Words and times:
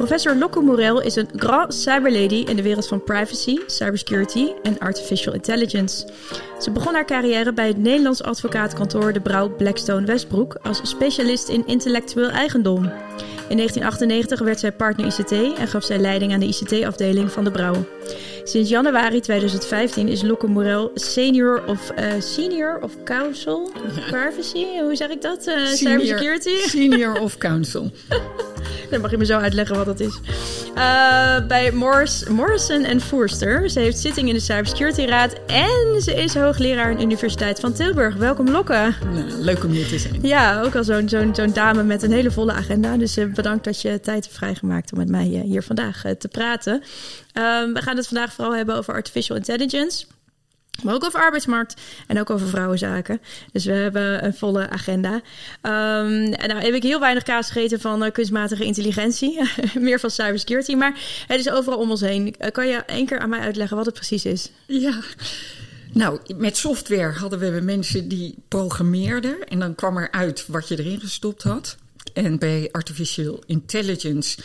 Professor 0.00 0.36
Locke 0.36 0.60
Morel 0.60 1.00
is 1.00 1.16
een 1.16 1.28
grand 1.36 1.74
cyberlady 1.74 2.44
in 2.48 2.56
de 2.56 2.62
wereld 2.62 2.88
van 2.88 3.04
privacy, 3.04 3.58
cybersecurity 3.66 4.48
en 4.62 4.78
artificial 4.78 5.34
intelligence. 5.34 6.08
Ze 6.58 6.70
begon 6.70 6.94
haar 6.94 7.04
carrière 7.04 7.52
bij 7.52 7.66
het 7.66 7.76
Nederlands 7.76 8.22
advocaatkantoor 8.22 9.12
De 9.12 9.20
Brouw 9.20 9.48
Blackstone 9.56 10.06
Westbroek 10.06 10.54
als 10.62 10.80
specialist 10.82 11.48
in 11.48 11.66
intellectueel 11.66 12.28
eigendom. 12.28 12.84
In 13.48 13.56
1998 13.56 14.40
werd 14.40 14.60
zij 14.60 14.72
partner 14.72 15.06
ICT 15.06 15.58
en 15.58 15.68
gaf 15.68 15.84
zij 15.84 15.98
leiding 15.98 16.32
aan 16.32 16.40
de 16.40 16.46
ICT-afdeling 16.46 17.32
van 17.32 17.44
De 17.44 17.50
Brouw. 17.50 17.86
Sinds 18.44 18.70
januari 18.70 19.20
2015 19.20 20.08
is 20.08 20.22
Locke 20.22 20.46
Morel 20.46 20.90
senior 20.94 21.62
of, 21.66 21.92
uh, 21.98 22.12
senior 22.18 22.78
of 22.82 23.02
counsel 23.04 23.70
privacy. 24.10 24.66
Hoe 24.82 24.96
zeg 24.96 25.08
ik 25.08 25.22
dat? 25.22 25.46
Uh, 25.46 25.66
cybersecurity? 25.66 26.56
Senior 26.56 27.20
of 27.20 27.38
counsel. 27.38 27.90
Dan 28.90 29.00
mag 29.00 29.10
je 29.10 29.16
me 29.16 29.24
zo 29.24 29.38
uitleggen 29.38 29.76
wat 29.76 29.86
dat 29.86 30.00
is. 30.00 30.20
Uh, 30.74 31.46
bij 31.46 31.72
Morris, 31.72 32.24
Morrison 32.28 32.84
en 32.84 33.00
Forster. 33.00 33.70
Ze 33.70 33.80
heeft 33.80 33.98
zitting 33.98 34.28
in 34.28 34.34
de 34.34 34.40
Cybersecurity 34.40 35.04
Raad 35.04 35.34
en 35.46 36.02
ze 36.02 36.14
is 36.14 36.34
hoogleraar 36.34 36.90
aan 36.90 36.96
de 36.96 37.02
Universiteit 37.02 37.60
van 37.60 37.72
Tilburg. 37.72 38.14
Welkom 38.14 38.50
Lokke. 38.50 38.92
leuk 39.38 39.64
om 39.64 39.70
hier 39.70 39.86
te 39.86 39.98
zijn. 39.98 40.18
Ja, 40.22 40.62
ook 40.62 40.74
al 40.74 40.84
zo'n 40.84 41.08
zo'n 41.08 41.34
zo'n 41.34 41.52
dame 41.52 41.82
met 41.82 42.02
een 42.02 42.12
hele 42.12 42.30
volle 42.30 42.52
agenda. 42.52 42.96
Dus 42.96 43.18
bedankt 43.34 43.64
dat 43.64 43.80
je 43.80 44.00
tijd 44.00 44.24
hebt 44.24 44.36
vrijgemaakt 44.36 44.92
om 44.92 44.98
met 44.98 45.08
mij 45.08 45.24
hier 45.24 45.62
vandaag 45.62 46.02
te 46.18 46.28
praten. 46.28 46.72
Um, 46.72 47.74
we 47.74 47.82
gaan 47.82 47.96
het 47.96 48.06
vandaag 48.06 48.32
vooral 48.32 48.54
hebben 48.54 48.76
over 48.76 48.94
artificial 48.94 49.36
intelligence. 49.36 50.04
Maar 50.82 50.94
ook 50.94 51.04
over 51.04 51.20
arbeidsmarkt 51.20 51.80
en 52.06 52.20
ook 52.20 52.30
over 52.30 52.48
vrouwenzaken. 52.48 53.20
Dus 53.52 53.64
we 53.64 53.72
hebben 53.72 54.24
een 54.24 54.34
volle 54.34 54.68
agenda. 54.68 55.14
Um, 55.14 56.32
en 56.32 56.48
nou 56.48 56.60
heb 56.60 56.74
ik 56.74 56.82
heel 56.82 57.00
weinig 57.00 57.22
kaas 57.22 57.50
gegeten 57.50 57.80
van 57.80 58.04
uh, 58.04 58.10
kunstmatige 58.10 58.64
intelligentie. 58.64 59.40
Meer 59.78 60.00
van 60.00 60.10
cybersecurity. 60.10 60.74
Maar 60.74 61.24
het 61.26 61.40
is 61.40 61.50
overal 61.50 61.78
om 61.78 61.90
ons 61.90 62.00
heen. 62.00 62.34
Uh, 62.38 62.50
kan 62.50 62.68
je 62.68 62.76
één 62.76 63.06
keer 63.06 63.18
aan 63.18 63.28
mij 63.28 63.40
uitleggen 63.40 63.76
wat 63.76 63.86
het 63.86 63.94
precies 63.94 64.24
is? 64.24 64.50
Ja. 64.66 64.98
Nou, 65.92 66.20
met 66.36 66.56
software 66.56 67.12
hadden 67.12 67.38
we 67.38 67.60
mensen 67.60 68.08
die 68.08 68.34
programmeerden. 68.48 69.48
En 69.48 69.58
dan 69.58 69.74
kwam 69.74 69.96
er 69.96 70.10
uit 70.10 70.46
wat 70.46 70.68
je 70.68 70.78
erin 70.78 71.00
gestopt 71.00 71.42
had. 71.42 71.76
En 72.14 72.38
bij 72.38 72.68
artificial 72.72 73.42
intelligence 73.46 74.38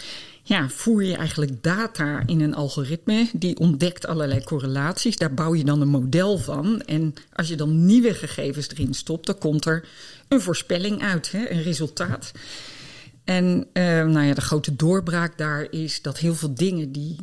ja, 0.47 0.69
voer 0.69 1.03
je 1.03 1.15
eigenlijk 1.15 1.63
data 1.63 2.23
in 2.25 2.41
een 2.41 2.55
algoritme. 2.55 3.29
Die 3.33 3.57
ontdekt 3.57 4.07
allerlei 4.07 4.43
correlaties. 4.43 5.17
Daar 5.17 5.33
bouw 5.33 5.55
je 5.55 5.63
dan 5.63 5.81
een 5.81 5.87
model 5.87 6.37
van. 6.37 6.81
En 6.81 7.13
als 7.33 7.47
je 7.47 7.55
dan 7.55 7.85
nieuwe 7.85 8.13
gegevens 8.13 8.69
erin 8.69 8.93
stopt, 8.93 9.25
dan 9.25 9.37
komt 9.37 9.65
er 9.65 9.87
een 10.27 10.41
voorspelling 10.41 11.01
uit, 11.01 11.31
hè, 11.31 11.49
een 11.51 11.63
resultaat. 11.63 12.31
En 13.23 13.67
uh, 13.73 13.83
nou 13.83 14.21
ja, 14.21 14.33
de 14.33 14.41
grote 14.41 14.75
doorbraak 14.75 15.37
daar 15.37 15.67
is 15.71 16.01
dat 16.01 16.17
heel 16.17 16.35
veel 16.35 16.53
dingen 16.53 16.91
die 16.91 17.15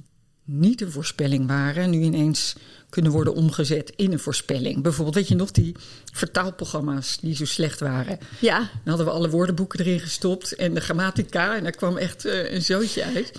niet 0.53 0.81
een 0.81 0.91
voorspelling 0.91 1.47
waren, 1.47 1.91
nu 1.91 2.01
ineens 2.01 2.55
kunnen 2.93 3.13
worden 3.13 3.35
omgezet 3.35 3.93
in 3.97 4.13
een 4.13 4.19
voorspelling. 4.19 4.83
Bijvoorbeeld, 4.83 5.15
weet 5.15 5.29
je 5.29 5.35
nog, 5.35 5.51
die 5.51 5.77
vertaalprogramma's 6.13 7.19
die 7.21 7.35
zo 7.35 7.45
slecht 7.45 7.81
waren. 7.81 8.19
Ja. 8.39 8.59
Dan 8.59 8.69
hadden 8.85 9.07
we 9.07 9.13
alle 9.13 9.31
woordenboeken 9.31 9.81
erin 9.81 10.01
gestopt 10.01 10.55
en 10.55 10.75
de 10.75 10.81
grammatica 10.81 11.57
en 11.57 11.63
daar 11.63 11.73
kwam 11.73 11.97
echt 11.97 12.27
uh, 12.27 12.53
een 12.53 12.63
zootje 12.63 13.05
uit. 13.05 13.33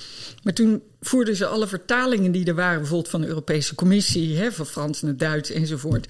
Maar 0.44 0.54
toen 0.54 0.82
voerden 1.02 1.36
ze 1.36 1.46
alle 1.46 1.68
vertalingen 1.68 2.32
die 2.32 2.46
er 2.46 2.56
waren, 2.56 2.80
bijvoorbeeld 2.80 3.10
van 3.10 3.22
de 3.22 3.28
Europese 3.28 3.76
Commissie, 3.76 4.38
hè, 4.38 4.52
van 4.52 4.66
Frans 4.66 5.02
naar 5.02 5.18
Duits 5.18 5.50
enzovoort 5.50 6.08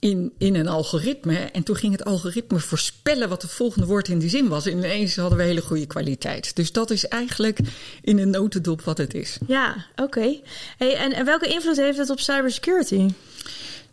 in, 0.00 0.32
in 0.38 0.54
een 0.54 0.68
algoritme. 0.68 1.36
En 1.36 1.62
toen 1.62 1.76
ging 1.76 1.92
het 1.92 2.04
algoritme 2.04 2.58
voorspellen 2.58 3.28
wat 3.28 3.42
het 3.42 3.50
volgende 3.50 3.86
woord 3.86 4.08
in 4.08 4.18
die 4.18 4.28
zin 4.28 4.48
was. 4.48 4.66
En 4.66 4.76
ineens 4.76 5.16
hadden 5.16 5.38
we 5.38 5.44
hele 5.44 5.60
goede 5.60 5.86
kwaliteit. 5.86 6.56
Dus 6.56 6.72
dat 6.72 6.90
is 6.90 7.08
eigenlijk 7.08 7.58
in 8.02 8.18
een 8.18 8.30
notendop 8.30 8.82
wat 8.82 8.98
het 8.98 9.14
is. 9.14 9.38
Ja, 9.46 9.86
oké. 9.96 10.40
Hey, 10.76 10.96
en, 10.96 11.12
en 11.12 11.24
welke 11.24 11.48
invloed 11.48 11.76
heeft 11.76 11.98
het 11.98 12.10
op 12.10 12.20
cybersecurity? 12.20 13.08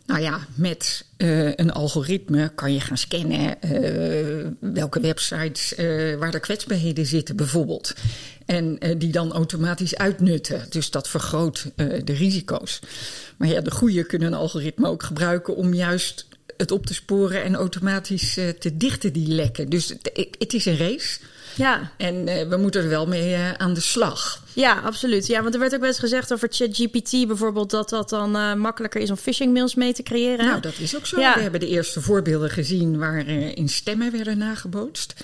Nou 0.08 0.20
ja, 0.20 0.40
met 0.54 1.04
uh, 1.18 1.54
een 1.56 1.72
algoritme 1.72 2.52
kan 2.54 2.72
je 2.72 2.80
gaan 2.80 2.98
scannen 2.98 3.56
uh, 3.64 4.46
welke 4.60 5.00
websites 5.00 5.78
uh, 5.78 6.16
waar 6.16 6.34
er 6.34 6.40
kwetsbaarheden 6.40 7.06
zitten, 7.06 7.36
bijvoorbeeld. 7.36 7.94
En 8.46 8.78
die 8.98 9.12
dan 9.12 9.32
automatisch 9.32 9.96
uitnutten. 9.96 10.66
Dus 10.70 10.90
dat 10.90 11.08
vergroot 11.08 11.70
de 11.76 12.12
risico's. 12.12 12.80
Maar 13.36 13.48
ja, 13.48 13.60
de 13.60 13.70
goede 13.70 14.04
kunnen 14.04 14.28
een 14.28 14.38
algoritme 14.38 14.88
ook 14.88 15.02
gebruiken 15.02 15.56
om 15.56 15.74
juist 15.74 16.26
het 16.56 16.70
op 16.70 16.86
te 16.86 16.94
sporen 16.94 17.42
en 17.42 17.54
automatisch 17.54 18.34
te 18.34 18.76
dichten, 18.76 19.12
die 19.12 19.28
lekken. 19.28 19.68
Dus 19.68 19.88
het, 19.88 20.30
het 20.38 20.54
is 20.54 20.64
een 20.64 20.78
race. 20.78 21.18
Ja. 21.56 21.92
En 21.96 22.24
we 22.48 22.56
moeten 22.56 22.82
er 22.82 22.88
wel 22.88 23.06
mee 23.06 23.36
aan 23.36 23.74
de 23.74 23.80
slag. 23.80 24.42
Ja, 24.60 24.80
absoluut. 24.84 25.26
Ja, 25.26 25.42
want 25.42 25.54
er 25.54 25.60
werd 25.60 25.74
ook 25.74 25.80
wel 25.80 25.88
eens 25.88 25.98
gezegd 25.98 26.32
over 26.32 26.48
ChatGPT 26.50 27.26
bijvoorbeeld... 27.26 27.70
dat 27.70 27.88
dat 27.88 28.08
dan 28.08 28.36
uh, 28.36 28.54
makkelijker 28.54 29.00
is 29.00 29.10
om 29.10 29.16
phishing 29.16 29.52
mails 29.52 29.74
mee 29.74 29.92
te 29.92 30.02
creëren. 30.02 30.46
Nou, 30.46 30.60
dat 30.60 30.78
is 30.78 30.96
ook 30.96 31.06
zo. 31.06 31.20
Ja. 31.20 31.34
We 31.34 31.40
hebben 31.40 31.60
de 31.60 31.68
eerste 31.68 32.00
voorbeelden 32.00 32.50
gezien... 32.50 32.98
waar 32.98 33.28
in 33.28 33.68
stemmen 33.68 34.12
werden 34.12 34.38
nagebootst. 34.38 35.14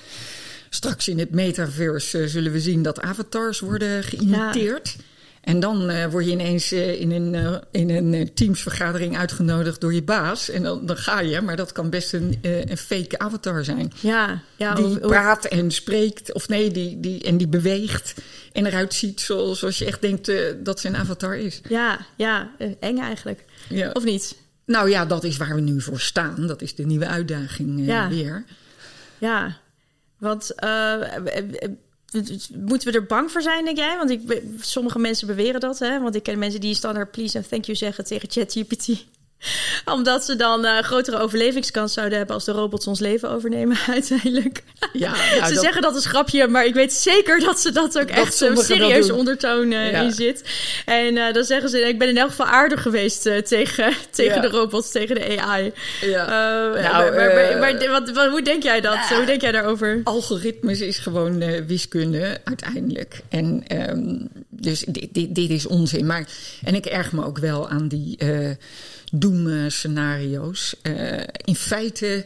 Straks 0.69 1.09
in 1.09 1.19
het 1.19 1.31
metaverse 1.31 2.29
zullen 2.29 2.53
we 2.53 2.61
zien 2.61 2.83
dat 2.83 3.01
avatars 3.01 3.61
worden 3.61 4.03
geïmiteerd... 4.03 4.95
Ja. 4.99 5.03
En 5.45 5.61
dan 5.61 5.91
uh, 5.91 6.07
word 6.07 6.25
je 6.25 6.31
ineens 6.31 6.73
uh, 6.73 7.01
in 7.01 7.11
een, 7.11 7.35
uh, 7.35 7.57
in 7.71 7.91
een 7.91 8.35
teamsvergadering 8.35 9.17
uitgenodigd 9.17 9.81
door 9.81 9.95
je 9.95 10.03
baas. 10.03 10.51
En 10.51 10.63
dan, 10.63 10.87
dan 10.87 10.97
ga 10.97 11.21
je, 11.21 11.41
maar 11.41 11.57
dat 11.57 11.73
kan 11.73 11.91
best 11.91 12.13
een, 12.13 12.39
een 12.43 12.77
fake 12.77 13.19
avatar 13.19 13.65
zijn. 13.65 13.93
Ja, 14.01 14.43
ja, 14.57 14.75
die 14.75 14.99
praat 14.99 15.45
en 15.45 15.71
spreekt, 15.71 16.33
of 16.33 16.49
nee, 16.49 16.71
die, 16.71 17.01
die, 17.01 17.23
en 17.23 17.37
die 17.37 17.49
beweegt. 17.49 18.15
En 18.53 18.67
eruit 18.67 18.95
ziet 18.95 19.21
zoals, 19.21 19.59
zoals 19.59 19.79
je 19.79 19.85
echt 19.85 20.01
denkt 20.01 20.33
dat 20.65 20.81
zijn 20.81 20.97
avatar 20.97 21.37
is. 21.37 21.61
Ja, 21.69 22.07
ja 22.17 22.51
eng 22.81 22.99
eigenlijk. 22.99 23.45
Ja. 23.69 23.91
Of 23.93 24.05
niet? 24.05 24.37
Nou 24.67 24.91
ja, 24.91 25.07
dat 25.07 25.25
is 25.25 25.37
waar 25.37 25.55
we 25.55 25.61
nu 25.61 25.81
voor 25.81 26.01
staan. 26.01 26.47
Dat 26.47 26.63
is 26.63 26.75
de 26.75 26.87
nieuwe 26.87 27.07
uitdaging 27.07 27.87
ja. 27.87 28.09
weer. 28.09 28.45
Ja, 29.19 29.57
want 30.19 30.55
Moeten 32.55 32.93
we 32.93 32.99
er 32.99 33.07
bang 33.07 33.31
voor 33.31 33.43
zijn, 33.43 33.65
denk 33.65 33.77
jij? 33.77 33.97
Want 33.97 34.11
ik, 34.11 34.43
sommige 34.61 34.99
mensen 34.99 35.27
beweren 35.27 35.61
dat. 35.61 35.79
Hè? 35.79 36.01
Want 36.01 36.15
ik 36.15 36.23
ken 36.23 36.39
mensen 36.39 36.61
die 36.61 36.75
standaard 36.75 37.11
please 37.11 37.39
en 37.39 37.49
thank 37.49 37.65
you 37.65 37.77
zeggen 37.77 38.05
tegen 38.05 38.31
ChatGPT. 38.31 39.05
Omdat 39.95 40.25
ze 40.25 40.37
dan 40.37 40.65
uh, 40.65 40.79
grotere 40.79 41.19
overlevingskans 41.19 41.93
zouden 41.93 42.19
hebben 42.19 42.35
als 42.35 42.45
de 42.45 42.53
robots 42.53 42.87
ons 42.87 43.01
leven 43.01 43.31
overnemen 43.31 43.77
uiteindelijk. 43.89 44.63
Ja, 44.93 45.15
ze 45.47 45.59
zeggen 45.59 45.83
dat 45.83 45.97
is 45.97 46.07
grapje, 46.07 46.47
maar 46.47 46.67
ik 46.67 46.75
weet 46.75 46.93
zeker 46.93 47.41
dat 47.41 47.61
ze 47.61 47.73
dat 47.73 47.99
ook 47.99 48.09
echt 48.09 48.35
zo'n 48.35 48.57
serieuze 48.57 49.15
ondertoon 49.15 49.73
uh, 49.73 49.91
ja. 49.91 50.01
in 50.01 50.13
zit. 50.13 50.45
En 50.85 51.17
uh, 51.17 51.33
dan 51.33 51.45
zeggen 51.45 51.69
ze, 51.71 51.79
ik 51.81 51.99
ben 51.99 52.09
in 52.09 52.19
elk 52.19 52.31
geval 52.31 52.47
aardig 52.47 52.83
geweest 52.83 53.23
tegen, 53.23 53.95
tegen 54.11 54.35
ja. 54.35 54.41
de 54.41 54.49
robots, 54.49 54.91
tegen 54.91 55.15
de 55.15 55.41
AI. 55.41 55.73
Ja. 56.01 56.27
Nou, 56.27 57.15
maar, 57.15 57.35
maar, 57.35 57.59
maar 57.59 57.91
wat, 57.91 58.11
wat, 58.11 58.31
hoe 58.31 58.43
denk 58.43 58.63
jij 58.63 58.81
dat? 58.81 58.99
hoe 58.99 59.25
denk 59.25 59.41
jij 59.41 59.53
daarover? 59.53 60.01
Algoritmes 60.05 60.81
is 60.81 60.99
gewoon 60.99 61.67
wiskunde 61.67 62.41
uiteindelijk. 62.45 63.21
En 63.29 63.65
um, 63.91 64.29
dus 64.49 64.85
dit, 64.89 65.09
dit, 65.15 65.35
dit, 65.35 65.51
is 65.51 65.67
onzin. 65.67 66.07
Maar, 66.07 66.29
en 66.65 66.75
ik 66.75 66.87
erg 66.87 67.13
me 67.13 67.25
ook 67.25 67.39
wel 67.39 67.69
aan 67.69 67.89
die 67.89 68.19
doemscenario's. 69.15 70.75
Uh, 70.83 71.21
in 71.45 71.57
feite 71.57 72.25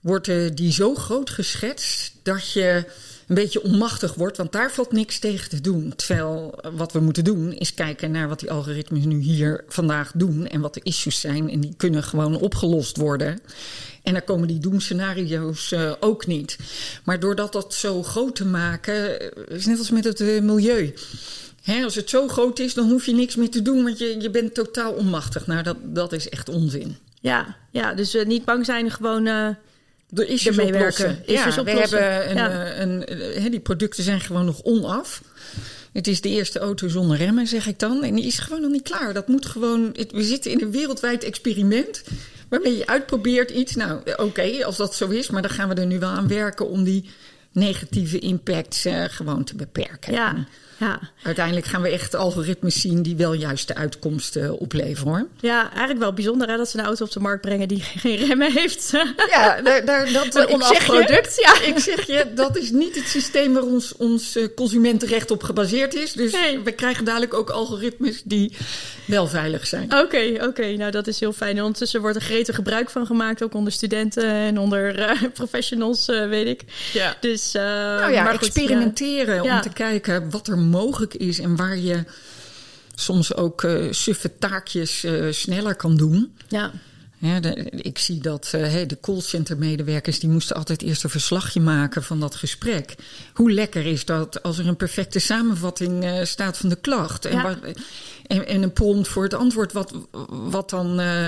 wordt 0.00 0.28
uh, 0.28 0.50
die 0.54 0.72
zo 0.72 0.94
groot 0.94 1.30
geschetst 1.30 2.12
dat 2.22 2.52
je 2.52 2.84
een 3.26 3.34
beetje 3.34 3.62
onmachtig 3.62 4.14
wordt, 4.14 4.36
want 4.36 4.52
daar 4.52 4.72
valt 4.72 4.92
niks 4.92 5.18
tegen 5.18 5.48
te 5.48 5.60
doen. 5.60 5.92
Terwijl 5.96 6.58
wat 6.74 6.92
we 6.92 7.00
moeten 7.00 7.24
doen 7.24 7.52
is 7.52 7.74
kijken 7.74 8.10
naar 8.10 8.28
wat 8.28 8.40
die 8.40 8.50
algoritmes 8.50 9.04
nu 9.04 9.20
hier 9.20 9.64
vandaag 9.68 10.12
doen 10.14 10.46
en 10.46 10.60
wat 10.60 10.74
de 10.74 10.80
issues 10.82 11.20
zijn. 11.20 11.50
En 11.50 11.60
die 11.60 11.74
kunnen 11.76 12.02
gewoon 12.02 12.36
opgelost 12.36 12.96
worden. 12.96 13.40
En 14.02 14.12
dan 14.12 14.24
komen 14.24 14.48
die 14.48 14.58
doemscenario's 14.58 15.70
uh, 15.70 15.92
ook 16.00 16.26
niet. 16.26 16.58
Maar 17.04 17.20
doordat 17.20 17.52
dat 17.52 17.74
zo 17.74 18.02
groot 18.02 18.36
te 18.36 18.46
maken, 18.46 19.20
is 19.48 19.66
net 19.66 19.78
als 19.78 19.90
met 19.90 20.04
het 20.04 20.20
milieu. 20.42 20.94
Hè, 21.62 21.84
als 21.84 21.94
het 21.94 22.10
zo 22.10 22.28
groot 22.28 22.58
is, 22.58 22.74
dan 22.74 22.88
hoef 22.88 23.06
je 23.06 23.14
niks 23.14 23.36
meer 23.36 23.50
te 23.50 23.62
doen, 23.62 23.82
want 23.82 23.98
je, 23.98 24.20
je 24.20 24.30
bent 24.30 24.54
totaal 24.54 24.92
onmachtig. 24.92 25.46
Nou, 25.46 25.62
dat, 25.62 25.76
dat 25.82 26.12
is 26.12 26.28
echt 26.28 26.48
onzin. 26.48 26.96
Ja, 27.20 27.56
ja 27.70 27.94
dus 27.94 28.14
uh, 28.14 28.24
niet 28.24 28.44
bang 28.44 28.64
zijn, 28.64 28.90
gewoon 28.90 29.26
uh, 29.26 29.46
er 30.14 30.28
is 30.28 30.46
ermee 30.46 30.72
werken. 30.72 31.22
Ja, 31.26 31.62
we 31.64 31.70
hebben 31.70 32.30
een, 32.30 32.36
ja. 32.36 32.76
een, 32.76 33.12
een, 33.44 33.50
die 33.50 33.60
producten 33.60 34.04
zijn 34.04 34.20
gewoon 34.20 34.44
nog 34.44 34.62
onaf. 34.62 35.22
Het 35.92 36.06
is 36.06 36.20
de 36.20 36.28
eerste 36.28 36.58
auto 36.58 36.88
zonder 36.88 37.16
remmen, 37.16 37.46
zeg 37.46 37.66
ik 37.66 37.78
dan. 37.78 38.02
En 38.02 38.14
die 38.14 38.26
is 38.26 38.38
gewoon 38.38 38.60
nog 38.60 38.70
niet 38.70 38.82
klaar. 38.82 39.12
Dat 39.12 39.28
moet 39.28 39.46
gewoon. 39.46 39.96
We 40.10 40.22
zitten 40.22 40.50
in 40.50 40.60
een 40.60 40.70
wereldwijd 40.70 41.24
experiment. 41.24 42.02
Waarmee 42.48 42.76
je 42.76 42.86
uitprobeert 42.86 43.50
iets. 43.50 43.74
Nou, 43.74 43.98
oké, 43.98 44.22
okay, 44.22 44.62
als 44.62 44.76
dat 44.76 44.94
zo 44.94 45.08
is. 45.08 45.30
Maar 45.30 45.42
dan 45.42 45.50
gaan 45.50 45.68
we 45.68 45.74
er 45.74 45.86
nu 45.86 45.98
wel 45.98 46.10
aan 46.10 46.28
werken 46.28 46.68
om 46.68 46.84
die 46.84 47.10
negatieve 47.52 48.18
impact 48.18 48.84
uh, 48.86 49.04
gewoon 49.08 49.44
te 49.44 49.56
beperken. 49.56 50.12
Ja. 50.12 50.46
Ja. 50.82 51.00
Uiteindelijk 51.22 51.66
gaan 51.66 51.82
we 51.82 51.88
echt 51.88 52.14
algoritmes 52.14 52.80
zien 52.80 53.02
die 53.02 53.16
wel 53.16 53.32
juist 53.32 53.68
de 53.68 53.74
uitkomsten 53.74 54.58
opleveren 54.58 55.12
hoor. 55.12 55.26
Ja, 55.40 55.70
eigenlijk 55.70 55.98
wel 55.98 56.12
bijzonder 56.12 56.48
hè, 56.48 56.56
dat 56.56 56.68
ze 56.68 56.78
een 56.78 56.84
auto 56.84 57.04
op 57.04 57.10
de 57.10 57.20
markt 57.20 57.40
brengen 57.40 57.68
die 57.68 57.82
geen 58.02 58.16
remmen 58.16 58.52
heeft. 58.52 58.90
Ja, 59.30 59.60
daar, 59.60 59.84
daar, 59.84 60.12
dat 60.12 60.34
een 60.36 60.50
ik 60.50 60.82
product. 60.86 61.40
Ja. 61.40 61.60
Ik 61.62 61.78
zeg 61.78 62.06
je, 62.06 62.26
dat 62.34 62.56
is 62.56 62.70
niet 62.70 62.94
het 62.94 63.08
systeem 63.08 63.52
waar 63.52 63.62
ons, 63.62 63.96
ons 63.96 64.36
eh, 64.36 64.46
consumentenrecht 64.54 65.30
op 65.30 65.42
gebaseerd 65.42 65.94
is. 65.94 66.12
Dus 66.12 66.32
we 66.64 66.72
krijgen 66.72 67.04
dadelijk 67.04 67.34
ook 67.34 67.50
algoritmes 67.50 68.22
die 68.24 68.56
wel 69.04 69.26
veilig 69.26 69.66
zijn. 69.66 69.98
Oké, 69.98 70.38
oké. 70.40 70.66
Nou, 70.66 70.90
dat 70.90 71.06
is 71.06 71.20
heel 71.20 71.32
fijn. 71.32 71.56
En 71.56 71.62
ondertussen 71.62 72.00
wordt 72.00 72.16
er 72.16 72.22
gretig 72.22 72.54
gebruik 72.54 72.90
van 72.90 73.06
gemaakt, 73.06 73.42
ook 73.42 73.54
onder 73.54 73.72
studenten 73.72 74.24
en 74.24 74.58
onder 74.58 74.98
uh, 74.98 75.22
professionals, 75.34 76.08
uh, 76.08 76.28
weet 76.28 76.46
ik. 76.46 76.62
Ja. 76.92 77.16
Dus, 77.20 77.54
uh, 77.54 77.62
nou 77.62 78.12
ja, 78.12 78.22
maar 78.22 78.34
experimenteren 78.34 79.42
ja. 79.42 79.54
om 79.54 79.60
te 79.60 79.72
kijken 79.72 80.30
wat 80.30 80.48
er 80.48 80.58
mogelijk 80.72 81.14
is 81.14 81.38
en 81.38 81.56
waar 81.56 81.76
je 81.78 82.04
soms 82.94 83.34
ook 83.34 83.62
uh, 83.62 83.92
suffe 83.92 84.38
taakjes 84.38 85.04
uh, 85.04 85.32
sneller 85.32 85.74
kan 85.74 85.96
doen. 85.96 86.32
Ja. 86.48 86.70
Ja, 87.18 87.40
de, 87.40 87.54
ik 87.70 87.98
zie 87.98 88.20
dat 88.20 88.52
uh, 88.54 88.74
de 88.86 88.98
callcenter-medewerkers 89.00 90.18
die 90.20 90.30
moesten 90.30 90.56
altijd 90.56 90.82
eerst 90.82 91.04
een 91.04 91.10
verslagje 91.10 91.60
maken 91.60 92.02
van 92.02 92.20
dat 92.20 92.34
gesprek. 92.34 92.94
Hoe 93.34 93.52
lekker 93.52 93.86
is 93.86 94.04
dat 94.04 94.42
als 94.42 94.58
er 94.58 94.66
een 94.66 94.76
perfecte 94.76 95.18
samenvatting 95.18 96.04
uh, 96.04 96.24
staat 96.24 96.56
van 96.58 96.68
de 96.68 96.76
klacht 96.76 97.24
en, 97.24 97.36
Ja. 97.36 97.58
en, 98.26 98.46
en 98.46 98.62
een 98.62 98.72
prompt 98.72 99.08
voor 99.08 99.22
het 99.22 99.34
antwoord, 99.34 99.72
wat, 99.72 99.92
wat 100.28 100.70
dan 100.70 101.00
uh, 101.00 101.26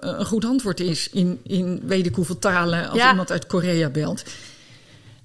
een 0.00 0.26
goed 0.26 0.44
antwoord 0.44 0.80
is 0.80 1.08
in, 1.12 1.40
in 1.42 1.80
weet 1.86 2.06
ik 2.06 2.14
hoeveel 2.14 2.38
talen 2.38 2.88
als 2.88 2.98
Ja. 2.98 3.10
iemand 3.10 3.30
uit 3.30 3.46
Korea 3.46 3.88
belt. 3.88 4.22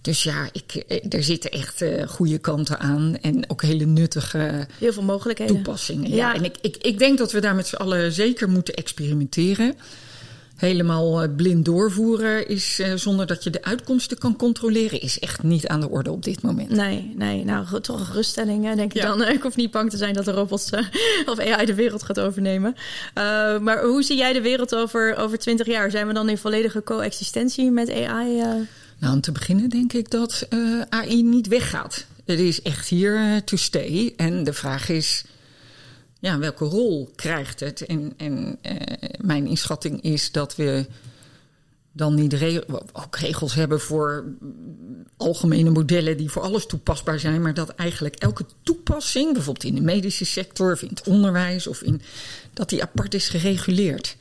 Dus 0.01 0.23
ja, 0.23 0.49
ik, 0.51 0.83
er 1.09 1.23
zitten 1.23 1.51
echt 1.51 1.81
uh, 1.81 2.07
goede 2.07 2.37
kanten 2.37 2.79
aan 2.79 3.17
en 3.21 3.49
ook 3.49 3.61
hele 3.61 3.85
nuttige 3.85 4.67
Heel 4.77 4.93
veel 4.93 5.03
mogelijkheden. 5.03 5.55
toepassingen. 5.55 6.09
Ja. 6.09 6.15
Ja. 6.15 6.35
En 6.35 6.43
ik, 6.43 6.55
ik, 6.61 6.77
ik 6.77 6.99
denk 6.99 7.17
dat 7.17 7.31
we 7.31 7.39
daar 7.41 7.55
met 7.55 7.67
z'n 7.67 7.75
allen 7.75 8.11
zeker 8.11 8.49
moeten 8.49 8.73
experimenteren. 8.73 9.75
Helemaal 10.55 11.23
uh, 11.23 11.35
blind 11.35 11.65
doorvoeren 11.65 12.47
is 12.47 12.79
uh, 12.79 12.93
zonder 12.95 13.27
dat 13.27 13.43
je 13.43 13.49
de 13.49 13.63
uitkomsten 13.63 14.17
kan 14.17 14.35
controleren, 14.35 15.01
is 15.01 15.19
echt 15.19 15.43
niet 15.43 15.67
aan 15.67 15.79
de 15.79 15.89
orde 15.89 16.11
op 16.11 16.23
dit 16.23 16.41
moment. 16.41 16.69
Nee, 16.69 17.13
nee, 17.15 17.45
nou 17.45 17.81
toch 17.81 17.99
een 17.99 18.05
geruststelling, 18.05 18.65
hè, 18.65 18.75
denk 18.75 18.93
ik 18.93 19.01
Ja. 19.01 19.07
dan. 19.07 19.23
Ik 19.35 19.41
hoef 19.41 19.55
niet 19.55 19.71
bang 19.71 19.89
te 19.89 19.97
zijn 19.97 20.13
dat 20.13 20.25
de 20.25 20.31
robots 20.31 20.69
eh, 20.69 20.83
of 21.31 21.39
AI 21.39 21.65
de 21.65 21.73
wereld 21.75 22.03
gaat 22.03 22.19
overnemen. 22.19 22.75
Maar 23.61 23.83
hoe 23.83 24.03
zie 24.03 24.17
jij 24.17 24.33
de 24.33 24.41
wereld 24.41 24.75
over, 24.75 25.15
over 25.17 25.37
20 25.37 25.67
jaar? 25.67 25.91
Zijn 25.91 26.07
we 26.07 26.13
dan 26.13 26.29
in 26.29 26.37
volledige 26.37 26.83
coexistentie 26.83 27.71
met 27.71 27.89
AI? 27.91 28.43
Eh? 28.99 29.05
Nou, 29.05 29.13
om 29.13 29.21
te 29.21 29.31
beginnen 29.31 29.69
denk 29.69 29.93
ik 29.93 30.09
dat 30.09 30.47
uh, 30.49 30.81
AI 30.89 31.23
niet 31.23 31.47
weggaat. 31.47 32.05
Het 32.25 32.39
is 32.39 32.61
echt 32.61 32.87
hier 32.87 33.13
uh, 33.13 33.37
to 33.37 33.57
stay. 33.57 34.13
En 34.17 34.43
de 34.43 34.53
vraag 34.53 34.89
is, 34.89 35.23
ja, 36.19 36.37
welke 36.37 36.65
rol 36.65 37.11
krijgt 37.15 37.59
het? 37.59 37.85
En, 37.85 38.13
en 38.17 38.57
uh, 38.63 38.75
mijn 39.21 39.47
inschatting 39.47 40.01
is 40.01 40.31
dat 40.31 40.55
we 40.55 40.85
dan 41.91 42.15
niet 42.15 42.65
ook 42.91 43.15
regels 43.17 43.53
hebben 43.53 43.79
voor 43.79 44.25
algemene 45.17 45.69
modellen 45.69 46.17
die 46.17 46.29
voor 46.29 46.41
alles 46.41 46.65
toepasbaar 46.65 47.19
zijn, 47.19 47.41
maar 47.41 47.53
dat 47.53 47.69
eigenlijk 47.69 48.15
elke 48.15 48.45
toepassing, 48.63 49.33
bijvoorbeeld 49.33 49.65
in 49.65 49.75
de 49.75 49.81
medische 49.81 50.25
sector 50.25 50.71
of 50.71 50.81
in 50.81 50.89
het 50.89 51.07
onderwijs 51.07 51.67
of 51.67 51.81
in 51.81 52.01
dat 52.53 52.69
die 52.69 52.81
apart 52.81 53.13
is 53.13 53.29
gereguleerd. 53.29 54.17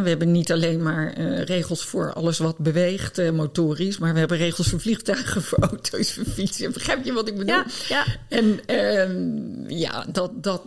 We 0.00 0.08
hebben 0.08 0.32
niet 0.32 0.52
alleen 0.52 0.82
maar 0.82 1.18
uh, 1.18 1.42
regels 1.44 1.84
voor 1.84 2.12
alles 2.12 2.38
wat 2.38 2.58
beweegt, 2.58 3.18
uh, 3.18 3.30
motorisch, 3.30 3.98
maar 3.98 4.12
we 4.12 4.18
hebben 4.18 4.36
regels 4.36 4.68
voor 4.68 4.80
vliegtuigen, 4.80 5.42
voor 5.48 5.58
auto's, 5.58 6.12
voor 6.12 6.24
fietsen. 6.24 6.72
Begrijp 6.72 7.04
je 7.04 7.12
wat 7.12 7.28
ik 7.28 7.36
bedoel? 7.36 7.54
Ja, 7.54 7.66
ja. 7.88 8.04
En 8.28 8.60
uh, 8.66 9.78
ja, 9.80 10.06
dat, 10.12 10.42
dat, 10.42 10.62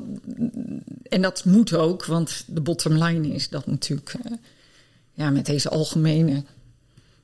en 1.09 1.21
dat 1.21 1.45
moet 1.45 1.73
ook, 1.73 2.05
want 2.05 2.43
de 2.47 2.61
bottom 2.61 3.03
line 3.03 3.27
is 3.27 3.49
dat 3.49 3.65
natuurlijk 3.65 4.13
uh, 4.25 4.31
ja, 5.13 5.29
met 5.29 5.45
deze 5.45 5.69
algemene 5.69 6.43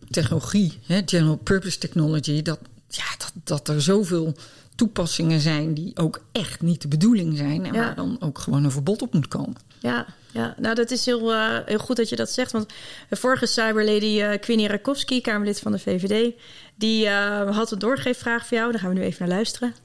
technologie, 0.09 0.79
hè, 0.85 1.01
general 1.05 1.35
purpose 1.37 1.77
technology, 1.77 2.41
dat, 2.41 2.59
ja, 2.87 3.05
dat, 3.17 3.31
dat 3.43 3.67
er 3.67 3.81
zoveel 3.81 4.35
toepassingen 4.75 5.39
zijn 5.39 5.73
die 5.73 5.97
ook 5.97 6.21
echt 6.31 6.61
niet 6.61 6.81
de 6.81 6.87
bedoeling 6.87 7.37
zijn 7.37 7.65
en 7.65 7.73
Ja. 7.73 7.79
waar 7.79 7.95
dan 7.95 8.17
ook 8.19 8.39
gewoon 8.39 8.63
een 8.63 8.71
verbod 8.71 9.01
op 9.01 9.13
moet 9.13 9.27
komen. 9.27 9.55
Ja, 9.79 10.05
ja, 10.33 10.53
nou 10.57 10.75
dat 10.75 10.91
is 10.91 11.05
heel, 11.05 11.33
uh, 11.33 11.57
heel 11.65 11.79
goed 11.79 11.95
dat 11.95 12.09
je 12.09 12.15
dat 12.15 12.29
zegt. 12.29 12.51
Want 12.51 12.73
de 13.09 13.15
vorige 13.15 13.45
cyberlady 13.45 14.21
uh, 14.21 14.39
Queenie 14.39 14.67
Rakowski, 14.67 15.21
Kamerlid 15.21 15.59
van 15.59 15.71
de 15.71 15.79
VVD, 15.79 16.33
die 16.75 17.05
uh, 17.05 17.55
had 17.55 17.71
een 17.71 17.79
doorgeefvraag 17.79 18.47
voor 18.47 18.57
jou. 18.57 18.71
Daar 18.71 18.79
gaan 18.79 18.89
we 18.89 18.99
nu 18.99 19.05
even 19.05 19.27
naar 19.27 19.35
luisteren. 19.35 19.75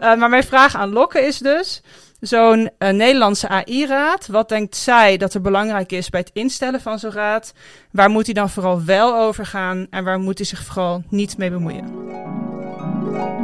Uh, 0.00 0.16
maar 0.16 0.28
mijn 0.28 0.44
vraag 0.44 0.74
aan 0.74 0.92
Lokke 0.92 1.20
is 1.20 1.38
dus: 1.38 1.82
zo'n 2.20 2.70
Nederlandse 2.78 3.48
AI-raad, 3.48 4.26
wat 4.26 4.48
denkt 4.48 4.76
zij 4.76 5.16
dat 5.16 5.34
er 5.34 5.40
belangrijk 5.40 5.92
is 5.92 6.10
bij 6.10 6.20
het 6.20 6.30
instellen 6.32 6.80
van 6.80 6.98
zo'n 6.98 7.12
raad? 7.12 7.52
Waar 7.92 8.10
moet 8.10 8.24
hij 8.24 8.34
dan 8.34 8.50
vooral 8.50 8.84
wel 8.84 9.16
over 9.16 9.46
gaan 9.46 9.86
en 9.90 10.04
waar 10.04 10.18
moet 10.18 10.38
hij 10.38 10.46
zich 10.46 10.64
vooral 10.64 11.02
niet 11.08 11.36
mee 11.38 11.50
bemoeien? 11.50 13.39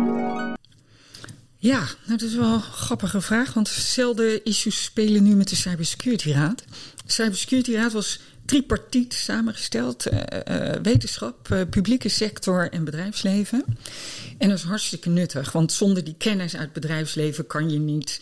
Ja, 1.59 1.79
nou, 1.79 2.19
dat 2.19 2.23
is 2.23 2.35
wel 2.35 2.53
een 2.53 2.63
grappige 2.63 3.21
vraag, 3.21 3.55
want 3.55 3.75
dezelfde 3.75 4.43
issues 4.43 4.85
spelen 4.85 5.23
nu 5.23 5.35
met 5.35 5.49
de 5.49 5.57
Cybersecurity 5.57 6.33
Raad. 6.33 6.63
De 7.05 7.13
Cybersecurity 7.13 7.75
Raad 7.75 7.93
was 7.93 8.21
tripartiet 8.45 9.15
samengesteld: 9.15 10.13
uh, 10.13 10.21
uh, 10.49 10.73
wetenschap, 10.83 11.49
uh, 11.53 11.61
publieke 11.71 12.09
sector 12.09 12.71
en 12.71 12.85
bedrijfsleven. 12.85 13.65
En 14.39 14.49
dat 14.49 14.59
is 14.59 14.65
hartstikke 14.65 15.09
nuttig, 15.09 15.53
want 15.53 15.73
zonder 15.73 16.05
die 16.05 16.15
kennis 16.19 16.57
uit 16.57 16.73
bedrijfsleven 16.73 17.47
kan 17.47 17.71
je 17.71 17.79
niet 17.79 18.21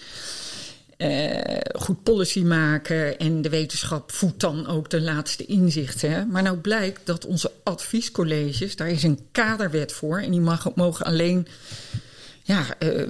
goed 1.77 2.03
policy 2.03 2.41
maken. 2.41 3.19
En 3.19 3.43
de 3.43 3.49
wetenschap 3.49 4.13
voedt 4.13 4.41
dan 4.41 4.67
ook 4.67 4.91
de 4.91 5.01
laatste 5.01 5.47
inzichten. 5.47 6.29
Maar 6.29 6.43
nou 6.43 6.57
blijkt 6.57 7.01
dat 7.05 7.27
onze 7.27 7.53
adviescolleges, 7.63 8.77
daar 8.77 8.89
is 8.89 9.03
een 9.03 9.19
kaderwet 9.33 9.93
voor. 9.93 10.19
En 10.19 10.31
die 10.31 10.41
mag, 10.41 10.75
mogen 10.75 11.07
alleen 11.07 11.47
ja, 12.47 12.77
uh, 12.79 13.09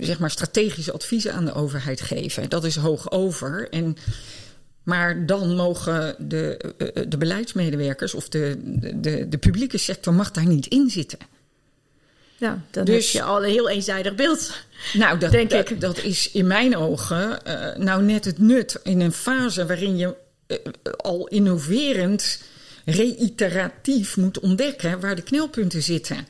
zeg 0.00 0.18
maar 0.18 0.30
strategische 0.30 0.92
adviezen 0.92 1.32
aan 1.32 1.44
de 1.44 1.54
overheid 1.54 2.00
geven. 2.00 2.48
Dat 2.48 2.64
is 2.64 2.76
hoog 2.76 3.10
over. 3.10 3.68
En 3.70 3.96
maar 4.82 5.26
dan 5.26 5.54
mogen 5.56 6.14
de, 6.18 6.60
uh, 6.78 6.88
de 7.08 7.16
beleidsmedewerkers 7.16 8.14
of 8.14 8.28
de, 8.28 8.58
de, 8.94 9.28
de 9.28 9.38
publieke 9.38 9.78
sector 9.78 10.14
mag 10.14 10.30
daar 10.30 10.46
niet 10.46 10.66
in 10.66 10.90
zitten. 10.90 11.18
Ja, 12.36 12.62
dan 12.70 12.84
dus, 12.84 13.12
heb 13.12 13.22
je 13.22 13.28
al 13.28 13.44
een 13.44 13.50
heel 13.50 13.68
eenzijdig 13.68 14.14
beeld. 14.14 14.52
Nou, 14.92 15.18
dat, 15.18 15.30
denk 15.30 15.50
dat, 15.50 15.70
ik. 15.70 15.80
dat 15.80 16.02
is 16.02 16.30
in 16.30 16.46
mijn 16.46 16.76
ogen 16.76 17.38
uh, 17.46 17.76
nou 17.76 18.02
net 18.02 18.24
het 18.24 18.38
nut 18.38 18.80
in 18.82 19.00
een 19.00 19.12
fase 19.12 19.66
waarin 19.66 19.96
je 19.96 20.14
uh, 20.46 20.56
al 20.96 21.28
innoverend, 21.28 22.42
reiteratief 22.84 24.16
moet 24.16 24.40
ontdekken 24.40 25.00
waar 25.00 25.16
de 25.16 25.22
knelpunten 25.22 25.82
zitten. 25.82 26.26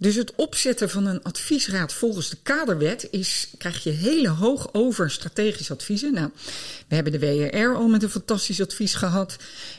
Dus 0.00 0.14
het 0.14 0.34
opzetten 0.34 0.90
van 0.90 1.06
een 1.06 1.22
adviesraad 1.22 1.92
volgens 1.92 2.30
de 2.30 2.36
kaderwet 2.42 3.08
is, 3.10 3.50
krijg 3.58 3.82
je 3.82 3.90
hele 3.90 4.28
hoog 4.28 4.68
over 4.72 5.10
strategisch 5.10 5.70
adviezen. 5.70 6.12
Nou, 6.14 6.30
we 6.88 6.94
hebben 6.94 7.12
de 7.12 7.18
WRR 7.18 7.74
al 7.74 7.88
met 7.88 8.02
een 8.02 8.10
fantastisch 8.10 8.60
advies 8.60 8.94
gehad. 8.94 9.36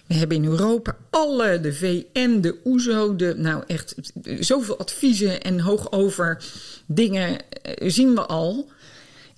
We 0.07 0.13
hebben 0.13 0.37
in 0.37 0.45
Europa 0.45 0.97
alle, 1.09 1.59
de 1.59 1.73
VN, 1.73 2.39
de 2.41 2.59
OESO, 2.63 3.15
de, 3.15 3.33
nou 3.37 3.63
echt 3.67 3.95
zoveel 4.39 4.77
adviezen 4.77 5.41
en 5.41 5.59
hoog 5.59 5.91
over 5.91 6.43
dingen 6.85 7.37
zien 7.79 8.13
we 8.13 8.25
al. 8.25 8.69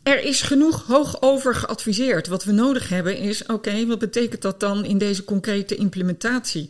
Er 0.03 0.23
is 0.23 0.41
genoeg 0.41 0.83
hoog 0.87 1.21
over 1.21 1.55
geadviseerd. 1.55 2.27
Wat 2.27 2.43
we 2.43 2.51
nodig 2.51 2.89
hebben 2.89 3.17
is, 3.17 3.45
oké, 3.45 3.85
wat 3.85 3.99
betekent 3.99 4.41
dat 4.41 4.59
dan 4.59 4.85
in 4.85 4.97
deze 4.97 5.23
concrete 5.23 5.75
implementatie? 5.75 6.69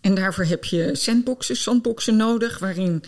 En 0.00 0.14
daarvoor 0.14 0.44
heb 0.44 0.64
je 0.64 0.90
sandboxen, 0.92 1.56
sandboxen 1.56 2.16
nodig, 2.16 2.58
waarin 2.58 3.02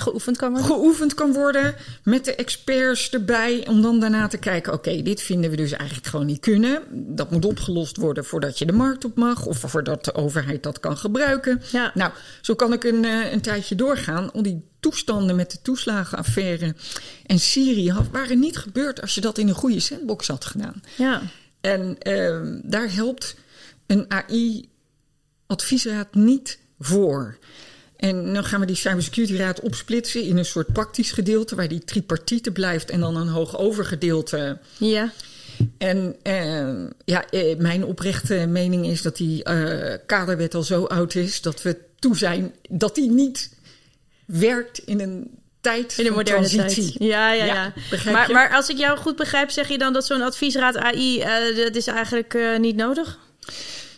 geoefend 0.00 0.36
kan 0.36 0.50
worden. 0.50 0.66
Geoefend 0.66 1.14
kan 1.14 1.32
worden 1.32 1.74
met 2.02 2.24
de 2.24 2.34
experts 2.34 3.10
erbij. 3.10 3.66
Om 3.68 3.82
dan 3.82 4.00
daarna 4.00 4.28
te 4.28 4.38
kijken: 4.38 4.72
oké, 4.72 4.88
okay, 4.88 5.02
dit 5.02 5.22
vinden 5.22 5.50
we 5.50 5.56
dus 5.56 5.72
eigenlijk 5.72 6.08
gewoon 6.08 6.26
niet 6.26 6.40
kunnen. 6.40 6.82
Dat 6.90 7.30
moet 7.30 7.44
opgelost 7.44 7.96
worden 7.96 8.24
voordat 8.24 8.58
je 8.58 8.66
de 8.66 8.72
markt 8.72 9.04
op 9.04 9.16
mag. 9.16 9.46
Of 9.46 9.58
voordat 9.58 10.04
de 10.04 10.14
overheid 10.14 10.62
dat 10.62 10.80
kan 10.80 10.96
gebruiken. 10.96 11.62
Ja. 11.72 11.90
Nou, 11.94 12.12
zo 12.40 12.54
kan 12.54 12.72
ik 12.72 12.84
een, 12.84 13.04
uh, 13.04 13.32
een 13.32 13.40
tijdje 13.40 13.74
doorgaan. 13.74 14.32
Al 14.32 14.42
die 14.42 14.64
toestanden 14.80 15.36
met 15.36 15.50
de 15.50 15.62
toeslagenaffaire 15.62 16.74
en 17.26 17.38
Syrië 17.38 17.94
waren 18.10 18.38
niet 18.38 18.56
gebeurd 18.56 19.00
als 19.00 19.14
je 19.14 19.20
dat 19.20 19.38
in 19.38 19.48
een 19.48 19.54
goede 19.54 19.80
sandbox 19.80 20.28
had 20.28 20.44
gedaan. 20.44 20.82
Ja. 20.96 21.22
En 21.60 21.96
uh, 22.02 22.40
daar 22.62 22.92
helpt 22.92 23.36
een 23.86 24.04
AI-adviesraad 24.08 26.14
niet 26.14 26.58
voor. 26.78 27.38
En 27.96 28.32
dan 28.34 28.44
gaan 28.44 28.60
we 28.60 28.66
die 28.66 28.76
cybersecurity 28.76 29.36
raad 29.36 29.60
opsplitsen 29.60 30.22
in 30.22 30.36
een 30.36 30.44
soort 30.44 30.72
praktisch 30.72 31.12
gedeelte 31.12 31.54
waar 31.54 31.68
die 31.68 31.84
tripartite 31.84 32.52
blijft 32.52 32.90
en 32.90 33.00
dan 33.00 33.16
een 33.16 33.28
hoogovergedeelte. 33.28 34.58
Ja. 34.76 35.12
En 35.78 36.16
uh, 36.22 36.88
ja, 37.04 37.30
eh, 37.30 37.56
mijn 37.56 37.84
oprechte 37.84 38.34
mening 38.34 38.86
is 38.86 39.02
dat 39.02 39.16
die 39.16 39.48
uh, 39.48 39.94
kaderwet 40.06 40.54
al 40.54 40.62
zo 40.62 40.84
oud 40.84 41.14
is 41.14 41.40
dat 41.40 41.62
we 41.62 41.76
toe 41.98 42.16
zijn 42.16 42.54
dat 42.68 42.94
die 42.94 43.10
niet 43.10 43.50
werkt 44.26 44.78
in 44.78 45.00
een 45.00 45.30
tijd 45.60 45.98
in 45.98 46.04
de 46.04 46.10
moderne 46.10 46.48
transitie. 46.48 46.98
tijd. 46.98 47.10
Ja, 47.10 47.32
ja, 47.32 47.44
ja. 47.44 47.72
Maar, 48.12 48.30
maar 48.32 48.50
als 48.50 48.68
ik 48.68 48.76
jou 48.76 48.98
goed 48.98 49.16
begrijp, 49.16 49.50
zeg 49.50 49.68
je 49.68 49.78
dan 49.78 49.92
dat 49.92 50.06
zo'n 50.06 50.22
adviesraad 50.22 50.76
AI, 50.76 51.20
eh, 51.20 51.56
dat 51.56 51.76
is 51.76 51.86
eigenlijk 51.86 52.34
eh, 52.34 52.58
niet 52.58 52.76
nodig? 52.76 53.18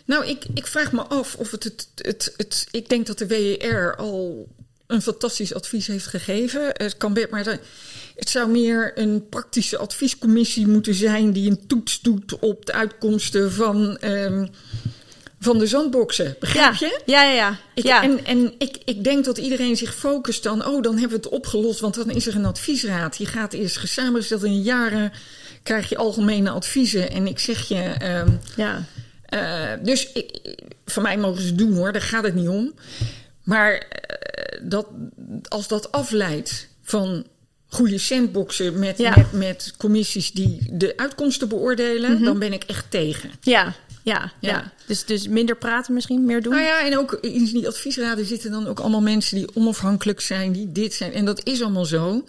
Nou, 0.09 0.25
ik, 0.25 0.45
ik 0.53 0.67
vraag 0.67 0.91
me 0.91 1.01
af 1.01 1.35
of 1.35 1.51
het, 1.51 1.63
het, 1.63 1.87
het, 1.95 2.33
het. 2.37 2.67
Ik 2.71 2.89
denk 2.89 3.07
dat 3.07 3.17
de 3.17 3.27
WER 3.27 3.95
al 3.95 4.47
een 4.87 5.01
fantastisch 5.01 5.53
advies 5.53 5.87
heeft 5.87 6.05
gegeven. 6.05 6.61
Het 6.73 6.97
kan 6.97 7.13
best, 7.13 7.29
maar 7.29 7.43
de- 7.43 7.59
het 8.15 8.29
zou 8.29 8.49
meer 8.49 8.91
een 8.95 9.29
praktische 9.29 9.77
adviescommissie 9.77 10.67
moeten 10.67 10.93
zijn 10.93 11.31
die 11.31 11.49
een 11.49 11.67
toets 11.67 12.01
doet 12.01 12.39
op 12.39 12.65
de 12.65 12.73
uitkomsten 12.73 13.51
van, 13.51 13.97
ehm, 13.97 14.47
van 15.39 15.57
de 15.57 15.67
zandboksen. 15.67 16.35
Begrijp 16.39 16.73
ja. 16.73 16.87
je? 16.87 17.01
Ja, 17.05 17.23
ja, 17.23 17.33
ja. 17.33 17.59
Ik, 17.73 17.83
ja. 17.83 18.03
En, 18.03 18.25
en 18.25 18.53
ik, 18.57 18.77
ik 18.85 19.03
denk 19.03 19.25
dat 19.25 19.37
iedereen 19.37 19.77
zich 19.77 19.95
focust 19.95 20.43
dan, 20.43 20.65
oh, 20.65 20.81
dan 20.81 20.97
hebben 20.97 21.17
we 21.17 21.23
het 21.25 21.33
opgelost, 21.33 21.79
want 21.79 21.95
dan 21.95 22.09
is 22.09 22.27
er 22.27 22.35
een 22.35 22.45
adviesraad. 22.45 23.17
Die 23.17 23.27
gaat 23.27 23.53
eerst 23.53 23.77
gezamenlijk 23.77 24.29
in 24.29 24.61
jaren 24.61 25.11
krijg 25.63 25.89
je 25.89 25.97
algemene 25.97 26.49
adviezen. 26.49 27.11
En 27.11 27.27
ik 27.27 27.39
zeg 27.39 27.67
je, 27.67 27.81
ehm, 27.81 28.29
ja. 28.55 28.85
Eh, 29.29 29.71
dus 29.83 30.11
ik, 30.11 30.55
van 30.85 31.03
mij 31.03 31.17
mogen 31.17 31.41
ze 31.41 31.55
doen 31.55 31.73
hoor, 31.73 31.91
daar 31.91 32.01
gaat 32.01 32.23
het 32.23 32.35
niet 32.35 32.47
om. 32.47 32.73
Maar 33.43 33.73
eh, 33.73 34.59
dat, 34.61 34.87
als 35.47 35.67
dat 35.67 35.91
afleidt 35.91 36.67
van 36.81 37.25
goede 37.67 37.97
sandboxen 37.97 38.79
met, 38.79 38.97
Ja. 38.97 39.15
met, 39.17 39.31
met 39.31 39.73
commissies 39.77 40.31
die 40.31 40.67
de 40.71 40.97
uitkomsten 40.97 41.47
beoordelen, 41.49 42.23
dan 42.23 42.39
ben 42.39 42.53
ik 42.53 42.63
echt 42.63 42.91
tegen. 42.91 43.31
Ja, 43.41 43.73
ja, 44.03 44.31
ja. 44.39 44.49
Ja. 44.49 44.73
Dus, 44.85 45.05
dus 45.05 45.27
minder 45.27 45.55
praten 45.57 45.93
misschien, 45.93 46.25
meer 46.25 46.41
doen? 46.41 46.53
Nou 46.53 46.65
ja, 46.65 46.85
en 46.85 46.97
ook 46.97 47.13
in 47.21 47.45
die 47.45 47.67
adviesraden 47.67 48.25
zitten 48.25 48.51
dan 48.51 48.67
ook 48.67 48.79
allemaal 48.79 49.01
mensen 49.01 49.37
die 49.37 49.55
onafhankelijk 49.55 50.19
zijn, 50.21 50.51
die 50.51 50.71
dit 50.71 50.93
zijn. 50.93 51.13
En 51.13 51.25
dat 51.25 51.45
is 51.45 51.61
allemaal 51.61 51.85
zo. 51.85 52.25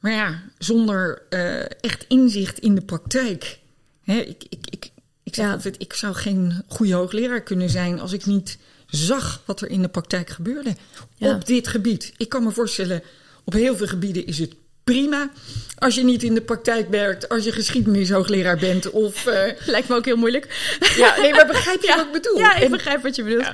Maar 0.00 0.12
ja, 0.12 0.42
zonder 0.58 1.22
eh, 1.28 1.60
echt 1.60 2.04
inzicht 2.08 2.58
in 2.58 2.74
de 2.74 2.80
praktijk. 2.80 3.58
Hè, 4.04 4.18
ik, 4.18 4.44
ik, 4.48 4.66
ik, 4.70 4.90
ik, 5.30 5.36
zeg 5.36 5.44
Ja. 5.46 5.52
altijd, 5.52 5.74
ik 5.78 5.92
zou 5.92 6.14
geen 6.14 6.62
goede 6.66 6.92
hoogleraar 6.94 7.40
kunnen 7.42 7.70
zijn 7.70 8.00
als 8.00 8.12
ik 8.12 8.26
niet 8.26 8.58
zag 8.86 9.42
wat 9.46 9.60
er 9.60 9.70
in 9.70 9.82
de 9.82 9.88
praktijk 9.88 10.30
gebeurde 10.30 10.74
Ja. 11.16 11.34
op 11.34 11.46
dit 11.46 11.68
gebied. 11.68 12.12
Ik 12.16 12.28
kan 12.28 12.42
me 12.44 12.50
voorstellen, 12.50 13.02
op 13.44 13.52
heel 13.52 13.76
veel 13.76 13.86
gebieden 13.86 14.26
is 14.26 14.38
het 14.38 14.54
prima. 14.84 15.30
Als 15.78 15.94
je 15.94 16.04
niet 16.04 16.22
in 16.22 16.34
de 16.34 16.40
praktijk 16.40 16.88
werkt, 16.90 17.28
als 17.28 17.44
je 17.44 17.52
geschiedenishoogleraar 17.52 18.56
bent 18.58 18.90
of... 18.90 19.26
eh, 19.26 19.52
Lijkt 19.66 19.88
me 19.88 19.94
ook 19.94 20.04
heel 20.04 20.16
moeilijk. 20.16 20.76
ja, 20.96 21.20
nee, 21.20 21.32
maar 21.32 21.46
begrijp 21.46 21.82
je 21.82 21.88
wat 21.96 22.06
ik 22.06 22.12
bedoel? 22.12 22.38
Ja, 22.38 22.56
ik 22.56 22.62
En- 22.62 22.70
begrijp 22.70 23.02
wat 23.02 23.16
je 23.16 23.22
bedoelt. 23.24 23.48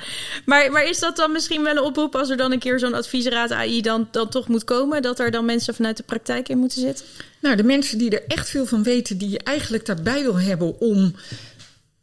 Maar, 0.45 0.71
maar 0.71 0.85
is 0.88 0.99
dat 0.99 1.16
dan 1.16 1.33
misschien 1.33 1.62
wel 1.62 1.76
een 1.76 1.83
oproep 1.83 2.16
als 2.16 2.30
er 2.30 2.37
dan 2.37 2.52
een 2.52 2.59
keer 2.59 2.78
zo'n 2.78 2.95
adviesraad 2.95 3.50
AI 3.52 3.80
dan, 3.83 4.09
dan 4.11 4.28
toch 4.28 4.49
moet 4.49 4.64
komen? 4.64 5.02
Dat 5.02 5.18
er 5.18 5.30
dan 5.30 5.45
mensen 5.45 5.75
vanuit 5.75 5.97
de 5.97 6.02
praktijk 6.02 6.49
in 6.49 6.59
moeten 6.59 6.80
zitten? 6.80 7.04
Nou, 7.40 7.56
de 7.56 7.62
mensen 7.64 7.99
die 7.99 8.11
er 8.11 8.23
echt 8.26 8.49
veel 8.50 8.66
van 8.66 8.83
weten, 8.83 9.18
die 9.18 9.28
je 9.28 9.38
eigenlijk 9.38 9.87
daarbij 9.87 10.23
wil 10.23 10.38
hebben 10.38 10.80
om 10.80 11.14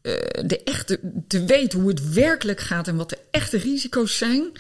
eh, 0.03 0.13
de 0.45 0.62
echte, 0.63 1.00
te 1.27 1.43
weten 1.45 1.79
hoe 1.79 1.89
het 1.89 2.13
werkelijk 2.13 2.60
gaat 2.60 2.88
en 2.88 2.95
wat 2.95 3.10
de 3.10 3.17
echte 3.31 3.57
risico's 3.57 4.17
zijn, 4.17 4.51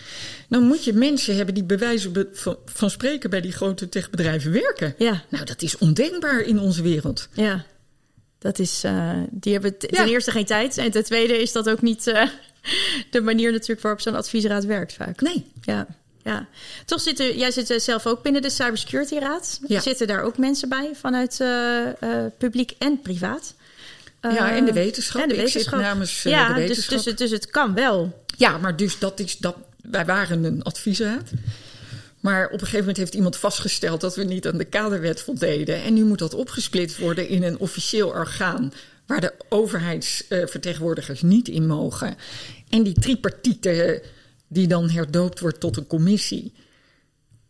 dan 0.49 0.63
moet 0.63 0.83
je 0.83 0.93
mensen 0.93 1.35
hebben 1.35 1.53
die 1.53 1.63
bij 1.63 1.77
wijze 1.77 2.09
be- 2.09 2.29
van, 2.33 2.57
van 2.65 2.89
spreken 2.89 3.29
bij 3.29 3.41
die 3.41 3.51
grote 3.51 3.89
techbedrijven 3.89 4.51
werken. 4.51 4.95
Ja, 4.97 5.23
Nou, 5.29 5.45
dat 5.45 5.61
is 5.61 5.77
ondenkbaar 5.77 6.39
in 6.41 6.59
onze 6.59 6.81
wereld. 6.81 7.27
ja. 7.33 7.65
Dat 8.39 8.59
is, 8.59 8.83
eh, 8.83 9.11
die 9.31 9.53
hebben 9.53 9.77
ten 9.77 9.89
Ja. 9.91 10.05
eerste 10.07 10.31
geen 10.31 10.45
tijd. 10.45 10.77
En 10.77 10.91
ten 10.91 11.03
tweede 11.03 11.41
is 11.41 11.51
dat 11.51 11.69
ook 11.69 11.81
niet 11.81 12.07
eh, 12.07 12.27
de 13.11 13.21
manier 13.21 13.51
natuurlijk 13.51 13.81
waarop 13.81 14.01
zo'n 14.01 14.15
adviesraad 14.15 14.65
werkt 14.65 14.93
vaak. 14.93 15.21
Nee. 15.21 15.45
Ja, 15.61 15.87
ja. 16.23 16.47
Toch 16.85 17.01
zitten, 17.01 17.37
jij 17.37 17.51
zit 17.51 17.73
zelf 17.81 18.05
ook 18.07 18.23
binnen 18.23 18.41
de 18.41 18.49
Cybersecurity 18.49 19.17
Raad. 19.17 19.59
Ja. 19.67 19.79
Zitten 19.79 20.07
daar 20.07 20.21
ook 20.23 20.37
mensen 20.37 20.69
bij 20.69 20.89
vanuit 20.93 21.35
ja, 21.37 22.31
en 22.79 23.01
privaat? 23.01 23.53
Ja, 24.31 24.51
en 24.55 24.65
de 24.65 24.73
wetenschap. 24.73 25.21
en 25.21 25.27
de 25.27 25.33
Ik 25.35 25.39
wetenschap. 25.45 25.73
zit 25.73 25.81
namens 25.83 26.25
eh, 26.25 26.31
ja, 26.31 26.47
de 26.47 26.53
dus, 26.53 26.61
wetenschap. 26.67 26.95
dus, 26.97 27.05
het- 27.05 27.17
dus 27.17 27.31
het 27.31 27.49
kan 27.49 27.73
wel. 27.73 28.23
Ja, 28.37 28.57
maar 28.57 28.75
dus 28.75 28.99
dat 28.99 29.19
is 29.19 29.37
dat. 29.37 29.55
Wij 29.81 30.05
waren 30.05 30.43
een 30.43 30.63
adviesraad. 30.63 31.31
Maar 32.19 32.45
op 32.45 32.51
een 32.51 32.59
gegeven 32.59 32.79
moment 32.79 32.97
heeft 32.97 33.13
iemand 33.13 33.37
vastgesteld 33.37 34.01
dat 34.01 34.15
we 34.15 34.23
niet 34.23 34.47
aan 34.47 34.57
de 34.57 34.63
kaderwet 34.65 35.21
voldeden. 35.21 35.83
En 35.83 35.93
nu 35.93 36.03
moet 36.03 36.19
dat 36.19 36.33
opgesplit 36.33 36.97
worden 36.97 37.27
in 37.27 37.43
een 37.43 37.57
officieel 37.59 38.07
orgaan. 38.07 38.73
Waar 39.05 39.21
de 39.21 39.33
overheidsvertegenwoordigers 39.49 41.21
niet 41.21 41.47
in 41.47 41.67
mogen. 41.67 42.15
En 42.69 42.83
die 42.83 42.93
tripartite 42.99 44.03
die 44.47 44.67
dan 44.67 44.89
herdoopt 44.89 45.39
wordt 45.39 45.59
tot 45.59 45.77
een 45.77 45.87
commissie. 45.87 46.53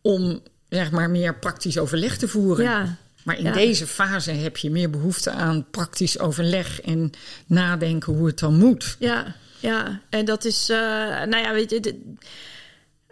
Om 0.02 0.40
zeg 0.68 0.90
maar 0.90 1.10
meer 1.10 1.38
praktisch 1.38 1.78
overleg 1.78 2.16
te 2.16 2.28
voeren. 2.28 2.64
Ja. 2.64 2.96
Maar 3.24 3.38
in 3.38 3.44
Ja. 3.44 3.52
deze 3.52 3.86
fase 3.86 4.30
heb 4.30 4.56
je 4.56 4.70
meer 4.70 4.90
behoefte 4.90 5.30
aan 5.30 5.66
praktisch 5.70 6.18
overleg 6.18 6.80
en 6.80 7.10
nadenken 7.46 8.12
hoe 8.12 8.26
het 8.26 8.38
dan 8.38 8.58
moet. 8.58 8.96
Ja, 8.98 9.34
ja. 9.60 10.00
En 10.08 10.24
dat 10.24 10.44
is, 10.44 10.68
eh, 10.68 10.78
nou 11.22 11.36
ja, 11.36 11.52
weet 11.52 11.70
je, 11.70 12.00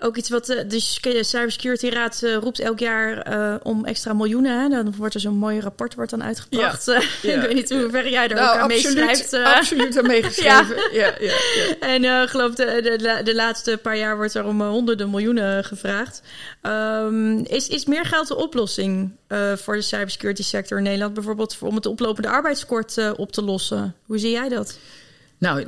ook 0.02 0.16
iets 0.16 0.28
wat 0.28 0.48
eh, 0.48 0.68
de 0.68 0.80
Cybersecurity 1.24 1.88
Raad 1.88 2.22
eh, 2.22 2.34
roept 2.36 2.58
elk 2.60 2.78
jaar 2.78 3.18
eh, 3.18 3.54
om 3.62 3.84
extra 3.84 4.12
miljoenen. 4.12 4.60
Hè? 4.62 4.68
Dan 4.68 4.94
wordt 4.96 5.14
er 5.14 5.20
zo'n 5.20 5.36
mooi 5.36 5.60
rapport 5.60 5.94
wordt 5.94 6.10
dan 6.10 6.22
uitgebracht. 6.24 6.86
Ja. 6.86 6.92
Ja. 7.22 7.34
ik 7.34 7.40
weet 7.46 7.54
niet 7.54 7.70
hoe 7.70 7.90
ver 7.90 8.10
jij 8.10 8.28
er 8.28 8.34
Nou, 8.34 8.48
ook 8.48 8.54
aan 8.54 8.70
absoluut, 8.70 9.04
meeschrijft. 9.06 9.32
eh. 9.32 9.56
absoluut 9.56 9.98
aan 9.98 10.06
meegeschreven. 10.06 10.76
ja. 10.92 11.12
Ja, 11.20 11.34
ja, 11.56 11.74
En 11.80 12.04
ik 12.22 12.28
geloof 12.28 12.54
de, 12.54 13.20
de, 13.24 13.34
laatste 13.34 13.78
paar 13.82 13.96
jaar 13.96 14.16
wordt 14.16 14.34
er 14.34 14.44
om 14.44 14.62
honderden 14.62 15.10
miljoenen 15.10 15.64
gevraagd. 15.64 16.22
Ehm, 16.62 17.38
is, 17.38 17.68
is 17.68 17.84
meer 17.86 18.04
geld 18.04 18.28
de 18.28 18.36
oplossing 18.36 19.10
voor 19.54 19.74
de 19.74 19.82
cybersecurity 19.82 20.42
sector 20.42 20.76
in 20.78 20.84
Nederland? 20.84 21.14
Bijvoorbeeld 21.14 21.54
voor- 21.56 21.68
om 21.68 21.74
het 21.74 21.86
oplopende 21.86 22.28
arbeidskort 22.28 23.14
op 23.16 23.32
te 23.32 23.42
lossen. 23.42 23.94
Hoe 24.06 24.18
zie 24.18 24.30
jij 24.30 24.48
dat? 24.48 24.78
Nou, 25.42 25.66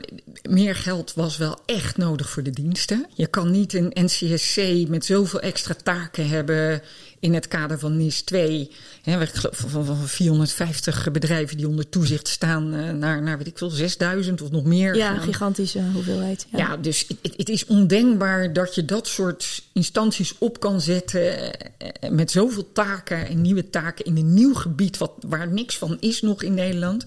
meer 0.49 0.75
geld 0.75 1.13
was 1.15 1.37
wel 1.37 1.59
echt 1.67 1.97
nodig 1.97 2.31
voor 2.31 2.43
de 2.43 2.51
diensten. 2.51 3.07
Je 3.15 3.27
kan 3.27 3.51
niet 3.51 3.73
een 3.75 3.91
NCSC 3.95 4.89
met 4.89 5.05
zoveel 5.05 5.41
extra 5.41 5.75
taken 5.83 6.29
hebben 6.29 6.83
in 7.21 7.35
het 7.35 7.49
kader 7.49 7.79
van 7.79 7.97
NIS 7.97 8.23
2. 8.23 8.71
Hè, 9.03 9.21
ik 9.23 9.29
geloof 9.29 9.57
van, 9.67 9.85
van 9.85 9.97
450 10.09 11.11
bedrijven 11.11 11.57
die 11.57 11.69
onder 11.69 11.89
toezicht 11.89 12.29
staan 12.29 12.75
eh, 12.75 12.91
naar, 12.91 13.23
naar 13.23 13.39
weet 13.39 13.47
ik 13.47 13.59
veel, 13.59 13.71
6000 13.71 14.43
of 14.43 14.51
nog 14.51 14.65
meer. 14.65 14.97
Ja, 14.97 15.15
gaan. 15.15 15.23
gigantische 15.23 15.83
hoeveelheid. 15.93 16.47
Ja. 16.53 16.59
Ja, 16.59 16.77
dus 16.77 17.05
het, 17.09 17.17
het- 17.23 17.35
het 17.37 17.49
is 17.49 17.67
ondenkbaar 17.67 18.53
dat 18.53 18.75
je 18.75 18.85
dat 18.85 19.07
soort 19.09 19.63
instanties 19.73 20.35
op 20.39 20.61
kan 20.61 20.81
zetten 20.81 21.53
eh, 21.53 22.11
met 22.11 22.31
zoveel 22.31 22.73
taken 22.73 23.27
en 23.27 23.41
nieuwe 23.41 23.71
taken 23.71 24.05
in 24.05 24.17
een 24.17 24.35
nieuw 24.35 24.55
gebied 24.55 24.99
wat, 24.99 25.13
waar 25.27 25.49
niks 25.49 25.79
van 25.79 25.97
is 26.01 26.21
nog 26.23 26.43
in 26.43 26.55
Nederland, 26.55 27.07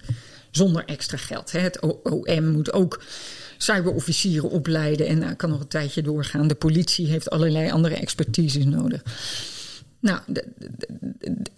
zonder 0.57 0.85
extra 0.85 1.17
geld. 1.17 1.51
hè. 1.51 1.59
Het 1.59 1.79
OM 2.03 2.47
moet 2.47 2.73
ook 2.73 3.03
cyberofficieren 3.57 4.49
opleiden 4.49 5.07
en 5.07 5.19
dat 5.19 5.35
kan 5.35 5.49
nog 5.49 5.59
een 5.59 5.67
tijdje 5.67 6.01
doorgaan. 6.01 6.47
De 6.47 6.55
politie 6.55 7.07
heeft 7.07 7.29
allerlei 7.29 7.71
andere 7.71 7.95
expertises 7.95 8.65
nodig. 8.65 9.03
Nou, 9.99 10.19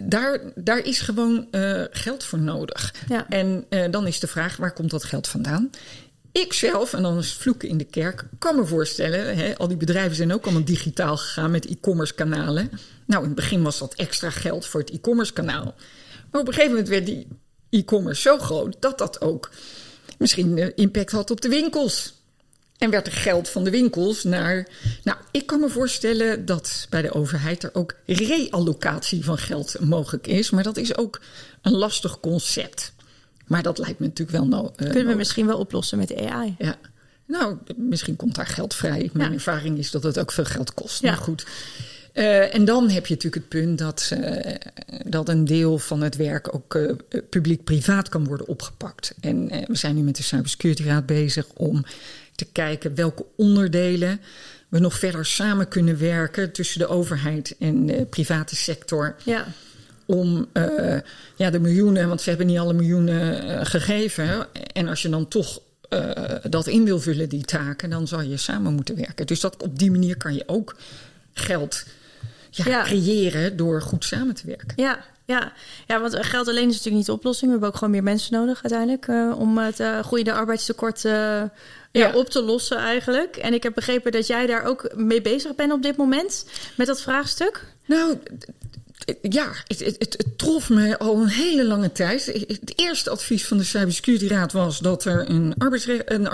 daar, 0.03 0.41
daar 0.55 0.85
is 0.85 0.99
gewoon 0.99 1.47
eh, 1.51 1.83
geld 1.91 2.23
voor 2.23 2.39
nodig. 2.39 2.93
Ja. 3.09 3.29
En 3.29 3.65
eh, 3.69 3.91
dan 3.91 4.07
is 4.07 4.19
de 4.19 4.27
vraag, 4.27 4.57
waar 4.57 4.73
komt 4.73 4.91
dat 4.91 5.03
geld 5.03 5.27
vandaan? 5.27 5.69
Ik 6.31 6.53
zelf, 6.53 6.93
en 6.93 7.01
dan 7.01 7.17
is 7.17 7.29
het 7.29 7.41
vloeken 7.41 7.69
in 7.69 7.77
de 7.77 7.83
kerk, 7.83 8.25
kan 8.39 8.55
me 8.55 8.65
voorstellen... 8.65 9.37
Hè, 9.37 9.57
al 9.57 9.67
die 9.67 9.77
bedrijven 9.77 10.15
zijn 10.15 10.33
ook 10.33 10.43
allemaal 10.43 10.63
digitaal 10.63 11.17
gegaan 11.17 11.51
met 11.51 11.65
e-commerce 11.65 12.13
kanalen. 12.13 12.71
Nou, 13.05 13.21
in 13.21 13.27
het 13.27 13.35
begin 13.35 13.63
was 13.63 13.79
dat 13.79 13.93
extra 13.93 14.29
geld 14.29 14.65
voor 14.65 14.79
het 14.79 14.89
e-commerce 14.89 15.33
kanaal. 15.33 15.75
Maar 16.31 16.41
op 16.41 16.47
een 16.47 16.53
gegeven 16.53 16.71
moment 16.71 16.89
werd 16.89 17.05
die 17.05 17.27
e-commerce 17.69 18.21
zo 18.21 18.37
groot... 18.37 18.75
dat 18.79 18.97
dat 18.97 19.21
ook 19.21 19.49
misschien 20.17 20.57
eh, 20.57 20.67
impact 20.75 21.11
had 21.11 21.31
op 21.31 21.41
de 21.41 21.49
winkels. 21.49 22.13
En 22.77 22.89
werd 22.89 23.07
er 23.07 23.13
geld 23.13 23.49
van 23.49 23.63
de 23.63 23.69
winkels 23.69 24.23
naar. 24.23 24.67
Nou, 25.03 25.17
ik 25.31 25.45
kan 25.45 25.59
me 25.59 25.69
voorstellen 25.69 26.45
dat 26.45 26.87
bij 26.89 27.01
de 27.01 27.13
overheid 27.13 27.63
er 27.63 27.69
ook 27.73 27.95
reallocatie 28.05 29.23
van 29.23 29.37
geld 29.37 29.79
mogelijk 29.79 30.27
is. 30.27 30.49
Maar 30.49 30.63
dat 30.63 30.77
is 30.77 30.97
ook 30.97 31.21
een 31.61 31.71
lastig 31.75 32.19
concept. 32.19 32.93
Maar 33.47 33.63
dat 33.63 33.77
lijkt 33.77 33.99
me 33.99 34.05
natuurlijk 34.07 34.37
wel 34.37 34.47
no, 34.47 34.65
eh, 34.65 34.71
Kunnen 34.75 34.93
we 34.93 34.99
nodig. 35.01 35.15
misschien 35.17 35.45
wel 35.45 35.57
oplossen 35.57 35.97
met 35.97 36.07
de 36.07 36.29
AI? 36.29 36.55
Ja. 36.57 36.75
Nou, 37.25 37.57
misschien 37.75 38.15
komt 38.15 38.35
daar 38.35 38.47
geld 38.47 38.73
vrij. 38.73 39.09
Mijn 39.13 39.29
Ja. 39.29 39.35
ervaring 39.35 39.77
is 39.77 39.91
dat 39.91 40.03
het 40.03 40.19
ook 40.19 40.31
veel 40.31 40.45
geld 40.45 40.73
kost. 40.73 41.01
Ja. 41.01 41.09
Maar 41.09 41.19
goed. 41.21 41.45
Eh, 42.13 42.55
en 42.55 42.65
dan 42.65 42.89
heb 42.89 43.05
je 43.05 43.13
natuurlijk 43.13 43.43
het 43.43 43.61
punt 43.61 43.77
dat, 43.77 44.11
eh, 44.21 44.55
dat 45.05 45.29
een 45.29 45.45
deel 45.45 45.77
van 45.77 46.01
het 46.01 46.15
werk 46.15 46.55
ook 46.55 46.75
eh, 46.75 46.91
publiek-privaat 47.29 48.09
kan 48.09 48.25
worden 48.25 48.47
opgepakt. 48.47 49.15
En 49.21 49.47
we 49.47 49.77
zijn 49.77 49.95
nu 49.95 50.01
met 50.01 50.15
de 50.15 50.23
Cybersecurity 50.23 50.83
Raad 50.83 51.05
bezig 51.05 51.45
om 51.53 51.85
te 52.35 52.45
kijken 52.45 52.95
welke 52.95 53.25
onderdelen 53.35 54.21
we 54.69 54.79
nog 54.79 54.99
verder 54.99 55.25
samen 55.25 55.67
kunnen 55.67 55.99
werken 55.99 56.51
tussen 56.51 56.79
de 56.79 56.87
overheid 56.87 57.55
en 57.59 57.85
de 57.85 58.05
private 58.05 58.55
sector. 58.55 59.15
Ja. 59.23 59.45
om 60.05 60.47
ja, 61.35 61.49
de 61.49 61.59
miljoenen, 61.59 62.07
want 62.07 62.21
ze 62.21 62.29
hebben 62.29 62.47
niet 62.47 62.57
alle 62.57 62.73
miljoenen 62.73 63.65
gegeven. 63.65 64.47
En 64.73 64.87
als 64.87 65.01
je 65.01 65.09
dan 65.09 65.27
toch 65.27 65.61
dat 66.49 66.67
in 66.67 66.85
wil 66.85 66.99
vullen, 66.99 67.29
die 67.29 67.43
taken, 67.43 67.89
dan 67.89 68.07
zal 68.07 68.21
je 68.21 68.37
samen 68.37 68.73
moeten 68.73 68.95
werken. 68.95 69.27
Dus 69.27 69.39
dat, 69.39 69.63
op 69.63 69.79
die 69.79 69.91
manier 69.91 70.17
kan 70.17 70.33
je 70.33 70.43
ook 70.47 70.75
geld 71.33 71.83
ja, 72.49 72.67
ja. 72.67 72.83
creëren 72.83 73.57
door 73.57 73.81
goed 73.81 74.05
samen 74.05 74.35
te 74.35 74.47
werken. 74.47 74.73
Ja, 74.75 74.99
ja. 75.25 75.53
ja, 75.87 75.99
want 75.99 76.25
geld 76.25 76.47
alleen 76.47 76.67
is 76.67 76.75
natuurlijk 76.75 76.95
niet 76.95 77.05
de 77.05 77.11
oplossing. 77.11 77.45
We 77.45 77.51
hebben 77.51 77.69
ook 77.69 77.75
gewoon 77.75 77.93
meer 77.93 78.03
mensen 78.03 78.33
nodig 78.33 78.63
uiteindelijk 78.63 79.07
uh, 79.07 79.39
om 79.39 79.57
het 79.57 79.79
uh, 79.79 79.99
groeiende 79.99 80.33
arbeidstekort 80.33 81.03
uh, 81.03 81.11
ja. 81.11 81.49
ja. 81.91 82.11
op 82.13 82.29
te 82.29 82.41
lossen 82.41 82.77
eigenlijk. 82.77 83.35
En 83.35 83.53
ik 83.53 83.63
heb 83.63 83.73
begrepen 83.73 84.11
dat 84.11 84.27
jij 84.27 84.45
daar 84.45 84.63
ook 84.63 84.95
mee 84.95 85.21
bezig 85.21 85.55
bent 85.55 85.71
op 85.71 85.83
dit 85.83 85.97
moment 85.97 86.45
met 86.75 86.87
dat 86.87 87.01
vraagstuk. 87.01 87.65
Nou, 87.85 88.17
ja, 89.21 89.51
het, 89.67 89.79
het, 89.79 89.95
het, 89.97 90.25
trof 90.37 90.69
me 90.69 90.99
al 90.99 91.21
een 91.21 91.27
hele 91.27 91.65
lange 91.65 91.91
tijd. 91.91 92.25
Het 92.25 92.73
eerste 92.75 93.09
advies 93.09 93.45
van 93.45 93.57
de 93.57 93.63
Cybersecurity 93.63 94.27
Raad 94.27 94.51
was 94.51 94.79
dat 94.79 95.05
er 95.05 95.29
een, 95.29 95.53
arbeids, 95.57 95.87
een 96.05 96.29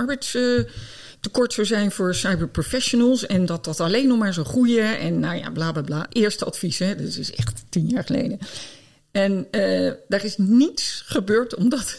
arbeidstekort 1.26 1.54
zou 1.54 1.68
zijn 1.68 1.92
voor 1.92 2.16
cyberprofessionals. 2.16 3.26
En 3.26 3.46
dat 3.46 3.64
dat 3.64 3.80
alleen 3.80 4.08
nog 4.08 4.18
maar 4.18 4.34
zou 4.34 4.46
groeien. 4.46 5.00
En 5.00 5.20
nou 5.20 5.38
ja, 5.38 5.52
bla 5.52 5.72
bla 5.72 5.82
bla. 5.82 6.08
Eerste 6.10 6.46
advies, 6.46 6.80
hè. 6.80 6.96
Dat 6.96 7.16
is 7.16 7.32
echt 7.32 7.64
tien 7.70 7.88
jaar 7.88 8.04
geleden. 8.04 8.40
En 9.12 9.48
uh, 9.52 9.92
daar 10.08 10.24
is 10.24 10.38
niets 10.38 11.04
gebeurd 11.06 11.56
om 11.56 11.70
dat 11.70 11.98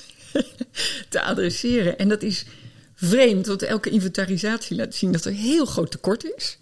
te 1.09 1.23
adresseren. 1.23 1.99
En 1.99 2.09
dat 2.09 2.23
is 2.23 2.45
vreemd, 2.95 3.47
want 3.47 3.63
elke 3.63 3.91
inventarisatie 3.91 4.77
laat 4.77 4.95
zien 4.95 5.13
dat 5.13 5.25
er 5.25 5.33
heel 5.33 5.67
groot 5.67 5.91
tekort 5.91 6.25
is. 6.37 6.59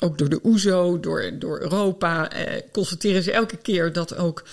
Ook 0.00 0.18
door 0.18 0.28
de 0.28 0.40
OESO, 0.42 1.00
door, 1.00 1.38
door 1.38 1.60
Europa, 1.60 2.30
eh, 2.30 2.62
constateren 2.72 3.22
ze 3.22 3.32
elke 3.32 3.56
keer 3.56 3.92
dat 3.92 4.16
ook, 4.16 4.44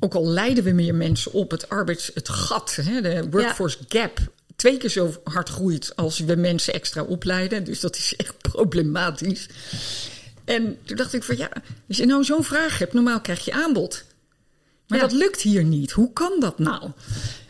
ook 0.00 0.14
al 0.14 0.26
leiden 0.26 0.64
we 0.64 0.70
meer 0.70 0.94
mensen 0.94 1.32
op, 1.32 1.50
het 1.50 1.68
arbeids, 1.68 2.10
het 2.14 2.28
gat, 2.28 2.78
hè, 2.82 3.00
de 3.00 3.30
workforce 3.30 3.78
ja. 3.88 4.00
gap, 4.00 4.18
twee 4.56 4.76
keer 4.76 4.90
zo 4.90 5.14
hard 5.24 5.48
groeit 5.48 5.96
als 5.96 6.18
we 6.18 6.36
mensen 6.36 6.74
extra 6.74 7.02
opleiden. 7.02 7.64
Dus 7.64 7.80
dat 7.80 7.96
is 7.96 8.14
echt 8.16 8.34
problematisch. 8.40 9.48
En 10.44 10.78
toen 10.84 10.96
dacht 10.96 11.12
ik 11.12 11.22
van 11.22 11.36
ja, 11.36 11.50
als 11.88 11.96
je 11.96 12.06
nou 12.06 12.24
zo'n 12.24 12.44
vraag 12.44 12.78
hebt, 12.78 12.92
normaal 12.92 13.20
krijg 13.20 13.44
je 13.44 13.52
aanbod. 13.52 14.04
Maar 14.88 14.98
ja. 14.98 15.04
dat 15.04 15.12
lukt 15.12 15.42
hier 15.42 15.64
niet. 15.64 15.92
Hoe 15.92 16.12
kan 16.12 16.36
dat 16.40 16.58
nou? 16.58 16.90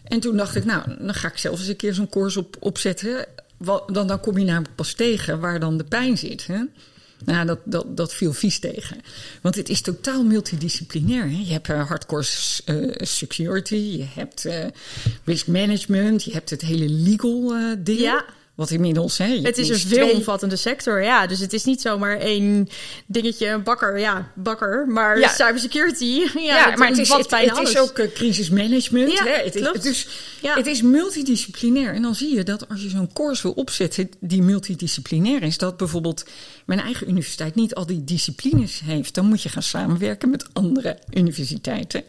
En 0.04 0.20
toen 0.20 0.36
dacht 0.36 0.56
ik, 0.56 0.64
nou, 0.64 0.82
dan 0.98 1.14
ga 1.14 1.28
ik 1.28 1.38
zelf 1.38 1.58
eens 1.58 1.68
een 1.68 1.76
keer 1.76 1.94
zo'n 1.94 2.08
koers 2.08 2.36
op, 2.36 2.56
opzetten. 2.60 3.26
Dan, 3.58 4.06
dan 4.06 4.20
kom 4.20 4.38
je 4.38 4.44
namelijk 4.44 4.74
pas 4.74 4.92
tegen 4.92 5.40
waar 5.40 5.60
dan 5.60 5.76
de 5.76 5.84
pijn 5.84 6.18
zit. 6.18 6.46
Hè? 6.46 6.62
Nou, 7.24 7.46
dat, 7.46 7.58
dat, 7.64 7.96
dat 7.96 8.14
viel 8.14 8.32
vies 8.32 8.58
tegen. 8.58 9.00
Want 9.42 9.54
het 9.54 9.68
is 9.68 9.80
totaal 9.80 10.24
multidisciplinair. 10.24 11.30
Hè? 11.30 11.42
Je 11.46 11.52
hebt 11.52 11.68
uh, 11.68 11.86
hardcore 11.86 12.26
uh, 12.66 12.94
security, 12.96 13.74
je 13.74 14.06
hebt 14.14 14.46
uh, 14.46 14.64
risk 15.24 15.46
management, 15.46 16.24
je 16.24 16.32
hebt 16.32 16.50
het 16.50 16.60
hele 16.60 16.88
legal 16.88 17.54
deel. 17.78 17.96
Ja. 17.96 18.24
Wat 18.56 18.70
inmiddels, 18.70 19.18
hè? 19.18 19.40
Het 19.42 19.58
is 19.58 19.68
een 19.68 19.78
veelomvattende 19.78 20.56
sector, 20.56 21.02
ja. 21.02 21.26
Dus 21.26 21.38
het 21.38 21.52
is 21.52 21.64
niet 21.64 21.80
zomaar 21.80 22.18
één 22.18 22.68
dingetje, 23.06 23.48
een 23.48 23.62
bakker, 23.62 23.98
ja, 23.98 24.32
bakker. 24.34 24.86
Maar 24.88 25.18
ja. 25.18 25.28
cybersecurity, 25.28 26.04
ja, 26.34 26.40
ja 26.40 26.70
het 26.70 26.78
maar 26.78 26.88
het 26.88 26.98
is, 26.98 27.08
het, 27.08 27.28
bijna 27.28 27.54
het 27.58 27.68
is 27.68 27.78
ook 27.78 27.98
uh, 27.98 28.12
crisismanagement. 28.12 29.12
Ja, 29.12 29.24
hè? 29.24 29.30
Het, 29.30 29.54
is, 29.54 29.60
klopt. 29.62 29.82
dus 29.82 30.08
Ja. 30.40 30.54
het 30.54 30.66
is 30.66 30.82
multidisciplinair. 30.82 31.94
En 31.94 32.02
dan 32.02 32.14
zie 32.14 32.34
je 32.34 32.42
dat 32.42 32.68
als 32.68 32.82
je 32.82 32.88
zo'n 32.88 33.12
course 33.12 33.42
wil 33.42 33.52
opzetten 33.52 34.10
die 34.20 34.42
multidisciplinair 34.42 35.42
is, 35.42 35.58
dat 35.58 35.76
bijvoorbeeld 35.76 36.24
mijn 36.66 36.80
eigen 36.80 37.08
universiteit 37.08 37.54
niet 37.54 37.74
al 37.74 37.86
die 37.86 38.04
disciplines 38.04 38.80
heeft. 38.84 39.14
Dan 39.14 39.26
moet 39.26 39.42
je 39.42 39.48
gaan 39.48 39.62
samenwerken 39.62 40.30
met 40.30 40.46
andere 40.52 40.98
universiteiten. 41.10 42.04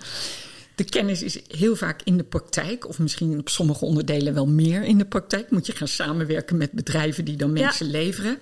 De 0.77 0.83
kennis 0.83 1.21
is 1.23 1.39
heel 1.47 1.75
vaak 1.75 2.01
in 2.03 2.17
de 2.17 2.23
praktijk, 2.23 2.87
of 2.87 2.99
misschien 2.99 3.39
op 3.39 3.49
sommige 3.49 3.85
onderdelen 3.85 4.33
wel 4.33 4.47
meer 4.47 4.83
in 4.83 4.97
de 4.97 5.05
praktijk. 5.05 5.51
Moet 5.51 5.65
je 5.65 5.71
gaan 5.75 5.87
samenwerken 5.87 6.57
met 6.57 6.71
bedrijven 6.71 7.25
die 7.25 7.35
dan 7.37 7.55
Ja. 7.55 7.63
mensen 7.63 7.89
leveren. 7.89 8.37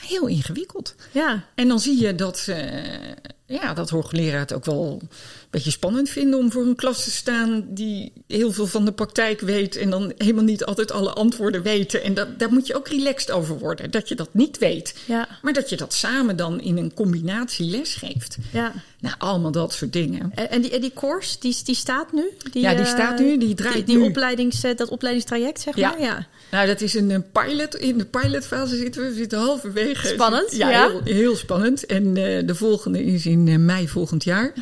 Heel 0.00 0.26
ingewikkeld. 0.26 0.94
Ja, 1.12 1.44
En 1.54 1.68
dan 1.68 1.80
zie 1.80 2.00
je 2.00 2.14
dat, 2.14 2.44
eh 2.48 3.12
ja, 3.46 3.74
dat 3.74 3.90
hoogleraren 3.90 4.38
het 4.40 4.52
ook 4.52 4.64
wel 4.64 5.02
beetje 5.50 5.70
spannend 5.70 6.08
vinden 6.10 6.38
om 6.38 6.52
voor 6.52 6.62
een 6.62 6.76
klas 6.76 7.04
te 7.04 7.10
staan 7.10 7.64
die 7.68 8.12
heel 8.26 8.52
veel 8.52 8.66
van 8.66 8.84
de 8.84 8.92
praktijk 8.92 9.40
weet 9.40 9.76
en 9.76 9.90
dan 9.90 10.12
helemaal 10.16 10.44
niet 10.44 10.64
altijd 10.64 10.90
alle 10.92 11.10
antwoorden 11.12 11.62
weten. 11.62 12.02
En 12.02 12.14
dat, 12.14 12.38
daar 12.38 12.52
moet 12.52 12.66
je 12.66 12.74
ook 12.76 12.88
relaxed 12.88 13.30
over 13.30 13.58
worden, 13.58 13.90
dat 13.90 14.08
je 14.08 14.14
dat 14.14 14.28
niet 14.32 14.58
weet. 14.58 14.94
ja, 15.06 15.28
Maar 15.42 15.52
dat 15.52 15.68
je 15.68 15.76
dat 15.76 15.94
samen 15.94 16.36
dan 16.36 16.60
in 16.60 16.76
een 16.76 16.94
combinatie 16.94 17.70
lesgeeft. 17.70 18.36
ja. 18.52 18.72
Nou, 19.00 19.14
allemaal 19.18 19.50
dat 19.50 19.72
soort 19.72 19.92
dingen. 19.92 20.32
En, 20.34 20.50
en 20.50 20.60
die, 20.60 20.70
en 20.70 20.80
die 20.80 20.92
course, 20.94 21.36
die, 21.38 21.56
die 21.64 21.74
staat 21.74 22.12
nu? 22.12 22.30
Die, 22.52 22.62
Ja, 22.62 22.70
die 22.74 22.84
eh, 22.84 22.90
staat 22.90 23.18
nu, 23.18 23.38
die 23.38 23.54
draait 23.54 23.74
Die, 23.74 23.84
die 23.84 23.96
nu. 23.96 24.02
opleidings, 24.02 24.62
eh, 24.62 24.76
dat 24.76 24.88
opleidingstraject, 24.88 25.60
zeg 25.60 25.76
Ja. 25.76 25.88
maar? 25.90 26.00
Ja. 26.00 26.26
Nou, 26.50 26.66
dat 26.66 26.80
is 26.80 26.94
een, 26.94 27.10
eh, 27.10 27.18
pilot. 27.32 27.74
In 27.74 27.98
de 27.98 28.04
pilotfase 28.04 28.76
zitten 28.76 29.02
we. 29.02 29.08
We 29.08 29.14
zitten 29.14 29.38
halverwege. 29.38 30.06
Spannend, 30.06 30.56
Ja, 30.56 30.70
ja. 30.70 30.88
Heel, 30.88 31.00
heel 31.04 31.36
spannend. 31.36 31.86
En 31.86 32.16
eh, 32.16 32.46
de 32.46 32.54
volgende 32.54 33.04
is 33.04 33.26
in 33.26 33.48
eh, 33.48 33.56
mei 33.56 33.88
volgend 33.88 34.24
jaar. 34.24 34.52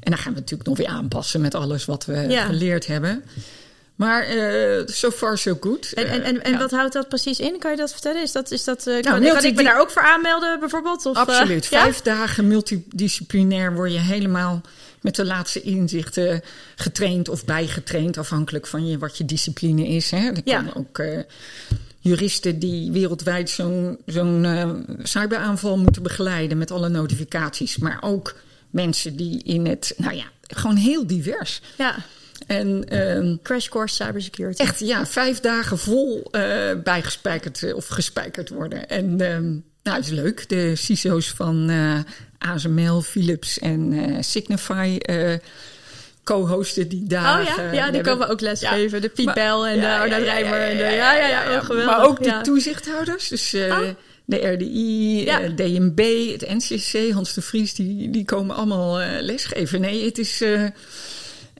En 0.00 0.10
dan 0.10 0.18
gaan 0.18 0.31
we 0.34 0.40
natuurlijk 0.40 0.68
nog 0.68 0.78
weer 0.78 0.86
aanpassen 0.96 1.40
met 1.40 1.54
alles 1.54 1.84
wat 1.84 2.04
we 2.04 2.16
Ja. 2.28 2.44
geleerd 2.44 2.86
hebben. 2.86 3.24
Maar 3.94 4.22
eh 4.22 4.82
so 4.86 5.10
far 5.10 5.38
so 5.38 5.56
good. 5.60 5.92
En, 5.92 6.06
en, 6.08 6.22
en, 6.22 6.42
en 6.44 6.52
ja. 6.52 6.58
wat 6.58 6.70
houdt 6.70 6.92
dat 6.92 7.08
precies 7.08 7.40
in? 7.40 7.58
Kan 7.58 7.70
je 7.70 7.76
dat 7.76 7.92
vertellen? 7.92 8.22
Is 8.22 8.32
dat, 8.32 8.50
is 8.50 8.64
dat, 8.64 8.86
eh, 8.86 9.00
kan, 9.00 9.20
Nou, 9.22 9.34
kan 9.34 9.44
ik 9.44 9.54
me 9.54 9.62
daar 9.62 9.80
ook 9.80 9.90
voor 9.90 10.02
aanmelden 10.02 10.60
bijvoorbeeld? 10.60 11.06
Of, 11.06 11.14
eh, 11.16 11.20
Absoluut. 11.22 11.66
Vijf 11.66 12.00
dagen 12.00 12.48
multidisciplinair 12.48 13.74
word 13.74 13.92
je 13.92 13.98
helemaal 13.98 14.60
met 15.00 15.14
de 15.16 15.24
laatste 15.24 15.60
inzichten 15.62 16.42
getraind 16.76 17.28
of 17.28 17.44
bijgetraind, 17.44 18.18
afhankelijk 18.18 18.66
van 18.66 18.86
je, 18.86 18.98
wat 18.98 19.18
je 19.18 19.24
discipline 19.24 19.88
is. 19.88 20.10
Hè. 20.10 20.18
Er 20.28 20.40
Ja. 20.44 20.56
komen 20.56 20.76
ook 20.76 21.02
juristen 22.00 22.58
die 22.58 22.92
wereldwijd 22.92 23.50
zo'n 23.50 23.98
zo'n 24.06 24.46
cyberaanval 25.02 25.78
moeten 25.78 26.02
begeleiden 26.02 26.58
met 26.58 26.70
alle 26.70 26.88
notificaties. 26.88 27.76
Maar 27.78 27.98
ook 28.00 28.34
mensen 28.72 29.16
die 29.16 29.42
in 29.42 29.66
het, 29.66 29.94
nou 29.96 30.14
ja, 30.14 30.24
gewoon 30.46 30.76
heel 30.76 31.06
divers. 31.06 31.60
Ja, 31.78 31.94
En 32.46 32.88
ehm, 32.88 33.36
Crash 33.42 33.68
Course 33.68 33.94
Cybersecurity. 34.04 34.62
Echt, 34.62 34.78
ja, 34.78 35.06
vijf 35.06 35.40
dagen 35.40 35.78
vol 35.78 36.28
eh, 36.30 36.42
bijgespijkerd 36.84 37.62
eh, 37.62 37.76
of 37.76 37.86
gespijkerd 37.86 38.48
worden. 38.48 38.88
En 38.88 39.20
ehm, 39.20 39.50
nou, 39.82 39.96
het 39.96 40.04
is 40.04 40.10
leuk. 40.10 40.48
De 40.48 40.76
CISO's 40.76 41.30
van 41.30 41.70
eh, 41.70 41.98
ASML, 42.50 43.00
Philips 43.00 43.58
en 43.58 43.92
eh, 43.92 44.16
Signify 44.20 44.96
eh, 45.00 45.32
co-hosten 46.24 46.88
die 46.88 47.02
Oh 47.02 47.08
dagen. 47.08 47.44
ja, 47.44 47.62
ja 47.62 47.70
die 47.70 47.80
hebben- 47.80 48.02
komen 48.02 48.28
ook 48.28 48.40
les 48.40 48.60
Ja. 48.60 48.76
De 48.76 49.10
Piet 49.14 49.34
Bel 49.34 49.66
en 49.66 49.76
ja, 49.76 49.80
de 49.80 50.02
Arnoud 50.02 50.24
ja, 50.26 50.34
ja, 50.34 50.40
Rijmer. 50.40 50.60
en 50.60 50.76
de- 50.76 50.82
ja, 50.82 50.90
Ja, 50.90 51.14
ja, 51.28 51.28
ja, 51.50 51.56
oh, 51.58 51.64
geweldig. 51.64 51.96
Maar 51.96 52.06
ook 52.06 52.18
de 52.18 52.24
ja. 52.28 52.40
toezichthouders. 52.42 53.28
Dus 53.28 53.52
eh, 53.52 53.78
Oh. 53.78 53.88
De 54.32 54.46
RDI, 54.48 55.24
Ja. 55.24 55.40
eh, 55.40 55.50
DNB, 55.56 56.30
het 56.32 56.48
NCC, 56.48 57.10
Hans 57.12 57.34
de 57.34 57.40
Vries, 57.42 57.74
die, 57.74 58.10
die 58.10 58.24
komen 58.24 58.56
allemaal 58.56 59.00
eh, 59.00 59.22
lesgeven. 59.22 59.80
Nee, 59.80 60.04
het 60.04 60.18
is... 60.18 60.40
eh, 60.40 60.64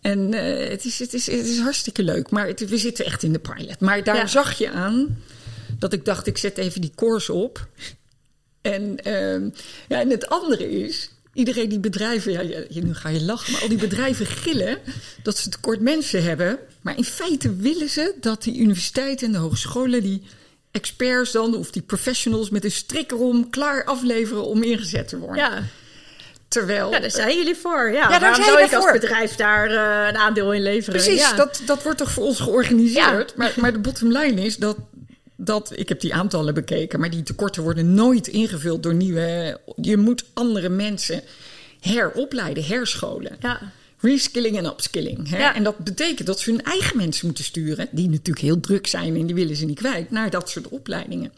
en 0.01 0.33
het, 0.71 0.85
is, 0.85 0.99
het, 0.99 1.15
is, 1.15 1.27
het 1.27 1.47
is 1.47 1.59
hartstikke 1.59 2.03
leuk. 2.03 2.31
Maar 2.31 2.47
het- 2.47 2.69
we 2.69 2.77
zitten 2.79 3.05
echt 3.05 3.23
in 3.23 3.33
de 3.33 3.39
pilot. 3.39 3.81
Maar 3.81 4.05
daar 4.05 4.17
Ja. 4.17 4.27
zag 4.27 4.59
je 4.59 4.71
aan 4.71 5.19
dat 5.79 5.93
ik 5.93 6.05
dacht, 6.05 6.27
ik 6.27 6.39
zet 6.39 6.59
even 6.59 6.81
die 6.81 6.93
course 6.95 7.33
op. 7.33 7.69
En, 8.63 8.97
ehm, 8.97 9.49
ja, 9.89 10.01
en 10.01 10.11
het 10.11 10.29
andere 10.29 10.71
is, 10.71 11.11
iedereen 11.35 11.69
die 11.69 11.81
bedrijven, 11.81 12.33
ja, 12.33 12.41
je, 12.41 12.67
je- 12.69 12.83
nu 12.83 12.95
ga 12.95 13.09
je 13.09 13.23
lachen, 13.23 13.53
maar 13.53 13.63
al 13.63 13.69
die 13.69 13.79
bedrijven 13.79 14.27
gillen 14.27 14.79
dat 15.23 15.39
ze 15.39 15.49
tekort 15.49 15.81
mensen 15.81 16.23
hebben. 16.23 16.59
Maar 16.81 16.97
in 16.97 17.05
feite 17.05 17.57
willen 17.57 17.89
ze 17.89 18.15
dat 18.21 18.43
die 18.43 18.59
universiteiten 18.59 19.27
en 19.27 19.33
de 19.33 19.39
hogescholen 19.39 20.03
die 20.03 20.23
experts 20.73 21.33
dan, 21.33 21.55
of 21.57 21.71
die 21.71 21.83
professionals 21.83 22.51
met 22.51 22.65
een 22.65 22.71
strik 22.71 23.11
erom 23.13 23.51
klaar 23.51 23.85
afleveren 23.85 24.45
om 24.45 24.63
ingezet 24.63 25.09
te 25.09 25.19
worden. 25.19 25.37
Ja. 25.37 25.63
Terwijl. 26.49 26.91
ja, 26.91 27.01
daar 27.01 27.11
zijn 27.11 27.37
jullie 27.37 27.57
voor. 27.57 27.91
Ja, 27.93 28.09
daar 28.09 28.21
waarom 28.21 28.35
zijn 28.43 28.47
zou 28.57 28.65
ik 28.67 28.73
als 28.75 28.85
voor. 28.85 28.93
bedrijf 28.93 29.35
daar 29.35 29.71
eh, 29.71 30.09
een 30.09 30.17
aandeel 30.17 30.53
in 30.53 30.63
leveren? 30.63 31.01
Precies, 31.01 31.21
Ja. 31.21 31.37
dat, 31.37 31.63
dat 31.67 31.83
wordt 31.83 31.99
toch 31.99 32.11
voor 32.11 32.25
ons 32.25 32.41
georganiseerd. 32.41 33.29
Ja. 33.31 33.35
Maar, 33.37 33.53
maar 33.57 33.73
de 33.73 33.79
bottom 33.79 34.13
line 34.13 34.45
is 34.45 34.57
dat, 34.57 34.77
dat, 35.37 35.73
ik 35.75 35.89
heb 35.89 36.01
die 36.01 36.15
aantallen 36.15 36.55
bekeken, 36.55 37.01
maar 37.01 37.11
die 37.11 37.23
tekorten 37.23 37.63
worden 37.63 37.95
nooit 37.95 38.27
ingevuld 38.27 38.83
door 38.83 38.95
nieuwe. 38.95 39.61
Je 39.77 39.97
moet 39.97 40.25
andere 40.33 40.69
mensen 40.69 41.23
heropleiden, 41.81 42.65
herscholen. 42.65 43.37
Ja. 43.41 43.61
Reskilling 44.03 44.57
en 44.59 44.65
upskilling. 44.67 45.31
Hè? 45.31 45.38
Ja. 45.38 45.55
En 45.55 45.62
dat 45.62 45.79
betekent 45.79 46.27
dat 46.27 46.41
ze 46.41 46.51
hun 46.51 46.62
eigen 46.62 46.97
mensen 46.97 47.27
moeten 47.27 47.45
sturen, 47.45 47.88
die 47.91 48.09
natuurlijk 48.09 48.38
heel 48.47 48.61
druk 48.61 48.87
zijn 48.87 49.17
en 49.17 49.27
die 49.27 49.35
willen 49.35 49.57
ze 49.57 49.65
niet 49.65 49.79
kwijt, 49.79 50.11
naar 50.11 50.31
dat 50.31 50.51
soort 50.51 50.69
opleidingen. 50.69 51.33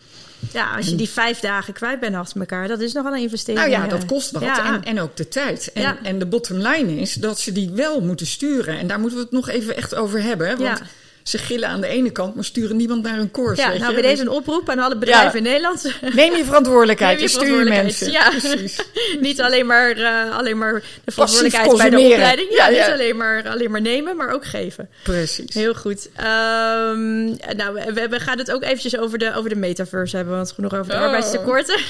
ja, 0.52 0.76
als 0.76 0.86
je 0.86 0.94
die 0.94 1.08
vijf 1.08 1.40
dagen 1.40 1.72
kwijt 1.74 2.00
bent 2.00 2.14
achter 2.14 2.40
elkaar, 2.40 2.68
dat 2.68 2.80
is 2.80 2.92
nogal 2.92 3.12
een 3.14 3.20
investering. 3.22 3.68
Nou 3.68 3.82
ja, 3.82 3.88
dat 3.88 4.04
kost 4.06 4.30
wat. 4.30 4.42
Ja. 4.42 4.74
En, 4.74 4.84
en 4.84 5.00
ook 5.00 5.16
de 5.16 5.28
tijd. 5.28 5.70
En, 5.74 5.82
Ja. 5.82 5.98
en 6.02 6.18
de 6.18 6.26
bottom 6.26 6.56
line 6.56 6.96
is 6.96 7.14
dat 7.14 7.40
ze 7.40 7.52
die 7.52 7.70
wel 7.70 8.00
moeten 8.00 8.26
sturen. 8.26 8.78
En 8.78 8.86
daar 8.86 9.00
moeten 9.00 9.18
we 9.18 9.24
het 9.24 9.32
nog 9.32 9.48
even 9.48 9.76
echt 9.76 9.94
over 9.94 10.22
hebben. 10.22 10.46
Want 10.58 10.78
Ja. 10.78 10.86
Ze 11.24 11.38
gillen 11.38 11.68
aan 11.68 11.80
de 11.80 11.86
ene 11.86 12.10
kant, 12.10 12.34
maar 12.34 12.44
sturen 12.44 12.76
niemand 12.76 13.02
naar 13.02 13.18
een 13.18 13.30
koers. 13.30 13.58
Ja, 13.58 13.68
nou 13.78 13.92
bij 13.92 14.02
deze 14.02 14.14
Dus 14.14 14.20
een 14.20 14.28
oproep 14.28 14.68
aan 14.68 14.78
alle 14.78 14.96
bedrijven 14.96 15.30
Ja. 15.30 15.36
in 15.36 15.42
Nederland. 15.42 15.92
Neem 16.14 16.34
je 16.36 16.44
verantwoordelijkheid 16.44 17.18
Neem 17.18 17.28
je 17.28 17.34
en 17.38 17.40
stuur 17.44 17.64
mensen. 17.64 18.10
Ja. 18.12 18.30
Precies. 18.38 18.80
niet 19.20 19.40
alleen 19.40 19.66
maar, 19.66 19.90
eh, 19.90 20.36
alleen 20.36 20.58
maar 20.58 20.82
de 21.04 21.10
verantwoordelijkheid 21.12 21.76
bij 21.76 21.90
de 21.90 21.98
opleiding. 21.98 22.48
Ja, 22.50 22.68
Ja, 22.68 22.84
niet 22.86 22.92
alleen 22.94 23.16
maar, 23.16 23.48
alleen 23.48 23.70
maar 23.70 23.80
nemen, 23.80 24.16
maar 24.16 24.30
ook 24.30 24.44
geven. 24.44 24.88
Precies. 25.02 25.54
Heel 25.54 25.74
goed. 25.74 26.08
Ehm, 26.16 27.24
nou, 27.56 27.74
we, 27.94 28.06
we 28.10 28.20
gaan 28.20 28.38
het 28.38 28.50
ook 28.52 28.62
eventjes 28.62 28.96
over 28.98 29.18
de, 29.18 29.34
over 29.34 29.48
de 29.50 29.56
metaverse 29.56 30.16
hebben, 30.16 30.34
want 30.36 30.52
genoeg 30.52 30.74
over 30.74 30.92
de 30.92 30.98
Oh. 30.98 31.02
arbeidstekorten. 31.02 31.80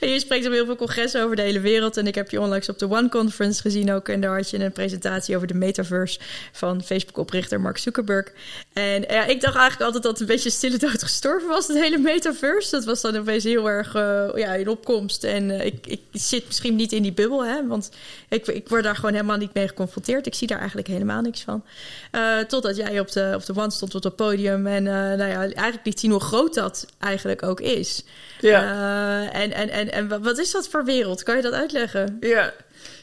en 0.00 0.08
je 0.08 0.18
spreekt 0.20 0.46
op 0.46 0.52
heel 0.52 0.64
veel 0.64 0.76
congressen 0.76 1.22
over 1.24 1.36
de 1.36 1.42
hele 1.42 1.60
wereld. 1.60 1.96
En 1.96 2.06
ik 2.06 2.14
heb 2.14 2.30
je 2.30 2.40
onlangs 2.40 2.68
op 2.68 2.78
de 2.78 2.90
One 2.90 3.08
Conference 3.08 3.60
gezien 3.60 3.92
ook. 3.92 4.08
En 4.08 4.20
daar 4.20 4.36
had 4.36 4.50
je 4.50 4.58
een 4.58 4.72
presentatie 4.72 5.36
over 5.36 5.46
de 5.48 5.54
metaverse 5.54 6.18
van 6.52 6.82
Facebook-oprichter 6.84 7.60
Mark 7.60 7.78
Zuckerberg. 7.78 8.28
En 8.72 9.02
ja, 9.08 9.24
ik 9.24 9.40
dacht 9.40 9.56
eigenlijk 9.56 9.82
altijd 9.82 10.02
dat 10.02 10.12
het 10.12 10.20
een 10.20 10.26
beetje 10.26 10.50
stille 10.50 10.76
dood 10.76 11.02
gestorven 11.02 11.48
was, 11.48 11.66
het 11.66 11.76
hele 11.78 11.98
metaverse. 11.98 12.70
Dat 12.70 12.84
was 12.84 13.00
dan 13.00 13.16
opeens 13.16 13.44
heel 13.44 13.68
erg 13.68 13.94
eh, 13.94 14.28
ja, 14.34 14.54
in 14.54 14.68
opkomst. 14.68 15.24
En 15.24 15.50
eh, 15.50 15.66
ik, 15.66 15.86
ik 15.86 16.00
zit 16.12 16.46
misschien 16.46 16.76
niet 16.76 16.92
in 16.92 17.02
die 17.02 17.12
bubbel, 17.12 17.44
hè, 17.44 17.66
want 17.66 17.90
ik, 18.28 18.46
ik 18.46 18.68
word 18.68 18.82
daar 18.82 18.94
gewoon 18.94 19.12
helemaal 19.12 19.36
niet 19.36 19.54
mee 19.54 19.68
geconfronteerd. 19.68 20.26
Ik 20.26 20.34
zie 20.34 20.46
daar 20.46 20.58
eigenlijk 20.58 20.88
helemaal 20.88 21.20
niks 21.20 21.40
van. 21.40 21.64
Eh, 22.10 22.38
totdat 22.38 22.76
jij 22.76 23.00
op 23.00 23.12
de, 23.12 23.32
op 23.34 23.44
de 23.46 23.56
One 23.56 23.70
stond 23.70 23.94
op 23.94 24.02
het 24.02 24.16
podium. 24.16 24.66
En 24.66 24.86
eh, 24.86 24.92
nou 24.92 25.30
ja, 25.30 25.38
eigenlijk 25.40 25.84
liet 25.84 26.00
zien 26.00 26.10
hoe 26.10 26.20
groot 26.20 26.54
dat 26.54 26.86
eigenlijk 26.98 27.42
ook 27.42 27.60
is. 27.60 28.02
Ja. 28.40 28.62
Eh, 29.32 29.40
en, 29.42 29.52
en, 29.52 29.68
en, 29.70 29.92
en 29.92 30.08
wa- 30.08 30.20
wat 30.20 30.38
is 30.38 30.50
dat 30.50 30.68
voor 30.68 30.84
wereld? 30.84 31.22
Kan 31.22 31.36
je 31.36 31.42
dat 31.42 31.52
uitleggen? 31.52 32.16
Ja. 32.20 32.52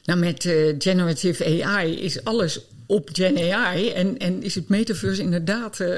Nou, 0.04 0.20
met 0.20 0.46
eh, 0.46 0.76
generative 0.78 1.64
AI 1.66 2.02
is 2.02 2.24
alles 2.24 2.60
op 2.88 3.10
Gen 3.14 3.54
AI. 3.54 3.90
En, 3.90 4.18
en 4.18 4.44
is 4.44 4.56
het 4.56 4.70
metaverse 4.70 5.22
inderdaad 5.22 5.80
eh, 5.80 5.90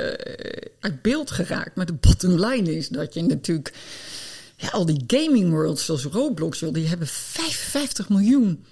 uit 0.79 1.01
beeld 1.01 1.31
geraakt. 1.31 1.75
Maar 1.75 1.85
de 1.85 1.93
bottom 1.93 2.45
line 2.45 2.75
is 2.75 2.87
dat 2.87 3.13
je 3.13 3.21
natuurlijk... 3.23 3.73
Ja, 4.55 4.69
al 4.69 4.85
die 4.85 5.03
gaming 5.07 5.49
worlds 5.51 5.85
zoals 5.85 6.03
Roblox, 6.03 6.59
joh, 6.59 6.73
die 6.73 6.87
hebben 6.87 7.07
55 7.07 8.09
miljoen 8.09 8.65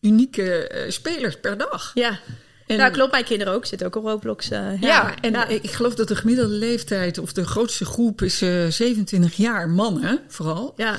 unieke 0.00 0.68
eh, 0.68 0.90
spelers 0.90 1.40
per 1.40 1.58
dag. 1.58 1.90
Ja. 1.94 2.20
En- 2.66 2.76
nou, 2.76 2.92
klopt. 2.92 3.12
Mijn 3.12 3.24
kinderen 3.24 3.52
ook. 3.52 3.66
Zitten 3.66 3.86
ook 3.86 3.96
op 3.96 4.04
Roblox. 4.04 4.50
eh, 4.50 4.80
Ja, 4.80 5.20
en 5.20 5.32
ja. 5.32 5.46
ik 5.48 5.70
geloof 5.70 5.94
dat 5.94 6.08
de 6.08 6.16
gemiddelde 6.16 6.54
leeftijd, 6.54 7.18
of 7.18 7.32
de 7.32 7.46
grootste 7.46 7.84
groep, 7.84 8.22
is 8.22 8.42
eh 8.42 8.66
27 8.66 9.36
jaar. 9.36 9.68
Mannen 9.68 10.20
vooral. 10.28 10.72
ja. 10.76 10.98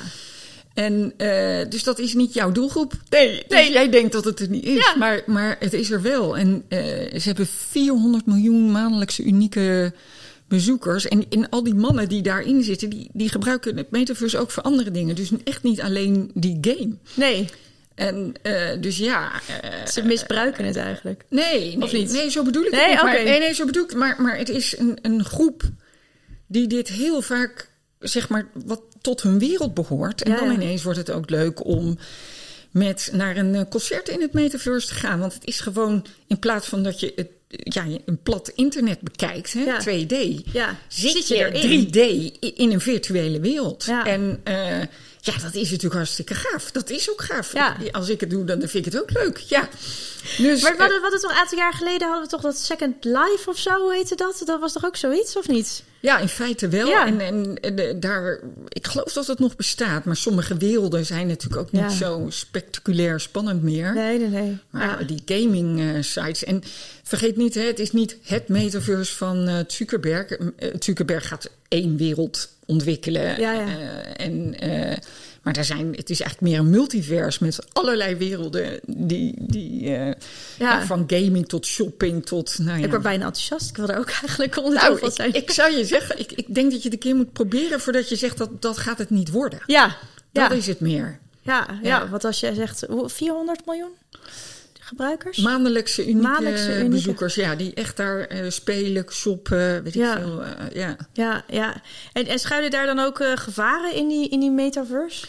En 0.78 1.12
eh, 1.16 1.68
dus 1.68 1.82
dat 1.84 1.98
is 1.98 2.14
niet 2.14 2.34
jouw 2.34 2.52
doelgroep. 2.52 2.92
Nee, 3.08 3.44
nee. 3.48 3.72
jij 3.72 3.88
denkt 3.90 4.12
dat 4.12 4.24
het 4.24 4.40
er 4.40 4.48
niet 4.48 4.64
is, 4.64 4.74
Ja. 4.74 4.94
maar, 4.96 5.22
maar 5.26 5.56
het 5.58 5.72
is 5.72 5.90
er 5.90 6.02
wel. 6.02 6.36
En 6.36 6.64
eh, 6.68 6.78
ze 7.18 7.22
hebben 7.24 7.46
400 7.46 8.26
miljoen 8.26 8.70
maandelijkse 8.72 9.22
unieke 9.22 9.92
bezoekers. 10.48 11.08
En, 11.08 11.24
en 11.30 11.48
al 11.48 11.62
die 11.62 11.74
mannen 11.74 12.08
die 12.08 12.22
daarin 12.22 12.62
zitten, 12.62 12.90
die, 12.90 13.10
die 13.12 13.28
gebruiken 13.28 13.76
het 13.76 13.90
metaverse 13.90 14.38
ook 14.38 14.50
voor 14.50 14.62
andere 14.62 14.90
dingen. 14.90 15.14
Dus 15.14 15.30
echt 15.44 15.62
niet 15.62 15.80
alleen 15.80 16.30
die 16.34 16.58
game. 16.60 16.94
Nee, 17.14 17.46
En 17.94 18.32
eh, 18.42 18.80
dus 18.80 18.98
ja. 18.98 19.32
ze 19.88 20.02
misbruiken 20.04 20.64
het 20.64 20.76
eigenlijk. 20.76 21.24
Nee, 21.30 21.60
nee, 21.76 21.82
Of 21.82 21.92
niet? 21.92 22.12
nee, 22.12 22.30
zo 22.30 22.42
bedoel 22.42 22.64
ik 22.64 22.70
Nee, 22.70 22.80
het 22.80 22.90
niet. 22.90 23.02
Maar, 23.02 23.24
nee, 23.24 23.38
nee, 23.38 23.54
zo 23.54 23.64
bedoel 23.64 23.82
ik 23.84 23.90
het. 23.90 23.98
Maar, 23.98 24.16
maar 24.22 24.38
het 24.38 24.48
is 24.48 24.78
een, 24.78 24.98
een 25.02 25.24
groep 25.24 25.62
die 26.46 26.66
dit 26.66 26.88
heel 26.88 27.22
vaak, 27.22 27.67
zeg 28.00 28.28
maar, 28.28 28.48
wat 28.64 28.82
tot 29.00 29.22
hun 29.22 29.38
wereld 29.38 29.74
behoort. 29.74 30.22
En 30.22 30.30
Ja, 30.32 30.38
dan 30.38 30.50
ineens 30.50 30.82
wordt 30.82 30.98
het 30.98 31.10
ook 31.10 31.30
leuk 31.30 31.64
om 31.66 31.98
met 32.70 33.08
naar 33.12 33.36
een 33.36 33.54
eh, 33.54 33.62
concert 33.70 34.08
in 34.08 34.20
het 34.20 34.32
metaverse 34.32 34.88
te 34.88 34.94
gaan. 34.94 35.18
Want 35.18 35.34
het 35.34 35.44
is 35.46 35.60
gewoon, 35.60 36.06
in 36.26 36.38
plaats 36.38 36.66
van 36.66 36.82
dat 36.82 37.00
je 37.00 37.12
het, 37.16 37.28
ja, 37.48 37.84
een 38.04 38.22
plat 38.22 38.48
internet 38.54 39.00
bekijkt, 39.00 39.52
hè, 39.52 39.60
Ja. 39.60 39.78
2D, 39.80 40.42
Ja, 40.52 40.76
zit, 40.88 41.28
je 41.28 41.34
erin? 41.36 41.86
3D 41.90 41.96
i- 41.96 42.36
in 42.56 42.72
een 42.72 42.80
virtuele 42.80 43.40
wereld. 43.40 43.84
Ja. 43.84 44.06
En 44.06 44.40
eh, 44.44 44.80
ja, 45.20 45.38
dat 45.42 45.54
is 45.54 45.70
natuurlijk 45.70 45.94
hartstikke 45.94 46.34
gaaf. 46.34 46.70
Dat 46.70 46.90
is 46.90 47.10
ook 47.10 47.22
gaaf. 47.22 47.52
Als 47.92 48.08
ik 48.08 48.20
het 48.20 48.30
doe, 48.30 48.44
dan 48.44 48.58
vind 48.60 48.74
ik 48.86 48.92
het 48.92 49.02
ook 49.02 49.10
leuk. 49.12 49.36
Ja. 49.38 49.68
Dus, 50.38 50.62
Maar 50.62 50.70
we 50.70 50.76
eh, 50.76 50.78
hadden, 50.78 50.96
we 50.96 51.02
hadden 51.02 51.20
toch 51.20 51.30
een 51.30 51.36
aantal 51.36 51.58
jaar 51.58 51.72
geleden 51.74 52.06
hadden 52.08 52.24
we 52.24 52.30
toch 52.30 52.40
dat 52.40 52.58
Second 52.58 53.04
Life 53.04 53.42
of 53.46 53.58
zo, 53.58 53.70
hoe 53.80 53.94
heette 53.94 54.14
dat? 54.14 54.42
Dat 54.44 54.60
was 54.60 54.72
toch 54.72 54.84
ook 54.84 54.96
zoiets, 54.96 55.36
of 55.36 55.48
niet? 55.48 55.82
Ja, 56.00 56.18
in 56.18 56.28
feite 56.28 56.68
wel. 56.68 56.86
Ja. 56.88 57.06
En, 57.06 57.20
en, 57.20 57.56
en 57.60 57.76
de- 57.76 57.96
daar, 57.98 58.40
ik 58.68 58.86
geloof 58.86 59.12
dat 59.12 59.26
het 59.26 59.38
nog 59.38 59.56
bestaat. 59.56 60.04
Maar 60.04 60.16
sommige 60.16 60.56
werelden 60.56 61.06
zijn 61.06 61.26
natuurlijk 61.26 61.60
ook 61.60 61.72
niet 61.72 61.82
Ja. 61.82 61.88
zo 61.88 62.26
spectaculair 62.28 63.20
spannend 63.20 63.62
meer. 63.62 63.94
Nee, 63.94 64.18
nee, 64.18 64.28
nee. 64.28 64.58
Maar 64.70 65.00
Ja. 65.00 65.06
die 65.06 65.22
gaming 65.26 65.80
eh, 65.80 66.02
sites. 66.02 66.44
En 66.44 66.62
vergeet 67.02 67.36
niet, 67.36 67.54
hè, 67.54 67.62
het 67.62 67.78
is 67.78 67.92
niet 67.92 68.16
het 68.22 68.48
metaverse 68.48 69.16
van 69.16 69.48
eh, 69.48 69.58
Zuckerberg. 69.66 70.30
Eh, 70.30 70.74
Zuckerberg 70.78 71.28
gaat 71.28 71.50
één 71.68 71.96
wereld 71.96 72.48
ontwikkelen. 72.66 73.40
Ja, 73.40 73.52
ja. 73.52 73.60
Eh, 73.66 74.26
en, 74.26 74.60
eh, 74.60 74.96
maar 75.48 75.56
daar 75.56 75.66
zijn, 75.76 75.92
het 75.94 76.10
is 76.10 76.20
eigenlijk 76.20 76.52
meer 76.52 76.58
een 76.60 76.70
multiverse 76.70 77.44
met 77.44 77.58
allerlei 77.72 78.14
werelden. 78.16 78.80
Die, 78.86 79.34
die, 79.38 79.94
eh, 79.96 80.12
Ja. 80.58 80.86
Van 80.86 81.04
gaming 81.06 81.48
tot 81.48 81.66
shopping 81.66 82.26
tot. 82.26 82.58
Nou 82.58 82.78
ja, 82.78 82.84
Ik 82.84 82.90
word 82.90 83.02
bijna 83.02 83.24
enthousiast. 83.24 83.68
Ik 83.70 83.76
wil 83.76 83.88
er 83.88 83.98
ook 83.98 84.10
eigenlijk 84.22 84.56
onderdeel 84.56 84.88
nou, 84.88 84.98
van 84.98 85.08
ik, 85.08 85.14
zijn. 85.14 85.34
ik 85.34 85.50
zou 85.50 85.76
je 85.76 85.84
zeggen, 85.84 86.18
ik, 86.18 86.32
ik 86.32 86.54
denk 86.54 86.70
dat 86.70 86.78
je 86.82 86.88
het 86.88 86.92
een 86.92 86.98
keer 86.98 87.14
moet 87.16 87.32
proberen 87.32 87.80
voordat 87.80 88.08
je 88.08 88.16
zegt 88.16 88.38
dat 88.38 88.62
dat 88.62 88.78
gaat 88.78 88.98
het 88.98 89.10
niet 89.10 89.30
worden. 89.30 89.60
ja, 89.66 89.96
ja, 90.32 90.48
Dat 90.48 90.58
is 90.58 90.66
het 90.66 90.80
meer. 90.80 91.18
ja, 91.40 91.66
ja, 91.82 91.88
Ja. 91.88 92.08
want 92.08 92.24
als 92.24 92.40
jij 92.40 92.54
zegt 92.54 92.84
hoe- 92.88 93.08
400 93.08 93.66
miljoen 93.66 93.90
gebruikers? 94.88 95.36
Maandelijkse 95.38 96.02
unieke, 96.08 96.20
Maandelijkse 96.28 96.74
unieke. 96.74 96.88
bezoekers, 96.90 97.34
ja, 97.34 97.54
die 97.54 97.74
echt 97.74 97.96
daar 97.96 98.20
eh, 98.20 98.50
spelen, 98.50 99.04
shoppen, 99.10 99.82
weet 99.82 99.94
Ja. 99.94 100.16
ik 100.16 100.22
veel. 100.22 100.44
eh, 100.44 100.50
ja. 100.74 100.96
Ja, 101.12 101.44
ja. 101.48 101.82
En, 102.12 102.26
en 102.26 102.38
schuilen 102.38 102.70
daar 102.70 102.86
dan 102.86 102.98
ook 102.98 103.20
eh, 103.20 103.32
gevaren 103.34 103.94
in 103.94 104.08
die, 104.08 104.28
in 104.28 104.40
die 104.40 104.50
metaverse? 104.50 105.26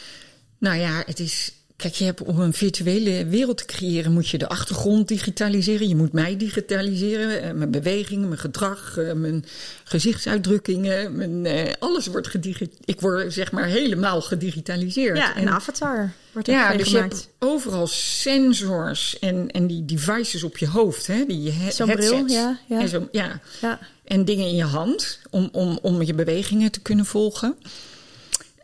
Nou 0.57 0.77
ja, 0.77 1.03
het 1.05 1.19
is. 1.19 1.53
Kijk, 1.79 1.93
je 1.95 2.05
hebt 2.05 2.21
om 2.21 2.39
een 2.39 2.53
virtuele 2.53 3.25
wereld 3.25 3.57
te 3.57 3.65
creëren, 3.65 4.11
moet 4.11 4.27
je 4.29 4.37
de 4.37 4.47
achtergrond 4.49 5.07
digitaliseren. 5.07 5.87
Je 5.87 5.95
moet 5.95 6.11
mij 6.13 6.37
digitaliseren. 6.37 7.41
eh, 7.43 7.51
mijn 7.51 7.71
bewegingen, 7.71 8.27
mijn 8.27 8.39
gedrag, 8.39 8.97
eh, 8.97 9.13
mijn 9.13 9.45
gezichtsuitdrukkingen. 9.83 11.15
Mijn, 11.15 11.45
eh, 11.45 11.73
alles 11.79 12.07
wordt 12.07 12.27
gedigitaliseerd. 12.27 12.89
Ik 12.89 13.01
word 13.01 13.33
zeg 13.33 13.51
maar 13.51 13.65
helemaal 13.65 14.21
gedigitaliseerd. 14.21 15.17
Ja, 15.17 15.35
En- 15.35 15.41
een 15.41 15.49
avatar 15.49 16.11
wordt 16.31 16.47
er 16.47 16.53
Ja, 16.53 16.71
ja, 16.71 16.77
dus 16.77 16.87
je 16.89 16.93
gemaakt. 16.95 17.13
hebt 17.13 17.29
overal 17.39 17.87
sensors 17.87 19.19
en, 19.19 19.51
en 19.51 19.67
die 19.67 19.85
devices 19.85 20.43
op 20.43 20.57
je 20.57 20.67
hoofd, 20.67 21.07
hè? 21.07 21.23
Die 21.27 21.51
he- 21.51 21.71
Zo'n 21.71 21.87
bril, 21.87 22.25
ja, 22.27 22.59
ja. 22.67 22.79
En, 22.81 22.87
zo, 22.89 23.07
ja. 23.11 23.39
Ja. 23.61 23.79
en 24.03 24.25
dingen 24.25 24.47
in 24.47 24.55
je 24.55 24.63
hand 24.63 25.19
om, 25.29 25.49
om, 25.51 25.79
om 25.81 26.01
je 26.01 26.13
bewegingen 26.13 26.71
te 26.71 26.79
kunnen 26.79 27.05
volgen. 27.05 27.55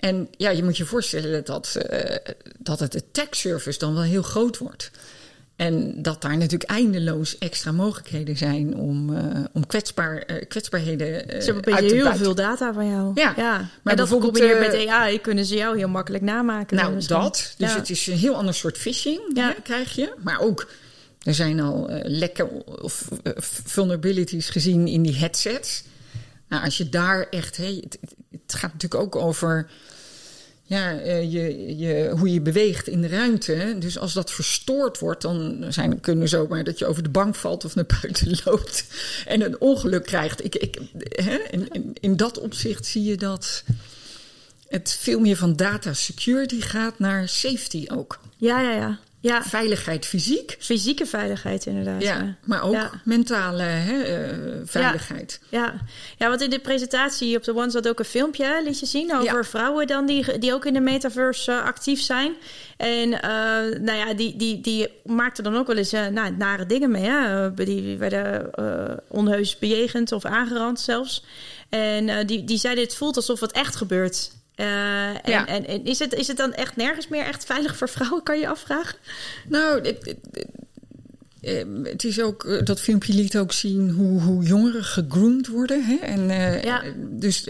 En 0.06 0.28
ja, 0.38 0.50
je 0.50 0.64
moet 0.64 0.78
je 0.78 0.86
voorstellen 0.86 1.46
dat, 1.46 1.76
eh, 1.76 2.34
dat 2.60 2.80
het 2.80 2.96
attack 2.96 3.34
surface 3.34 3.80
dan 3.80 3.94
wel 3.94 4.04
heel 4.04 4.22
groot 4.22 4.58
wordt. 4.58 4.92
En 5.56 6.02
dat 6.02 6.22
daar 6.22 6.38
natuurlijk 6.38 6.70
eindeloos 6.70 7.38
extra 7.38 7.72
mogelijkheden 7.72 8.38
zijn 8.38 8.76
om, 8.76 9.16
eh, 9.16 9.44
om 9.54 9.68
kwetsbaar, 9.68 10.18
eh, 10.18 10.48
kwetsbaarheden 10.48 11.30
eh 11.30 11.42
Ze 11.42 11.52
hebben 11.54 11.74
uit 11.74 11.92
heel 11.92 12.04
buiten. 12.04 12.24
veel 12.24 12.36
data 12.36 12.74
van 12.74 12.90
jou. 12.90 13.12
Ja, 13.16 13.34
ja. 13.38 13.52
maar 13.58 13.96
dat 13.96 13.96
bijvoorbeeld, 13.96 14.38
gecombineerd 14.38 14.74
eh, 14.74 14.80
met 14.80 14.90
AI 14.90 15.22
kunnen 15.22 15.46
ze 15.46 15.56
jou 15.56 15.78
heel 15.78 15.88
makkelijk 15.88 16.24
namaken. 16.24 16.78
Nou, 16.78 17.06
dat. 17.08 17.54
Dus 17.58 17.72
Ja. 17.72 17.76
het 17.78 17.90
is 17.90 18.08
een 18.08 18.18
heel 18.18 18.36
ander 18.36 18.54
soort 18.54 18.78
phishing, 18.78 19.22
Ja. 19.34 19.48
hè, 19.48 19.62
krijg 19.62 19.96
je. 19.96 20.14
Maar 20.24 20.40
ook, 20.40 20.72
er 21.24 21.34
zijn 21.34 21.60
al 21.60 21.90
lekken 22.04 22.68
of 22.82 23.08
vulnerabilities 23.66 24.50
gezien 24.50 24.88
in 24.88 25.02
die 25.02 25.16
headsets. 25.16 25.84
Nou, 26.48 26.64
als 26.64 26.78
je 26.78 26.90
daar 26.90 27.28
echt... 27.30 27.58
Het, 27.58 27.98
het 28.32 28.54
gaat 28.54 28.74
natuurlijk 28.74 29.02
ook 29.02 29.16
over 29.16 29.68
ja, 30.68 31.00
eh, 31.00 31.32
je, 31.32 31.78
je, 31.78 32.14
hoe 32.18 32.34
je 32.34 32.42
beweegt 32.42 32.88
in 32.88 33.02
de 33.02 33.08
ruimte. 33.08 33.76
Dus 33.80 33.98
als 33.98 34.14
dat 34.14 34.32
verstoord 34.32 35.00
wordt, 35.00 35.22
dan 35.22 35.66
zijn, 35.70 36.00
kunnen 36.00 36.30
zomaar 36.30 36.64
dat 36.64 36.80
je 36.80 36.86
over 36.86 37.04
de 37.04 37.10
bank 37.10 37.36
valt 37.36 37.66
of 37.66 37.76
naar 37.76 37.86
buiten 38.02 38.38
loopt 38.46 38.86
en 39.26 39.42
een 39.42 39.62
ongeluk 39.62 40.04
krijgt. 40.04 40.44
Ik, 40.44 40.56
ik, 40.56 40.80
hè, 41.10 41.38
in, 41.50 41.68
in, 41.68 41.96
in 42.00 42.16
dat 42.16 42.40
opzicht 42.40 42.86
zie 42.86 43.04
je 43.04 43.18
dat 43.18 43.64
het 44.68 44.98
veel 45.00 45.20
meer 45.20 45.38
van 45.38 45.56
data 45.56 45.94
security 45.94 46.62
gaat 46.62 47.00
naar 47.00 47.30
safety 47.30 47.86
ook. 47.92 48.20
Ja, 48.38 48.62
ja, 48.62 48.72
ja. 48.72 49.00
Ja, 49.26 49.44
Veiligheid 49.44 50.06
fysiek, 50.06 50.56
fysieke 50.60 51.06
veiligheid 51.06 51.66
inderdaad. 51.66 52.02
ja, 52.02 52.16
Ja, 52.16 52.36
maar 52.44 52.62
ook 52.64 52.74
Ja. 52.74 52.92
mentale 53.04 53.62
hè, 53.64 54.02
eh, 54.02 54.38
veiligheid. 54.66 55.40
ja. 55.50 55.74
ja, 56.18 56.30
want 56.30 56.42
in 56.42 56.50
de 56.50 56.60
presentatie 56.60 57.38
op 57.38 57.44
de 57.44 57.56
One 57.56 57.70
zat 57.70 57.88
ook 57.88 58.00
een 58.00 58.06
filmpje, 58.06 58.46
hè, 58.46 58.62
liet 58.62 58.80
je 58.80 58.86
zien, 58.86 59.16
over 59.16 59.46
vrouwen 59.46 59.88
dan 59.88 60.06
die, 60.06 60.40
die 60.40 60.54
ook 60.54 60.66
in 60.66 60.74
de 60.74 60.80
metaverse 60.80 61.52
eh, 61.52 61.64
actief 61.64 62.02
zijn. 62.02 62.34
En 62.78 63.22
eh, 63.22 63.30
nou 63.82 63.98
ja, 63.98 64.14
die, 64.14 64.36
die, 64.36 64.62
die 64.62 64.88
maakten 65.06 65.44
dan 65.44 65.56
ook 65.58 65.68
wel 65.68 65.78
eens 65.78 65.92
nou, 65.92 66.32
nare 66.38 66.66
dingen 66.66 66.92
mee. 66.92 67.04
Hè? 67.04 67.54
Die 67.54 67.98
werden 67.98 68.52
onheus 69.08 69.60
bejegend 69.60 70.12
of 70.12 70.26
aangerand 70.26 70.80
zelfs. 70.80 71.24
En 71.70 72.28
die, 72.28 72.44
die 72.44 72.58
zeiden, 72.58 72.84
het 72.84 72.96
voelt 72.96 73.16
alsof 73.16 73.40
het 73.40 73.52
echt 73.52 73.76
gebeurt. 73.76 74.32
Eh, 74.56 75.08
en, 75.08 75.20
Ja. 75.32 75.48
en, 75.48 75.68
en 75.68 75.86
is, 75.86 76.00
het, 76.00 76.14
is 76.14 76.28
het 76.28 76.38
dan 76.38 76.54
echt 76.54 76.76
nergens 76.76 77.08
meer 77.08 77.24
echt 77.26 77.46
veilig 77.46 77.78
voor 77.78 77.90
vrouwen, 77.90 78.24
kan 78.24 78.40
je 78.40 78.48
afvragen? 78.48 78.98
Nou, 79.50 79.82
het- 79.88 80.06
het- 80.06 80.46
eh, 81.42 81.64
het 81.84 82.04
is 82.04 82.22
ook, 82.22 82.46
eh, 82.46 82.64
dat 82.66 82.82
filmpje 82.82 83.14
liet 83.14 83.38
ook 83.38 83.52
zien 83.52 83.90
hoe, 83.90 84.22
hoe 84.22 84.44
jongeren 84.44 84.84
gegroomd 84.84 85.48
worden. 85.48 85.84
Hè? 85.86 85.96
En, 85.96 86.28
Ja. 86.64 86.84
Dus 86.98 87.46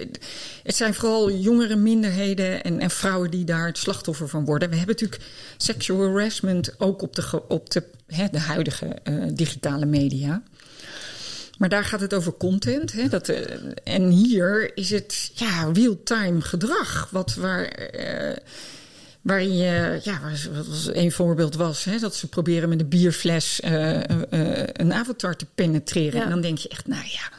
het 0.64 0.76
zijn 0.76 0.94
vooral 0.94 1.32
jongere 1.32 1.76
minderheden 1.76 2.64
en, 2.64 2.80
en 2.80 2.90
vrouwen 2.90 3.32
die 3.32 3.44
daar 3.46 3.66
het 3.68 3.78
slachtoffer 3.78 4.28
van 4.30 4.46
worden. 4.46 4.70
We 4.70 4.76
hebben 4.76 4.96
natuurlijk 4.96 5.22
sexual 5.58 6.02
harassment 6.02 6.80
ook 6.80 7.02
op 7.02 7.16
de, 7.16 7.42
op 7.48 7.70
de, 7.70 7.84
hè, 8.08 8.26
de 8.32 8.40
huidige 8.40 8.98
digitale 9.34 9.86
media. 9.86 10.44
Maar 11.58 11.70
daar 11.70 11.84
gaat 11.86 12.00
het 12.02 12.14
over 12.14 12.34
content. 12.38 12.92
Hè? 12.94 13.08
Dat, 13.08 13.30
eh, 13.30 13.56
en 13.84 14.10
hier 14.10 14.72
is 14.78 14.90
het 14.90 15.32
ja, 15.34 15.70
real-time 15.74 16.42
gedrag. 16.42 17.08
Wat 17.12 17.36
waar, 17.36 17.90
waarin 19.22 19.58
je, 19.58 20.00
ja, 20.04 20.20
wat 20.54 20.96
een 20.96 21.12
voorbeeld 21.12 21.56
was, 21.56 21.84
hè, 21.84 22.00
dat 22.00 22.16
ze 22.16 22.28
proberen 22.28 22.70
met 22.70 22.80
een 22.80 22.90
bierfles 22.90 23.60
eh, 23.60 24.00
een 24.74 24.94
avatar 24.94 25.36
te 25.36 25.46
penetreren. 25.56 26.18
Ja. 26.20 26.24
En 26.24 26.30
dan 26.30 26.42
denk 26.42 26.58
je 26.58 26.70
echt, 26.70 26.88
nou 26.88 27.04
ja. 27.06 27.30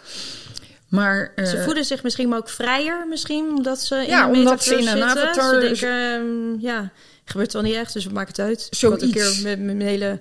Maar 0.89 1.33
Ze 1.37 1.63
voelen 1.65 1.85
zich 1.85 2.03
misschien 2.03 2.35
ook 2.35 2.49
vrijer, 2.49 3.07
misschien, 3.09 3.49
omdat 3.57 3.81
ze 3.81 3.95
in 3.97 4.07
Ja, 4.07 4.25
een 4.29 4.35
omdat 4.35 4.65
ze 4.65 4.71
in 4.73 4.79
een 4.79 4.85
zitten. 4.87 5.05
avatar- 5.05 5.55
Ze 5.55 5.61
denken, 5.61 6.13
ehm, 6.13 6.61
ja, 6.67 6.91
gebeurt 7.25 7.53
wel 7.53 7.63
niet 7.63 7.75
echt, 7.75 7.93
dus 7.93 8.05
we 8.05 8.13
maken 8.13 8.29
het 8.31 8.41
uit. 8.41 8.67
Ik 8.71 8.79
Zoiets. 8.79 9.03
had 9.05 9.15
een 9.15 9.21
keer 9.21 9.43
met 9.43 9.61
mijn 9.61 9.81
hele 9.81 10.21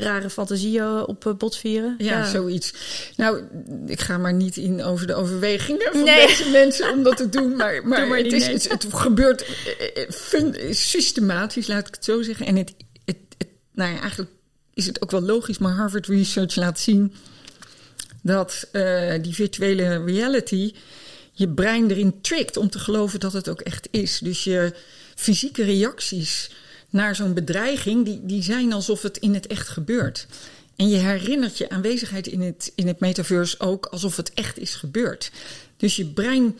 rare 0.00 0.30
fantasieën 0.30 1.06
op 1.06 1.26
eh, 1.26 1.34
bot 1.34 1.56
vieren. 1.56 1.94
Ja, 1.98 2.30
zoiets. 2.30 2.74
Nou, 3.16 3.42
ik 3.86 4.00
ga 4.00 4.18
maar 4.18 4.32
niet 4.32 4.56
in 4.56 4.82
over 4.82 5.06
de 5.06 5.14
overwegingen 5.14 5.88
van 5.92 6.04
Nee. 6.04 6.26
deze 6.26 6.50
mensen 6.50 6.92
om 6.92 7.02
dat 7.02 7.16
te 7.16 7.28
doen. 7.28 7.56
Maar, 7.56 7.82
maar, 7.88 8.06
maar 8.06 8.18
het, 8.18 8.32
is, 8.32 8.46
het, 8.46 8.68
het 8.70 8.86
gebeurt 8.90 9.42
eh, 9.44 10.02
eh, 10.02 10.10
fun- 10.10 10.56
systematisch, 10.74 11.66
laat 11.66 11.88
ik 11.88 11.94
het 11.94 12.04
zo 12.04 12.22
zeggen. 12.22 12.46
En 12.46 12.56
het, 12.56 12.74
het, 13.04 13.16
het, 13.38 13.48
nou 13.74 13.92
ja, 13.92 14.00
eigenlijk 14.00 14.30
is 14.74 14.86
het 14.86 15.02
ook 15.02 15.10
wel 15.10 15.22
logisch, 15.22 15.58
maar 15.58 15.72
Harvard 15.72 16.06
Research 16.06 16.54
laat 16.56 16.78
zien 16.80 17.14
dat 18.22 18.68
eh, 18.72 19.12
die 19.22 19.34
virtuele 19.34 20.04
reality 20.04 20.72
je 21.32 21.48
brein 21.48 21.90
erin 21.90 22.20
trickt 22.20 22.56
om 22.56 22.70
te 22.70 22.78
geloven 22.78 23.20
dat 23.20 23.32
het 23.32 23.48
ook 23.48 23.60
echt 23.60 23.88
is. 23.90 24.18
Dus 24.18 24.44
je 24.44 24.72
fysieke 25.14 25.64
reacties 25.64 26.50
naar 26.90 27.14
zo'n 27.14 27.34
bedreiging, 27.34 28.04
die, 28.04 28.20
die 28.24 28.42
zijn 28.42 28.72
alsof 28.72 29.02
het 29.02 29.16
in 29.16 29.34
het 29.34 29.46
echt 29.46 29.68
gebeurt. 29.68 30.26
En 30.76 30.88
je 30.88 30.96
herinnert 30.96 31.58
je 31.58 31.70
aanwezigheid 31.70 32.26
in 32.26 32.40
het, 32.40 32.72
in 32.74 32.86
het 32.86 33.00
metaverse 33.00 33.60
ook 33.60 33.86
alsof 33.86 34.16
het 34.16 34.32
echt 34.34 34.58
is 34.58 34.74
gebeurd. 34.74 35.30
Dus 35.76 35.96
je 35.96 36.06
brein 36.06 36.58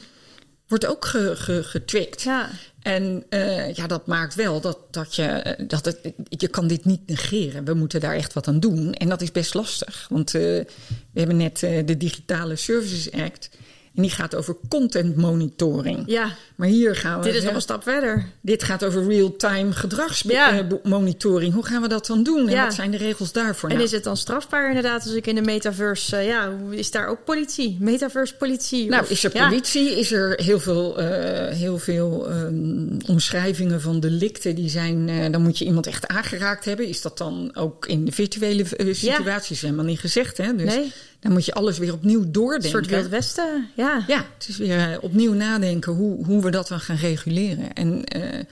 wordt 0.69 0.87
ook 0.87 1.05
ge. 1.05 2.13
Ja. 2.17 2.51
En 2.83 3.25
eh, 3.29 3.75
ja, 3.75 3.87
dat 3.87 4.07
maakt 4.07 4.35
wel 4.35 4.61
dat, 4.61 4.79
dat, 4.91 5.15
je, 5.15 5.57
dat 5.67 5.85
het, 5.85 5.99
je 6.29 6.49
kan 6.49 6.67
dit 6.67 6.85
niet 6.85 7.07
negeren. 7.07 7.65
We 7.65 7.75
moeten 7.75 8.01
daar 8.01 8.15
echt 8.15 8.33
wat 8.33 8.49
aan 8.49 8.61
doen. 8.61 8.95
En 8.95 9.09
dat 9.09 9.21
is 9.21 9.33
best 9.33 9.55
lastig. 9.55 10.07
Want 10.11 10.35
eh, 10.35 10.43
we 10.43 10.67
hebben 11.15 11.37
net 11.37 11.63
eh, 11.63 11.87
de 11.87 11.97
Digitale 11.97 12.57
Services 12.57 13.13
Act. 13.13 13.51
En 13.95 14.03
die 14.03 14.11
gaat 14.11 14.35
over 14.35 14.57
content 14.69 15.17
monitoring. 15.17 16.03
Ja, 16.07 16.31
Maar 16.57 16.69
hier 16.69 16.97
gaan 16.97 17.19
we. 17.19 17.25
dit 17.25 17.35
is 17.35 17.41
hè, 17.41 17.47
nog 17.47 17.55
een 17.55 17.61
stap 17.63 17.83
verder. 17.83 18.27
dit 18.41 18.63
gaat 18.63 18.85
over 18.85 19.07
real-time 19.07 19.67
Ja. 19.67 19.73
gedragsmonitoring. 19.73 21.55
Hoe 21.55 21.65
gaan 21.67 21.83
we 21.83 21.89
dat 21.89 22.07
dan 22.07 22.23
doen? 22.23 22.47
En 22.49 22.55
Ja. 22.55 22.65
wat 22.65 22.75
zijn 22.75 22.91
de 22.91 22.97
regels 22.97 23.33
daarvoor? 23.33 23.69
En 23.69 23.75
Nou, 23.75 23.87
is 23.87 23.93
het 23.95 24.05
dan 24.05 24.17
strafbaar 24.17 24.69
inderdaad 24.69 25.03
als 25.05 25.13
ik 25.15 25.27
in 25.27 25.35
de 25.35 25.41
metaverse... 25.43 26.17
eh, 26.17 26.27
ja, 26.27 26.51
is 26.71 26.91
daar 26.91 27.07
ook 27.09 27.25
politie? 27.25 27.77
Metaverse 27.81 28.35
politie? 28.37 28.89
Nou, 28.89 29.03
Of- 29.03 29.11
is 29.11 29.25
er 29.25 29.31
ja. 29.37 29.49
politie? 29.49 29.99
Is 29.99 30.13
er 30.13 30.41
heel 30.43 30.61
veel, 30.61 30.99
eh, 30.99 31.55
heel 31.57 31.79
veel 31.79 32.29
ehm, 32.29 32.99
omschrijvingen 33.07 33.81
van 33.81 34.01
delicten 34.01 34.55
die 34.55 34.69
zijn. 34.69 35.09
eh, 35.09 35.33
dan 35.33 35.43
moet 35.43 35.59
je 35.59 35.65
iemand 35.65 35.87
echt 35.87 36.07
aangeraakt 36.07 36.65
hebben. 36.65 36.87
Is 36.89 37.03
dat 37.03 37.19
dan 37.19 37.51
ook 37.55 37.87
in 37.87 38.05
de 38.05 38.13
virtuele 38.13 38.65
situaties 38.95 39.61
helemaal 39.61 39.85
niet 39.85 40.01
gezegd? 40.01 40.37
Hè? 40.37 40.57
Dus 40.57 40.75
Nee. 40.75 40.93
Dan 41.21 41.33
moet 41.33 41.45
je 41.45 41.53
alles 41.53 41.79
weer 41.79 41.93
opnieuw 41.93 42.21
Een 42.23 42.33
doordenken. 42.33 42.71
soort 42.71 42.87
Wild 42.87 43.09
Westen, 43.09 43.69
ja. 43.75 44.05
Ja, 44.07 44.27
het 44.39 44.49
is 44.49 44.57
weer 44.57 44.93
eh, 44.93 44.99
opnieuw 45.03 45.33
nadenken 45.33 45.93
hoe, 45.93 46.25
hoe 46.25 46.43
we 46.43 46.51
dat 46.51 46.69
dan 46.69 46.81
gaan 46.81 46.97
reguleren. 46.97 47.73
En, 47.73 48.05
eh, 48.05 48.45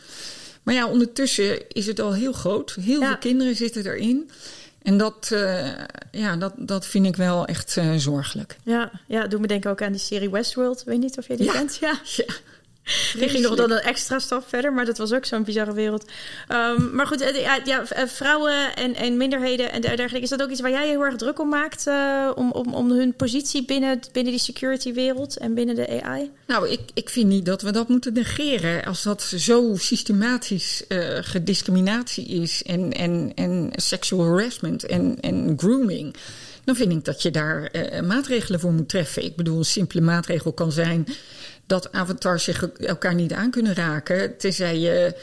maar 0.62 0.74
ja, 0.74 0.86
ondertussen 0.86 1.68
is 1.68 1.86
het 1.86 2.00
al 2.00 2.12
heel 2.14 2.32
groot. 2.32 2.76
Heel 2.80 3.00
Ja. 3.00 3.06
veel 3.06 3.18
kinderen 3.18 3.56
zitten 3.56 3.86
erin. 3.86 4.30
En 4.82 4.98
dat, 4.98 5.28
eh, 5.32 5.68
ja, 6.10 6.36
dat, 6.36 6.52
dat 6.56 6.86
vind 6.86 7.06
ik 7.06 7.16
wel 7.16 7.46
echt 7.46 7.76
zorgelijk. 7.96 8.56
Ja, 8.62 8.90
ja, 9.06 9.26
doe 9.26 9.40
me 9.40 9.46
denken 9.46 9.70
ook 9.70 9.82
aan 9.82 9.92
die 9.92 10.00
serie 10.00 10.30
Westworld. 10.30 10.82
Weet 10.84 10.98
niet 11.00 11.18
of 11.18 11.28
je 11.28 11.36
die 11.36 11.46
Ja. 11.46 11.52
kent. 11.52 11.76
Ja. 11.80 12.00
Ja. 12.16 12.24
Die 13.14 13.28
ging 13.28 13.42
nog 13.42 13.54
dan 13.54 13.70
een 13.70 13.78
extra 13.78 14.18
stap 14.18 14.48
verder, 14.48 14.72
maar 14.72 14.84
dat 14.84 14.98
was 14.98 15.12
ook 15.12 15.24
zo'n 15.24 15.44
bizarre 15.44 15.72
wereld. 15.72 16.04
Ehm, 16.48 16.94
maar 16.94 17.06
goed, 17.06 17.20
eh, 17.20 17.64
ja, 17.64 17.84
eh, 17.88 18.06
vrouwen 18.06 18.76
en, 18.76 18.94
en 18.94 19.16
minderheden 19.16 19.72
en 19.72 19.80
dergelijke. 19.80 20.20
Is 20.20 20.28
dat 20.28 20.42
ook 20.42 20.50
iets 20.50 20.60
waar 20.60 20.70
jij 20.70 20.88
heel 20.88 21.04
erg 21.04 21.16
druk 21.16 21.40
om 21.40 21.48
maakt? 21.48 21.86
eh, 21.86 22.30
om, 22.34 22.52
om, 22.52 22.74
om 22.74 22.90
hun 22.90 23.14
positie 23.14 23.64
binnen, 23.64 24.00
binnen 24.12 24.32
die 24.32 24.40
security 24.40 24.92
wereld 24.92 25.36
en 25.36 25.54
binnen 25.54 25.74
de 25.74 26.02
AI? 26.02 26.30
Nou, 26.46 26.68
ik, 26.68 26.80
ik 26.94 27.08
vind 27.08 27.28
niet 27.28 27.46
dat 27.46 27.62
we 27.62 27.70
dat 27.70 27.88
moeten 27.88 28.12
negeren. 28.12 28.84
Als 28.84 29.02
dat 29.02 29.22
zo 29.22 29.76
systematisch 29.76 30.84
gediscriminatie 31.20 32.26
is 32.26 32.62
en, 32.62 32.92
en, 32.92 33.32
en 33.34 33.70
sexual 33.72 34.24
harassment 34.24 34.86
en, 34.86 35.16
en 35.20 35.54
grooming. 35.56 36.14
Dan 36.64 36.76
vind 36.76 36.92
ik 36.92 37.04
dat 37.04 37.22
je 37.22 37.30
daar 37.30 37.70
maatregelen 38.04 38.60
voor 38.60 38.72
moet 38.72 38.88
treffen. 38.88 39.24
Ik 39.24 39.36
bedoel, 39.36 39.58
een 39.58 39.64
simpele 39.64 40.00
maatregel 40.00 40.52
kan 40.52 40.72
zijn 40.72 41.06
dat 41.66 41.92
avatars 41.92 42.44
zich 42.44 42.70
elkaar 42.70 43.14
niet 43.14 43.32
aan 43.32 43.50
kunnen 43.50 43.74
raken. 43.74 44.38
Tenzij 44.38 44.78
je, 44.78 45.14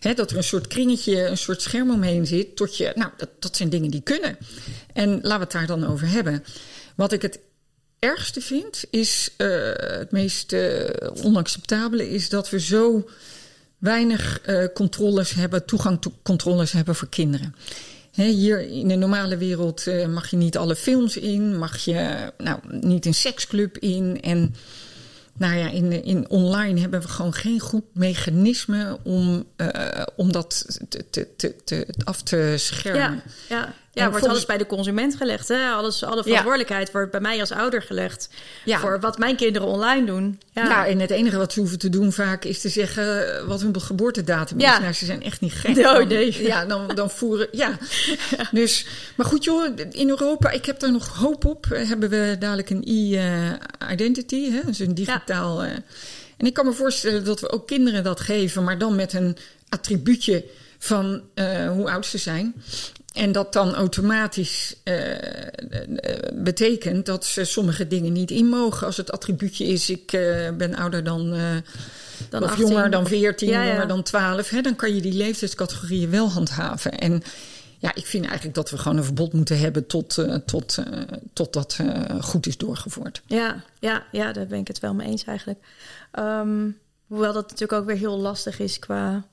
hè, 0.00 0.14
dat 0.14 0.30
er 0.30 0.36
een 0.36 0.44
soort 0.44 0.66
kringetje, 0.66 1.26
een 1.26 1.38
soort 1.38 1.62
scherm 1.62 1.90
omheen 1.90 2.26
zit. 2.26 2.56
Tot 2.56 2.76
je, 2.76 2.92
nou, 2.94 3.10
dat, 3.16 3.28
dat 3.38 3.56
zijn 3.56 3.68
dingen 3.68 3.90
die 3.90 4.02
kunnen. 4.02 4.36
En 4.92 5.10
laten 5.10 5.28
we 5.28 5.38
het 5.38 5.52
daar 5.52 5.66
dan 5.66 5.86
over 5.86 6.08
hebben. 6.08 6.44
Wat 6.94 7.12
ik 7.12 7.22
het 7.22 7.38
ergste 8.00 8.40
vind, 8.40 8.84
is 8.90 9.30
eh, 9.36 9.48
het 9.74 10.10
meest 10.10 10.52
eh, 10.52 10.88
onacceptabele, 11.22 12.10
is 12.10 12.28
dat 12.28 12.50
we 12.50 12.60
zo 12.60 13.08
weinig 13.78 14.40
eh, 14.40 14.64
controles 14.74 15.32
hebben, 15.32 15.64
toegang 15.64 16.00
tot 16.00 16.12
controles 16.22 16.72
hebben 16.72 16.94
voor 16.94 17.08
kinderen. 17.08 17.54
Hier 18.10 18.60
in 18.60 18.88
de 18.88 18.96
normale 18.96 19.36
wereld 19.36 19.86
mag 20.08 20.30
je 20.30 20.36
niet 20.36 20.56
alle 20.56 20.76
films 20.76 21.16
in, 21.16 21.58
mag 21.58 21.78
je 21.78 22.32
nou, 22.38 22.58
niet 22.70 23.06
een 23.06 23.14
seksclub 23.14 23.78
in. 23.78 24.20
En 24.22 24.54
nou 25.36 25.54
ja, 25.54 25.68
in, 25.68 26.04
in 26.04 26.28
online 26.28 26.80
hebben 26.80 27.00
we 27.00 27.08
gewoon 27.08 27.34
geen 27.34 27.60
goed 27.60 27.84
mechanisme 27.92 28.98
om, 29.02 29.44
eh, 29.56 30.02
om 30.16 30.32
dat 30.32 30.80
te, 30.88 31.28
te, 31.36 31.54
te, 31.64 31.86
af 32.04 32.22
te 32.22 32.54
schermen. 32.56 33.22
Ja, 33.48 33.54
ja. 33.56 33.74
Ja 33.92 34.04
En 34.04 34.10
wordt 34.10 34.26
alles 34.26 34.46
bij 34.46 34.58
de 34.58 34.66
consument 34.66 35.16
gelegd. 35.16 35.48
Hè? 35.48 35.70
Alles, 35.70 36.04
alle 36.04 36.22
verantwoordelijkheid 36.22 36.92
wordt 36.92 37.10
bij 37.10 37.20
mij 37.20 37.40
als 37.40 37.50
ouder 37.52 37.82
gelegd. 37.82 38.28
Ja. 38.64 38.78
Voor 38.78 39.00
wat 39.00 39.18
mijn 39.18 39.36
kinderen 39.36 39.68
online 39.68 40.06
doen. 40.06 40.40
Ja, 40.52 40.64
Ja. 40.64 40.86
en 40.86 40.98
het 41.00 41.10
enige 41.10 41.36
wat 41.36 41.52
ze 41.52 41.60
hoeven 41.60 41.78
te 41.78 41.88
doen 41.88 42.12
vaak 42.12 42.44
is 42.44 42.60
te 42.60 42.68
zeggen 42.68 43.26
wat 43.46 43.60
hun 43.60 43.80
geboortedatum 43.80 44.58
is. 44.58 44.64
Nou, 44.64 44.92
ze 44.92 45.04
zijn 45.04 45.22
echt 45.22 45.40
niet 45.40 45.52
gek. 45.52 45.76
Oh, 45.78 45.84
Dan- 45.94 46.08
nee. 46.08 46.42
Ja, 46.42 46.64
dan, 46.64 46.88
dan 46.94 47.10
voeren. 47.10 47.48
Ja. 47.52 47.78
Dus, 48.50 48.86
maar 49.16 49.26
goed, 49.26 49.44
joh, 49.44 49.76
in 49.90 50.08
Europa, 50.08 50.50
ik 50.50 50.64
heb 50.66 50.80
daar 50.80 50.92
nog 50.92 51.08
hoop 51.16 51.44
op. 51.44 51.66
Hebben 51.70 52.08
we 52.10 52.36
dadelijk 52.38 52.70
een 52.70 52.82
e-identity, 52.86 54.50
hè? 54.50 54.60
dus 54.66 54.78
een 54.78 54.94
digitaal. 54.94 55.62
eh, 55.62 55.70
en 56.36 56.46
ik 56.46 56.54
kan 56.54 56.66
me 56.66 56.72
voorstellen 56.72 57.24
dat 57.24 57.40
we 57.40 57.50
ook 57.50 57.66
kinderen 57.66 58.04
dat 58.04 58.20
geven, 58.20 58.64
maar 58.64 58.78
dan 58.78 58.94
met 58.96 59.12
een 59.12 59.36
attribuutje 59.68 60.44
van 60.78 61.22
eh, 61.34 61.70
hoe 61.70 61.90
oud 61.90 62.06
ze 62.06 62.18
zijn. 62.18 62.62
En 63.12 63.32
dat 63.32 63.52
dan 63.52 63.74
automatisch 63.74 64.76
eh, 64.84 65.12
eh, 65.12 65.48
betekent 66.34 67.06
dat 67.06 67.24
ze 67.24 67.44
sommige 67.44 67.86
dingen 67.86 68.12
niet 68.12 68.30
in 68.30 68.46
mogen. 68.46 68.86
Als 68.86 68.96
het 68.96 69.12
attribuutje 69.12 69.64
is, 69.66 69.90
ik 69.90 70.12
eh, 70.12 70.50
ben 70.56 70.74
ouder 70.74 71.04
dan, 71.04 71.30
Dan 72.28 72.42
of 72.42 72.50
18. 72.50 72.66
jonger 72.66 72.90
dan 72.90 73.06
14, 73.06 73.48
Ja, 73.48 73.62
ja. 73.62 73.68
jonger 73.70 73.88
dan 73.88 74.02
12. 74.02 74.48
Hè, 74.48 74.60
dan 74.60 74.76
kan 74.76 74.94
je 74.94 75.00
die 75.00 75.12
leeftijdscategorieën 75.12 76.10
wel 76.10 76.30
handhaven. 76.30 76.98
En 76.98 77.22
ja, 77.78 77.94
ik 77.94 78.06
vind 78.06 78.24
eigenlijk 78.24 78.54
dat 78.54 78.70
we 78.70 78.78
gewoon 78.78 78.96
een 78.96 79.04
verbod 79.04 79.32
moeten 79.32 79.58
hebben 79.58 79.86
tot, 79.86 80.24
tot, 80.46 80.78
tot 81.32 81.52
dat 81.52 81.78
goed 82.20 82.46
is 82.46 82.56
doorgevoerd. 82.56 83.22
Ja, 83.26 83.64
ja, 83.78 84.06
ja, 84.12 84.32
daar 84.32 84.46
ben 84.46 84.58
ik 84.58 84.68
het 84.68 84.78
wel 84.78 84.94
mee 84.94 85.06
eens 85.06 85.24
eigenlijk. 85.24 85.58
Ehm, 86.10 86.70
hoewel 87.06 87.32
dat 87.32 87.42
natuurlijk 87.42 87.80
ook 87.80 87.86
weer 87.86 87.96
heel 87.96 88.18
lastig 88.18 88.58
is 88.58 88.78
qua 88.78 89.24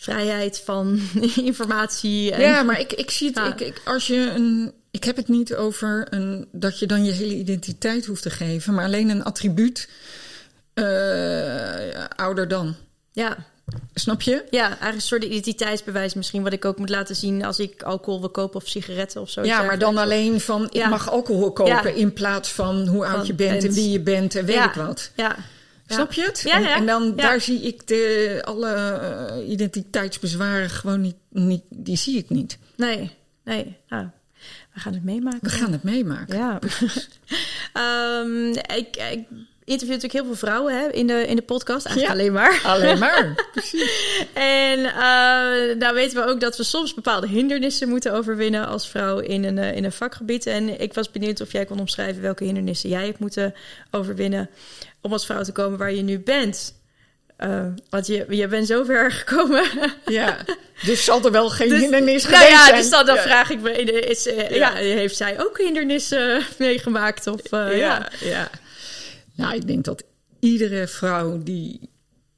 vrijheid 0.00 0.62
van 0.64 1.00
informatie. 1.42 2.32
En, 2.32 2.40
Ja, 2.40 2.62
maar 2.62 2.80
ik, 2.80 2.92
ik 2.92 3.10
zie 3.10 3.26
het. 3.28 3.36
Ja. 3.36 3.52
Ik, 3.52 3.60
ik, 3.60 3.80
als 3.84 4.06
je 4.06 4.30
een, 4.34 4.72
ik 4.90 5.04
heb 5.04 5.16
het 5.16 5.28
niet 5.28 5.54
over 5.54 6.06
een, 6.10 6.48
dat 6.52 6.78
je 6.78 6.86
dan 6.86 7.04
je 7.04 7.12
hele 7.12 7.34
identiteit 7.34 8.06
hoeft 8.06 8.22
te 8.22 8.30
geven, 8.30 8.74
maar 8.74 8.84
alleen 8.84 9.08
een 9.08 9.24
attribuut 9.24 9.88
eh, 10.74 12.04
ouder 12.16 12.48
dan. 12.48 12.74
ja, 13.12 13.36
Snap 13.94 14.22
je? 14.22 14.44
ja, 14.50 14.66
eigenlijk 14.66 14.94
een 14.94 15.00
soort 15.00 15.24
identiteitsbewijs 15.24 16.14
misschien... 16.14 16.42
wat 16.42 16.52
ik 16.52 16.64
ook 16.64 16.78
moet 16.78 16.88
laten 16.88 17.16
zien 17.16 17.44
als 17.44 17.58
ik 17.58 17.82
alcohol 17.82 18.20
wil 18.20 18.30
kopen 18.30 18.60
of 18.60 18.68
sigaretten 18.68 19.20
of 19.20 19.30
zo. 19.30 19.42
Ja, 19.44 19.62
maar 19.62 19.78
dan 19.78 19.96
alleen 19.98 20.40
van 20.40 20.64
ik 20.64 20.72
Ja. 20.72 20.88
mag 20.88 21.10
alcohol 21.10 21.52
kopen 21.52 21.72
Ja. 21.74 21.84
in 21.84 22.12
plaats 22.12 22.52
van 22.52 22.86
hoe 22.86 23.06
oud 23.06 23.16
Van 23.16 23.26
je 23.26 23.34
bent 23.34 23.64
en 23.64 23.72
wie 23.72 23.90
je 23.90 24.00
bent 24.00 24.34
en 24.34 24.44
weet 24.44 24.64
ik 24.64 24.72
wat. 24.72 25.10
Ja. 25.16 25.36
Snap 25.94 26.12
je 26.12 26.22
het? 26.22 26.44
En, 26.46 26.86
dan 26.86 27.16
daar 27.16 27.40
zie 27.40 27.60
ik 27.60 27.86
de, 27.86 28.42
alle 28.44 28.72
eh, 28.72 29.48
identiteitsbezwaren 29.50 30.70
gewoon 30.70 31.00
niet, 31.00 31.16
niet, 31.28 31.62
die 31.68 31.96
zie 31.96 32.18
ik 32.18 32.30
niet. 32.30 32.58
Nee, 32.76 33.10
nee. 33.44 33.76
Nou, 33.88 34.08
We 34.74 34.80
gaan 34.80 34.92
het 34.92 35.04
meemaken. 35.04 35.40
We 35.40 35.48
gaan 35.48 35.72
het 35.72 35.82
meemaken. 35.82 36.38
Ja. 36.38 36.58
Um, 38.20 38.48
ik, 38.80 38.96
ik 38.96 39.26
interview 39.70 39.94
natuurlijk 39.94 40.12
heel 40.12 40.24
veel 40.24 40.48
vrouwen 40.48 40.78
hè, 40.78 40.88
in, 40.88 41.06
de, 41.06 41.26
in 41.26 41.36
de 41.36 41.42
podcast. 41.42 41.86
Eigenlijk 41.86 42.16
Ja. 42.16 42.20
alleen 42.20 42.32
maar. 42.32 42.60
Alleen 42.64 42.98
maar. 42.98 43.34
Precies. 43.52 44.26
En 44.32 44.78
uh, 44.78 45.76
nou 45.78 45.94
weten 45.94 46.24
we 46.24 46.30
ook 46.30 46.40
dat 46.40 46.56
we 46.56 46.62
soms 46.62 46.94
bepaalde 46.94 47.28
hindernissen 47.28 47.88
moeten 47.88 48.12
overwinnen 48.12 48.66
als 48.66 48.88
vrouw 48.88 49.18
in 49.18 49.44
een, 49.44 49.56
uh, 49.56 49.76
in 49.76 49.84
een 49.84 49.92
vakgebied. 49.92 50.46
En 50.46 50.80
ik 50.80 50.94
was 50.94 51.10
benieuwd 51.10 51.40
of 51.40 51.52
jij 51.52 51.64
kon 51.64 51.80
omschrijven 51.80 52.22
welke 52.22 52.44
hindernissen 52.44 52.88
jij 52.88 53.04
hebt 53.06 53.18
moeten 53.18 53.54
overwinnen 53.90 54.50
om 55.00 55.12
als 55.12 55.26
vrouw 55.26 55.42
te 55.42 55.52
komen 55.52 55.78
waar 55.78 55.92
je 55.92 56.02
nu 56.02 56.18
bent. 56.18 56.78
Uh, 57.44 57.66
want 57.90 58.06
je, 58.06 58.26
je 58.28 58.48
bent 58.48 58.66
zo 58.66 58.84
ver 58.84 59.12
gekomen. 59.24 59.64
Ja, 60.04 60.36
dus 60.84 61.04
zal 61.04 61.24
er 61.24 61.30
wel 61.30 61.50
geen 61.50 61.68
dus, 61.68 61.80
hindernis 61.80 62.22
nou 62.22 62.34
geweest 62.34 62.52
ja, 62.52 62.64
zijn. 62.64 62.80
Dus 62.80 62.90
dan, 62.90 63.06
dan 63.06 63.14
ja. 63.14 63.22
vraag 63.22 63.50
ik 63.50 63.60
me, 63.60 63.72
is, 63.82 64.26
uh, 64.26 64.50
ja. 64.50 64.56
ja. 64.56 64.72
heeft 64.74 65.16
zij 65.16 65.40
ook 65.40 65.58
hindernissen 65.58 66.42
meegemaakt? 66.58 67.26
Of, 67.26 67.40
uh, 67.52 67.78
ja, 67.78 68.08
ja. 68.20 68.50
Nou, 69.40 69.54
ik 69.54 69.66
denk 69.66 69.84
dat 69.84 70.04
iedere 70.38 70.86
vrouw 70.86 71.42
die 71.42 71.80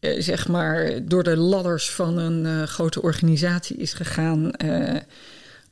uh, 0.01 0.21
zeg 0.21 0.49
maar 0.49 1.01
door 1.05 1.23
de 1.23 1.37
ladders 1.37 1.91
van 1.91 2.19
een 2.19 2.45
uh, 2.45 2.63
grote 2.63 3.03
organisatie 3.03 3.77
is 3.77 3.93
gegaan, 3.93 4.53
uh, 4.65 4.97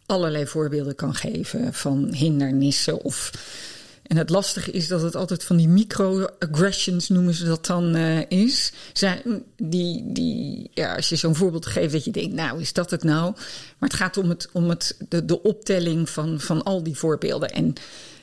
allerlei 0.07 0.47
voorbeelden 0.47 0.95
kan 0.95 1.15
geven 1.15 1.75
van 1.75 2.13
hindernissen 2.13 3.03
of. 3.03 3.31
En 4.03 4.17
het 4.17 4.31
lastige 4.31 4.71
is 4.71 4.89
dat 4.89 5.03
het 5.03 5.17
altijd 5.17 5.45
van 5.45 5.57
die 5.57 5.69
microaggressions 5.69 7.09
noemen 7.09 7.35
ze 7.35 7.45
dat 7.45 7.67
dan 7.67 7.97
is. 8.29 8.73
Zij, 8.93 9.23
die, 9.57 10.13
die, 10.13 10.71
ja, 10.75 10.95
als 10.97 11.09
je 11.09 11.17
zo'n 11.17 11.35
voorbeeld 11.35 11.67
geeft 11.67 11.93
dat 11.93 12.05
je 12.05 12.11
denkt, 12.11 12.35
nou 12.35 12.61
is 12.61 12.73
dat 12.73 12.91
het 12.91 13.03
nou? 13.03 13.33
Maar 13.79 13.89
het 13.89 13.95
gaat 13.95 14.17
om, 14.17 14.29
het, 14.29 14.49
om 14.53 14.69
het, 14.69 14.97
de, 15.09 15.25
de 15.25 15.43
optelling 15.43 16.11
van, 16.11 16.41
van 16.41 16.63
al 16.63 16.83
die 16.83 16.97
voorbeelden. 16.97 17.51
En 17.51 17.75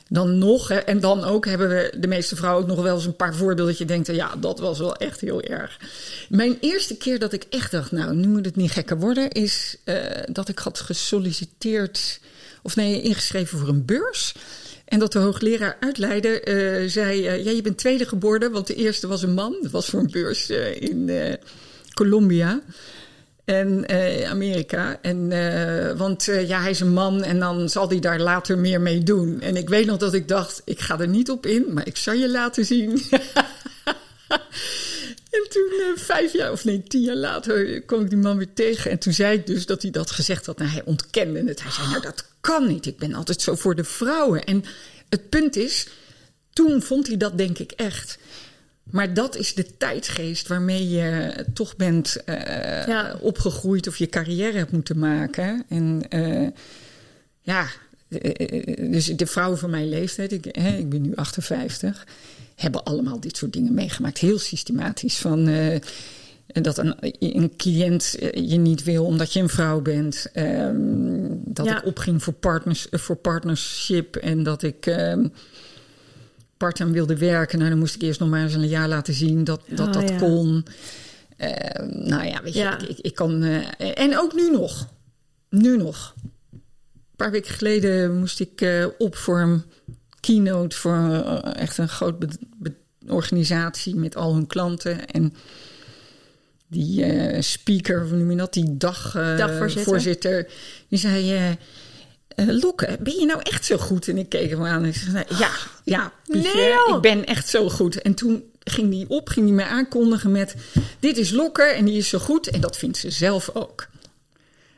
dan 0.08 0.38
nog, 0.38 0.70
en 0.70 1.00
dan 1.00 1.24
ook 1.24 1.46
hebben 1.46 1.68
we 1.68 1.92
de 1.98 2.06
meeste 2.06 2.36
vrouwen 2.36 2.62
ook 2.62 2.68
nog 2.68 2.82
wel 2.82 2.94
eens 2.94 3.06
een 3.06 3.16
paar 3.16 3.34
voorbeelden 3.34 3.66
dat 3.66 3.78
je 3.78 3.84
denkt, 3.84 4.06
ja, 4.06 4.36
dat 4.36 4.58
was 4.58 4.78
wel 4.78 4.96
echt 4.96 5.20
heel 5.20 5.42
erg. 5.42 5.80
Mijn 6.28 6.58
eerste 6.60 6.96
keer 6.96 7.18
dat 7.18 7.32
ik 7.32 7.44
echt 7.50 7.70
dacht, 7.70 7.92
nou, 7.92 8.14
nu 8.14 8.26
moet 8.26 8.44
het 8.44 8.56
niet 8.56 8.70
gekker 8.70 8.98
worden, 8.98 9.30
is 9.30 9.76
uh, 9.84 9.96
dat 10.26 10.48
ik 10.48 10.58
had 10.58 10.80
gesolliciteerd, 10.80 12.20
of 12.62 12.76
nee, 12.76 13.02
ingeschreven 13.02 13.58
voor 13.58 13.68
een 13.68 13.84
beurs. 13.84 14.34
En 14.84 14.98
dat 14.98 15.12
de 15.12 15.18
hoogleraar 15.18 15.76
uitleidde, 15.80 16.44
uh, 16.44 16.90
zei, 16.90 17.18
uh, 17.18 17.44
ja, 17.44 17.50
je 17.50 17.62
bent 17.62 17.78
tweede 17.78 18.06
geboren, 18.06 18.52
want 18.52 18.66
de 18.66 18.74
eerste 18.74 19.06
was 19.06 19.22
een 19.22 19.34
man. 19.34 19.58
Dat 19.62 19.70
was 19.70 19.86
voor 19.86 20.00
een 20.00 20.10
beurs 20.10 20.50
in 20.50 21.10
Colombia. 21.94 22.60
En 23.48 23.84
uh, 23.90 24.30
Amerika. 24.30 24.98
En, 25.02 25.30
uh, 25.30 25.92
want 25.92 26.28
uh, 26.28 26.48
ja, 26.48 26.60
hij 26.60 26.70
is 26.70 26.80
een 26.80 26.92
man 26.92 27.22
en 27.22 27.38
dan 27.38 27.68
zal 27.68 27.88
hij 27.88 27.98
daar 27.98 28.20
later 28.20 28.58
meer 28.58 28.80
mee 28.80 29.02
doen. 29.02 29.40
En 29.40 29.56
ik 29.56 29.68
weet 29.68 29.86
nog 29.86 29.96
dat 29.96 30.14
ik 30.14 30.28
dacht, 30.28 30.62
ik 30.64 30.80
ga 30.80 30.98
er 30.98 31.08
niet 31.08 31.30
op 31.30 31.46
in, 31.46 31.72
maar 31.72 31.86
ik 31.86 31.96
zal 31.96 32.14
je 32.14 32.30
laten 32.30 32.64
zien. 32.64 32.90
en 35.36 35.48
toen, 35.48 35.70
vijf 35.96 36.32
jaar, 36.32 36.52
of 36.52 36.64
nee, 36.64 36.82
tien 36.82 37.00
jaar 37.00 37.16
later, 37.16 37.82
kwam 37.82 38.00
ik 38.00 38.08
die 38.08 38.18
man 38.18 38.36
weer 38.36 38.52
tegen. 38.54 38.90
En 38.90 38.98
toen 38.98 39.12
zei 39.12 39.38
ik 39.38 39.46
dus 39.46 39.66
dat 39.66 39.82
hij 39.82 39.90
dat 39.90 40.10
gezegd 40.10 40.46
had. 40.46 40.58
Nou, 40.58 40.70
hij 40.70 40.82
ontkende 40.84 41.42
het. 41.44 41.62
Hij 41.62 41.72
zei, 41.72 41.88
nou, 41.88 42.00
dat 42.00 42.24
kan 42.40 42.66
niet. 42.66 42.86
Ik 42.86 42.98
ben 42.98 43.14
altijd 43.14 43.42
zo 43.42 43.54
voor 43.54 43.74
de 43.74 43.84
vrouwen. 43.84 44.44
En 44.44 44.64
het 45.08 45.28
punt 45.28 45.56
is, 45.56 45.88
toen 46.52 46.82
vond 46.82 47.06
hij 47.06 47.16
dat 47.16 47.38
denk 47.38 47.58
ik 47.58 47.72
echt. 47.72 48.18
Maar 48.90 49.14
dat 49.14 49.36
is 49.36 49.54
de 49.54 49.76
tijdgeest 49.76 50.48
waarmee 50.48 50.88
je 50.88 51.34
toch 51.54 51.76
bent 51.76 52.16
uh, 52.26 52.34
ja. 52.86 53.16
opgegroeid 53.20 53.86
of 53.86 53.96
je 53.96 54.08
carrière 54.08 54.58
hebt 54.58 54.72
moeten 54.72 54.98
maken. 54.98 55.64
En 55.68 56.02
uh, 56.10 56.48
ja, 57.42 57.66
dus 58.90 59.06
de 59.06 59.26
vrouwen 59.26 59.58
van 59.58 59.70
mijn 59.70 59.88
leeftijd, 59.88 60.32
ik, 60.32 60.44
hè, 60.52 60.76
ik 60.76 60.88
ben 60.88 61.02
nu 61.02 61.14
58, 61.14 62.06
hebben 62.54 62.84
allemaal 62.84 63.20
dit 63.20 63.36
soort 63.36 63.52
dingen 63.52 63.74
meegemaakt. 63.74 64.18
Heel 64.18 64.38
systematisch. 64.38 65.16
Van 65.16 65.48
uh, 65.48 65.76
dat 66.46 66.78
een, 66.78 66.94
een 67.18 67.52
cliënt 67.56 68.16
je 68.34 68.58
niet 68.58 68.84
wil 68.84 69.04
omdat 69.04 69.32
je 69.32 69.40
een 69.40 69.48
vrouw 69.48 69.80
bent. 69.80 70.26
Um, 70.34 71.40
dat 71.44 71.66
ja. 71.66 71.78
ik 71.78 71.86
opging 71.86 72.22
voor, 72.22 72.32
partners, 72.32 72.86
voor 72.90 73.16
partnership 73.16 74.16
en 74.16 74.42
dat 74.42 74.62
ik. 74.62 74.86
Um, 74.86 75.32
part-time 76.58 76.92
wilde 76.92 77.16
werken. 77.16 77.58
Nou, 77.58 77.70
dan 77.70 77.78
moest 77.78 77.94
ik 77.94 78.02
eerst 78.02 78.20
nog 78.20 78.28
maar 78.28 78.42
eens 78.42 78.54
een 78.54 78.68
jaar 78.68 78.88
laten 78.88 79.14
zien 79.14 79.44
dat 79.44 79.62
dat, 79.68 79.86
oh, 79.86 79.92
dat 79.92 80.08
ja. 80.08 80.18
kon. 80.18 80.66
Uh, 81.38 81.50
nou 81.88 82.26
ja, 82.26 82.42
weet 82.42 82.52
je, 82.52 82.58
ja. 82.58 82.78
Ik, 82.78 82.88
ik, 82.88 82.98
ik, 82.98 83.14
kan... 83.14 83.42
Uh, 83.42 83.66
en 83.78 84.18
ook 84.18 84.34
nu 84.34 84.50
nog. 84.50 84.88
Nu 85.50 85.76
nog. 85.76 86.14
Een 86.52 86.60
paar 87.16 87.30
weken 87.30 87.54
geleden 87.54 88.18
moest 88.18 88.40
ik 88.40 88.60
uh, 88.60 88.86
op 88.98 89.16
voor 89.16 89.40
een 89.40 89.62
keynote... 90.20 90.76
voor 90.76 91.22
echt 91.54 91.78
een 91.78 91.88
groot 91.88 92.38
organisatie 93.06 93.96
met 93.96 94.16
al 94.16 94.34
hun 94.34 94.46
klanten. 94.46 95.06
En 95.06 95.34
die 96.66 97.42
speaker, 97.42 98.08
hoe 98.08 98.16
noem 98.16 98.30
je 98.30 98.36
dat? 98.36 98.52
Die 98.52 98.76
dagvoorzitter. 98.76 99.84
voorzitter, 99.84 100.50
die 100.88 100.98
zei... 100.98 101.56
Uh, 102.40 102.60
Lokke, 102.62 102.96
ben 103.00 103.14
je 103.14 103.26
nou 103.26 103.40
echt 103.42 103.64
zo 103.64 103.76
goed? 103.78 104.08
En 104.08 104.18
ik 104.18 104.28
keek 104.28 104.50
hem 104.50 104.64
aan 104.64 104.82
en 104.82 104.88
ik 104.88 104.94
zei, 104.94 105.24
ja, 105.38 105.50
ja, 105.84 106.12
Pietje, 106.24 106.54
nee, 106.54 106.96
ik 106.96 107.00
ben 107.00 107.24
echt 107.24 107.48
zo 107.48 107.68
goed. 107.68 108.02
En 108.02 108.14
toen 108.14 108.44
ging 108.64 108.90
die 108.90 109.08
op, 109.08 109.28
ging 109.28 109.46
die 109.46 109.54
mij 109.54 109.64
aankondigen 109.64 110.32
met, 110.32 110.54
dit 111.00 111.16
is 111.16 111.30
Lokke 111.30 111.62
en 111.62 111.84
die 111.84 111.96
is 111.96 112.08
zo 112.08 112.18
goed. 112.18 112.50
En 112.50 112.60
dat 112.60 112.76
vindt 112.76 112.96
ze 112.96 113.10
zelf 113.10 113.50
ook. 113.54 113.88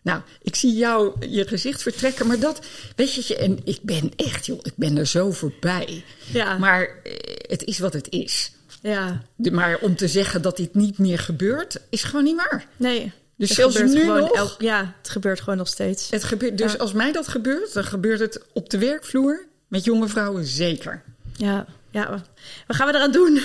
Nou, 0.03 0.21
ik 0.43 0.55
zie 0.55 0.75
jou 0.75 1.27
je 1.29 1.49
gezicht 1.49 1.83
vertrekken, 1.83 2.27
maar 2.27 2.39
dat, 2.39 2.67
weet 2.97 3.27
je, 3.27 3.37
en 3.37 3.59
ik 3.65 3.79
ben 3.83 4.13
echt, 4.17 4.47
joh, 4.47 4.59
ik 4.63 4.73
ben 4.77 4.97
er 4.97 5.07
zo 5.07 5.31
voorbij. 5.31 6.05
Ja. 6.33 6.59
Maar 6.59 6.83
uh, 6.83 7.13
het 7.49 7.65
is 7.65 7.79
wat 7.79 7.93
het 7.93 8.07
is. 8.11 8.53
Ja. 8.83 9.23
De, 9.37 9.51
maar 9.51 9.79
om 9.81 9.97
te 9.97 10.09
zeggen 10.09 10.43
dat 10.43 10.57
dit 10.57 10.75
niet 10.75 10.99
meer 10.99 11.19
gebeurt, 11.19 11.81
is 11.91 12.03
gewoon 12.03 12.25
niet 12.25 12.37
waar. 12.37 12.67
Nee. 12.77 13.13
Dus 13.41 13.49
het 13.49 13.59
zelfs 13.59 13.93
nu 13.95 14.05
nog? 14.05 14.33
Elk, 14.33 14.55
ja, 14.59 14.95
het 14.99 15.11
gebeurt 15.11 15.41
gewoon 15.41 15.57
nog 15.57 15.69
steeds. 15.69 16.11
Het 16.11 16.25
gebeurt, 16.25 16.59
dus 16.59 16.73
ja. 16.73 16.79
als 16.79 16.93
mij 16.93 17.13
dat 17.13 17.29
gebeurt, 17.29 17.73
dan 17.73 17.85
gebeurt 17.85 18.21
het 18.21 18.41
op 18.53 18.71
de 18.71 18.79
werkvloer 18.79 19.45
met 19.69 19.85
jonge 19.85 20.09
vrouwen 20.09 20.45
zeker. 20.45 21.03
Ja, 21.37 21.67
ja. 21.91 22.23
wat 22.67 22.77
gaan 22.77 22.87
we 22.87 22.95
eraan 22.95 23.13
doen? 23.13 23.41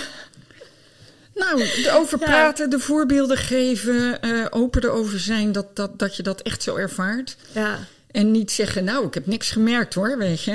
Nou, 1.35 1.61
erover 1.61 2.19
ja. 2.21 2.25
praten, 2.25 2.69
de 2.69 2.79
voorbeelden 2.79 3.37
geven, 3.37 4.17
uh, 4.25 4.45
open 4.49 4.83
erover 4.83 5.19
zijn 5.19 5.51
dat, 5.51 5.75
dat, 5.75 5.99
dat 5.99 6.15
je 6.15 6.23
dat 6.23 6.41
echt 6.41 6.63
zo 6.63 6.75
ervaart. 6.75 7.37
Ja. 7.51 7.79
En 8.11 8.31
niet 8.31 8.51
zeggen, 8.51 8.83
nou, 8.83 9.05
ik 9.05 9.13
heb 9.13 9.27
niks 9.27 9.51
gemerkt 9.51 9.93
hoor, 9.93 10.17
weet 10.17 10.43
je. 10.43 10.51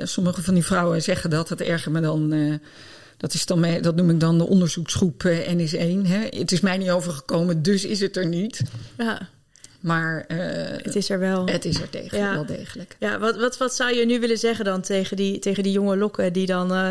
Uh, 0.00 0.06
sommige 0.06 0.42
van 0.42 0.54
die 0.54 0.64
vrouwen 0.64 1.02
zeggen 1.02 1.30
dat, 1.30 1.48
dat 1.48 1.60
erger 1.60 1.92
me 1.92 2.00
dan... 2.00 2.32
Uh, 2.32 2.54
dat, 3.26 3.34
is 3.34 3.46
dan 3.46 3.60
mee, 3.60 3.80
dat 3.80 3.96
noem 3.96 4.10
ik 4.10 4.20
dan 4.20 4.38
de 4.38 4.46
onderzoeksgroep 4.46 5.22
uh, 5.22 5.48
NS1. 5.48 6.08
Hè. 6.08 6.38
Het 6.38 6.52
is 6.52 6.60
mij 6.60 6.76
niet 6.76 6.90
overgekomen, 6.90 7.62
dus 7.62 7.84
is 7.84 8.00
het 8.00 8.16
er 8.16 8.26
niet. 8.26 8.62
Ja. 8.96 9.28
Maar 9.80 10.24
uh, 10.28 10.38
het 10.82 10.96
is 10.96 11.10
er 11.10 11.18
wel. 11.18 11.46
Het 11.46 11.64
is 11.64 11.80
er 11.80 11.90
tegen, 11.90 12.18
ja. 12.18 12.32
wel 12.32 12.46
degelijk. 12.46 12.96
Ja, 12.98 13.18
wat, 13.18 13.36
wat, 13.36 13.56
wat 13.56 13.74
zou 13.74 13.94
je 13.94 14.06
nu 14.06 14.20
willen 14.20 14.38
zeggen 14.38 14.64
dan 14.64 14.80
tegen 14.80 15.16
die, 15.16 15.38
tegen 15.38 15.62
die 15.62 15.72
jonge 15.72 15.96
lokken 15.96 16.32
die 16.32 16.46
dan 16.46 16.72
uh, 16.72 16.90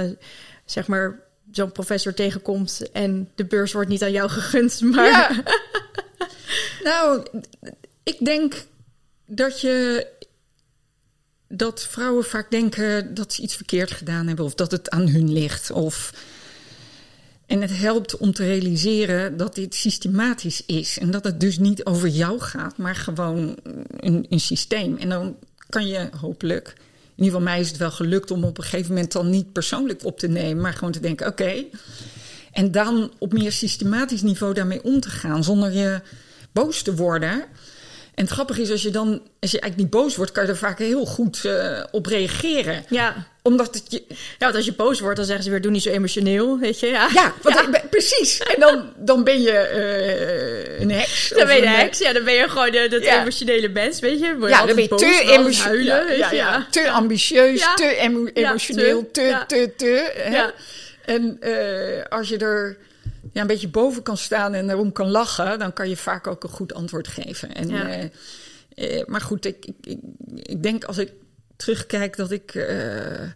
zeg 0.66 0.88
maar 0.88 1.20
zo'n 1.52 1.72
professor 1.72 2.14
tegenkomt 2.14 2.90
en 2.92 3.30
de 3.36 3.46
beurs 3.46 3.74
wordt 3.74 3.90
niet 3.90 4.04
aan 4.04 4.12
jou 4.12 4.30
gegund, 4.30 4.82
maar. 4.94 5.10
Ja. 5.10 5.44
nou, 6.84 7.26
ik 8.04 8.26
denk 8.26 8.66
dat 9.26 9.62
je 9.62 10.08
dat 11.48 11.88
vrouwen 11.90 12.26
vaak 12.26 12.52
denken 12.52 13.14
dat 13.14 13.34
ze 13.34 13.42
iets 13.42 13.56
verkeerd 13.56 13.92
gedaan 13.92 14.28
hebben 14.28 14.46
of 14.46 14.56
dat 14.56 14.72
het 14.72 14.90
aan 14.90 15.08
hun 15.08 15.34
ligt. 15.34 15.72
Of... 15.72 16.14
En 17.46 17.62
het 17.62 17.78
helpt 17.78 18.18
om 18.18 18.34
te 18.34 18.46
realiseren 18.46 19.38
dat 19.38 19.56
dit 19.56 19.76
systematisch 19.76 20.64
is 20.66 20.98
en 20.98 21.12
dat 21.12 21.24
het 21.24 21.40
dus 21.40 21.58
niet 21.58 21.86
over 21.86 22.08
jou 22.08 22.40
gaat, 22.40 22.78
maar 22.78 22.96
gewoon 22.96 23.58
een, 24.00 24.26
systeem. 24.30 24.98
En 24.98 25.10
dan 25.10 25.36
kan 25.70 25.88
je 25.88 26.10
hopelijk, 26.20 26.68
in 26.68 27.24
ieder 27.24 27.26
geval 27.26 27.42
mij 27.42 27.60
is 27.60 27.68
het 27.68 27.78
wel 27.78 27.92
gelukt 27.92 28.32
om 28.32 28.44
op 28.44 28.58
een 28.58 28.64
gegeven 28.64 28.94
moment 28.94 29.12
dan 29.12 29.30
niet 29.30 29.52
persoonlijk 29.52 30.06
op 30.06 30.20
te 30.20 30.28
nemen, 30.28 30.62
maar 30.62 30.74
gewoon 30.74 30.92
te 30.92 31.00
denken: 31.00 31.28
oké. 31.28 31.64
En 32.52 32.72
dan 32.72 33.12
op 33.18 33.34
meer 33.34 33.52
systematisch 33.52 34.22
niveau 34.22 34.54
daarmee 34.54 34.84
om 34.84 35.00
te 35.00 35.10
gaan 35.10 35.44
zonder 35.44 35.72
je 35.72 36.02
boos 36.52 36.82
te 36.82 36.96
worden. 36.96 37.44
En 38.16 38.24
het 38.24 38.34
grappige 38.34 38.62
is, 38.62 38.72
als 38.72 38.82
je 38.82 38.90
dan, 38.90 39.22
als 39.40 39.52
je 39.52 39.60
eigenlijk 39.60 39.78
niet 39.78 40.02
boos 40.02 40.16
wordt, 40.16 40.32
kan 40.32 40.44
je 40.44 40.50
er 40.50 40.58
vaak 40.58 40.80
heel 40.80 41.06
goed 41.06 41.44
uh, 41.46 41.84
op 41.92 42.06
reageren. 42.06 42.86
Ja. 42.90 43.28
Omdat 43.42 43.74
het 43.74 43.84
je. 43.88 44.04
Ja, 44.08 44.16
want 44.40 44.56
als 44.56 44.66
je 44.66 44.74
boos 44.74 45.00
wordt, 45.00 45.16
dan 45.16 45.26
zeggen 45.26 45.44
ze 45.44 45.50
weer: 45.50 45.62
doe 45.62 45.72
niet 45.72 45.82
zo 45.82 45.90
emotioneel, 45.90 46.60
weet 46.60 46.80
je? 46.80 46.88
Ja, 46.88 47.10
ja, 47.14 47.34
want 47.42 47.56
ja. 47.56 47.68
Ik, 47.68 47.90
precies. 47.90 48.40
En 48.40 48.60
dan, 48.60 48.94
dan 48.98 49.24
ben 49.24 49.42
je 49.42 49.52
uh, 49.52 50.80
een 50.80 50.92
heks. 50.92 51.34
Dan 51.36 51.48
ben 51.48 51.56
je 51.56 51.62
een 51.62 51.68
heks, 51.68 52.00
ja, 52.00 52.14
dan 52.14 52.24
ben 52.24 52.34
je 52.34 52.50
gewoon 52.50 52.76
uh, 52.76 52.90
dat 52.90 53.04
ja. 53.04 53.22
emotionele 53.22 53.70
mens, 53.70 54.00
weet 54.00 54.20
je? 54.20 54.26
je 54.26 54.48
ja, 54.48 54.66
dan 54.66 54.76
ben 54.76 54.84
je 54.84 54.96
te 54.96 55.32
emotioneel. 55.32 56.12
Ja, 56.12 56.32
ja, 56.32 56.68
te 56.70 56.90
ambitieus, 56.90 57.68
te 57.76 57.96
emo 57.96 58.26
emotioneel, 58.34 59.10
te, 59.12 59.44
te, 59.48 59.72
te. 59.78 60.14
te 60.16 60.30
ja. 60.32 60.54
En 61.06 61.40
als 62.10 62.30
je 62.30 62.38
er 62.38 62.78
ja, 63.36 63.42
een 63.42 63.48
beetje 63.48 63.68
boven 63.68 64.04
kan 64.04 64.18
staan 64.18 64.54
en 64.54 64.70
erom 64.70 64.92
kan 64.92 65.10
lachen, 65.10 65.60
dan 65.60 65.74
kan 65.74 65.90
je 65.90 65.98
vaak 65.98 66.28
ook 66.28 66.44
een 66.44 66.50
goed 66.50 66.74
antwoord 66.74 67.08
geven. 67.08 67.54
En, 67.54 67.70
ja. 67.70 67.98
uh, 67.98 68.10
uh, 68.76 69.06
maar 69.06 69.22
goed, 69.22 69.46
ik, 69.46 69.66
ik, 69.66 69.98
ik, 70.34 70.64
denk 70.64 70.84
als 70.84 70.98
ik 70.98 71.12
terugkijk 71.56 72.16
dat 72.16 72.32
ik 72.32 72.56
eh, 72.56 73.30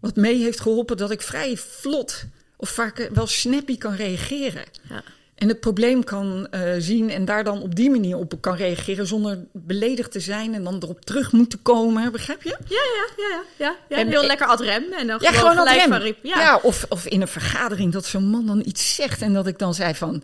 wat 0.00 0.16
mee 0.16 0.42
heeft 0.42 0.60
geholpen 0.60 0.96
dat 0.96 1.10
ik 1.10 1.22
vrij 1.22 1.56
vlot 1.56 2.24
of 2.56 2.68
vaak 2.68 2.98
eh, 2.98 3.10
wel 3.10 3.26
snappy 3.26 3.78
kan 3.78 3.94
reageren. 3.94 4.64
Ja. 4.88 5.02
En 5.38 5.48
het 5.48 5.60
probleem 5.60 6.04
kan 6.04 6.46
eh, 6.50 6.60
zien 6.78 7.10
en 7.10 7.24
daar 7.24 7.44
dan 7.44 7.62
op 7.62 7.74
die 7.74 7.90
manier 7.90 8.16
op 8.16 8.32
kan 8.40 8.54
reageren 8.56 9.06
zonder 9.06 9.38
beledigd 9.52 10.12
te 10.12 10.20
zijn 10.20 10.54
en 10.54 10.64
dan 10.64 10.78
erop 10.82 11.04
terug 11.04 11.32
moeten 11.32 11.62
komen. 11.62 12.12
Begrijp 12.12 12.42
je? 12.42 12.48
Ja, 12.48 12.56
ja, 12.68 13.06
ja, 13.16 13.28
ja. 13.28 13.42
ja. 13.56 13.76
ja 13.88 13.96
En- 13.96 14.08
heel 14.08 14.20
en- 14.20 14.26
lekker 14.26 14.46
ad 14.46 14.60
rem. 14.60 14.84
En 14.92 15.06
dan 15.06 15.18
Ja, 15.20 15.30
gewoon, 15.32 15.50
gewoon 15.50 15.66
gelijk 15.68 15.88
van 15.88 16.00
riep. 16.00 16.18
Ja, 16.22 16.40
Ja. 16.40 16.58
of, 16.62 16.86
of 16.88 17.06
in 17.06 17.20
een 17.20 17.28
vergadering 17.28 17.92
dat 17.92 18.06
zo'n 18.06 18.30
man 18.30 18.46
dan 18.46 18.62
iets 18.66 18.94
zegt 18.94 19.22
en 19.22 19.32
dat 19.32 19.46
ik 19.46 19.58
dan 19.58 19.74
zei 19.74 19.94
van... 19.94 20.22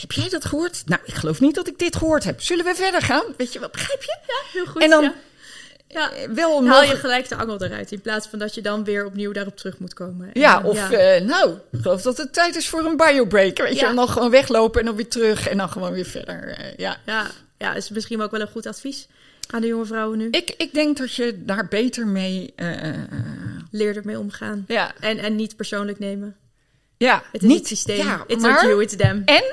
Heb 0.00 0.12
jij 0.12 0.28
dat 0.28 0.44
gehoord? 0.44 0.82
Nou, 0.86 1.00
ik 1.04 1.14
geloof 1.14 1.40
niet 1.40 1.54
dat 1.54 1.68
ik 1.68 1.78
dit 1.78 1.96
gehoord 1.96 2.24
heb. 2.24 2.40
Zullen 2.42 2.64
we 2.64 2.74
verder 2.74 3.02
gaan? 3.02 3.24
Weet 3.36 3.52
je 3.52 3.58
wel, 3.58 3.68
begrijp 3.72 4.02
je? 4.02 4.18
heel 4.52 4.66
goed. 4.66 4.82
en 4.82 4.90
dan 4.90 5.02
ja. 5.02 5.14
Ja. 5.94 6.10
wel 6.34 6.50
Dan 6.60 6.66
haal 6.66 6.82
je 6.82 6.96
gelijk 6.96 7.28
de 7.28 7.34
angel 7.36 7.62
eruit. 7.62 7.92
In 7.92 8.00
plaats 8.00 8.26
van 8.26 8.38
dat 8.38 8.54
je 8.54 8.60
dan 8.62 8.84
weer 8.84 9.04
opnieuw 9.04 9.32
daarop 9.32 9.56
terug 9.56 9.78
moet 9.78 9.94
komen. 9.94 10.26
En 10.32 10.40
Ja, 10.40 10.60
of 10.64 10.90
eh, 10.90 11.20
nou, 11.24 11.54
ik 11.72 11.80
geloof 11.82 12.02
dat 12.02 12.16
het 12.16 12.32
tijd 12.32 12.56
is 12.56 12.68
voor 12.68 12.84
een 12.84 12.96
biobreak. 12.96 13.58
Weet 13.58 13.68
je, 13.74 13.80
Ja. 13.80 13.88
en 13.88 13.94
dan 13.96 14.08
gewoon 14.08 14.30
weglopen 14.30 14.80
en 14.80 14.86
dan 14.86 14.96
weer 14.96 15.08
terug 15.08 15.48
en 15.48 15.56
dan 15.56 15.68
gewoon 15.68 15.92
weer 15.92 16.04
verder. 16.04 16.48
eh, 16.48 16.76
ja. 16.76 16.96
ja, 17.06 17.26
ja, 17.58 17.74
is 17.74 17.88
misschien 17.90 18.22
ook 18.22 18.30
wel 18.30 18.40
een 18.40 18.48
goed 18.48 18.66
advies 18.66 19.06
aan 19.50 19.60
de 19.60 19.66
jonge 19.66 19.84
vrouwen 19.86 20.18
nu. 20.18 20.28
ik, 20.30 20.54
ik 20.56 20.74
denk 20.74 20.96
dat 20.96 21.14
je 21.14 21.44
daar 21.44 21.66
beter 21.68 22.06
mee. 22.06 22.54
Leer 23.70 23.96
ermee 23.96 24.18
omgaan. 24.18 24.64
ja, 24.68 24.92
En, 25.00 25.18
en 25.18 25.36
niet 25.36 25.56
persoonlijk 25.56 25.98
nemen. 25.98 26.36
ja, 26.96 27.22
Het 27.32 27.42
is 27.42 27.52
het 27.54 27.66
systeem. 27.66 27.96
Ja, 28.06 28.24
it's 28.26 28.42
maar, 28.42 28.52
not 28.52 28.62
you, 28.62 28.82
it's 28.82 28.96
them. 28.96 29.22
En 29.24 29.44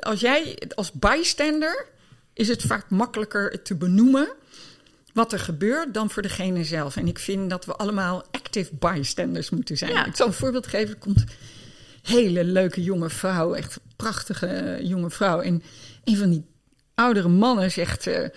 als 0.00 0.20
jij 0.20 0.58
als 0.74 0.92
bystander 0.92 1.86
is 2.34 2.48
het 2.48 2.62
vaak 2.62 2.90
makkelijker 2.90 3.62
te 3.62 3.74
benoemen 3.74 4.28
wat 5.12 5.32
er 5.32 5.38
gebeurt 5.38 5.94
dan 5.94 6.10
voor 6.10 6.22
degene 6.22 6.64
zelf. 6.64 6.96
En 6.96 7.06
ik 7.08 7.18
vind 7.18 7.50
dat 7.50 7.64
we 7.64 7.72
allemaal 7.76 8.24
active 8.30 8.70
bystanders 8.78 9.50
moeten 9.50 9.76
zijn. 9.76 9.90
Ja. 9.92 10.06
Ik 10.06 10.16
zal 10.16 10.26
een 10.26 10.32
voorbeeld 10.32 10.66
geven. 10.66 10.88
Er 10.94 11.00
komt 11.00 11.20
een 11.20 11.28
hele 12.02 12.44
leuke 12.44 12.82
jonge 12.82 13.10
vrouw, 13.10 13.54
echt 13.54 13.80
prachtige 13.96 14.78
jonge 14.82 15.10
vrouw. 15.10 15.40
En 15.40 15.62
een 16.04 16.16
van 16.16 16.30
die 16.30 16.44
oudere 16.94 17.28
mannen 17.28 17.70
zegt: 17.70 18.06
eh, 18.06 18.28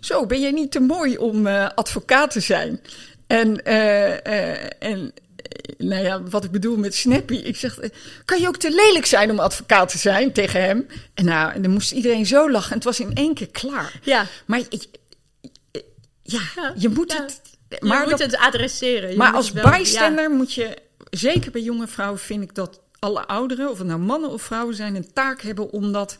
Zo, 0.00 0.26
ben 0.26 0.40
jij 0.40 0.50
niet 0.50 0.70
te 0.72 0.80
mooi 0.80 1.16
om 1.16 1.46
eh, 1.46 1.68
advocaat 1.74 2.30
te 2.30 2.40
zijn? 2.40 2.80
En, 3.26 3.64
eh, 3.64 4.82
en 4.82 5.12
nou 5.78 6.02
ja, 6.04 6.22
wat 6.22 6.44
ik 6.44 6.50
bedoel 6.50 6.76
met 6.76 6.94
Snappy. 6.94 7.34
Ik 7.34 7.56
zeg, 7.56 7.78
kan 8.24 8.40
je 8.40 8.46
ook 8.48 8.56
te 8.56 8.70
lelijk 8.70 9.06
zijn 9.06 9.30
om 9.30 9.38
advocaat 9.38 9.88
te 9.88 9.98
zijn 9.98 10.32
tegen 10.32 10.62
hem? 10.62 10.86
En 11.14 11.24
nou, 11.24 11.52
en 11.52 11.62
dan 11.62 11.70
moest 11.70 11.92
iedereen 11.92 12.26
zo 12.26 12.50
lachen. 12.50 12.68
En 12.70 12.74
het 12.76 12.84
was 12.84 13.00
in 13.00 13.14
één 13.14 13.34
keer 13.34 13.50
klaar. 13.50 13.98
Ja, 14.02 14.26
Maar 14.46 14.60
ik- 14.68 14.86
ja, 16.32 16.40
Ja, 16.56 16.72
je 16.76 16.88
moet 16.88 17.12
ja. 17.12 17.22
het... 17.22 17.40
je 17.68 17.76
Maar, 17.80 18.00
moet 18.00 18.10
dat, 18.10 18.18
het 18.20 18.36
adresseren. 18.36 19.10
Je 19.10 19.16
maar 19.16 19.32
als 19.32 19.52
wel- 19.52 19.64
bijstander 19.70 20.30
moet 20.30 20.52
je... 20.54 20.76
Zeker 21.10 21.50
bij 21.50 21.60
jonge 21.62 21.86
vrouwen 21.86 22.18
vind 22.20 22.42
ik 22.42 22.54
dat 22.54 22.80
alle 22.98 23.26
ouderen... 23.26 23.70
of 23.70 23.78
het 23.78 23.86
nou 23.86 24.00
mannen 24.00 24.30
of 24.30 24.42
vrouwen 24.42 24.74
zijn... 24.74 24.94
een 24.94 25.12
taak 25.12 25.40
hebben 25.42 25.70
om 25.70 25.92
dat 25.92 26.18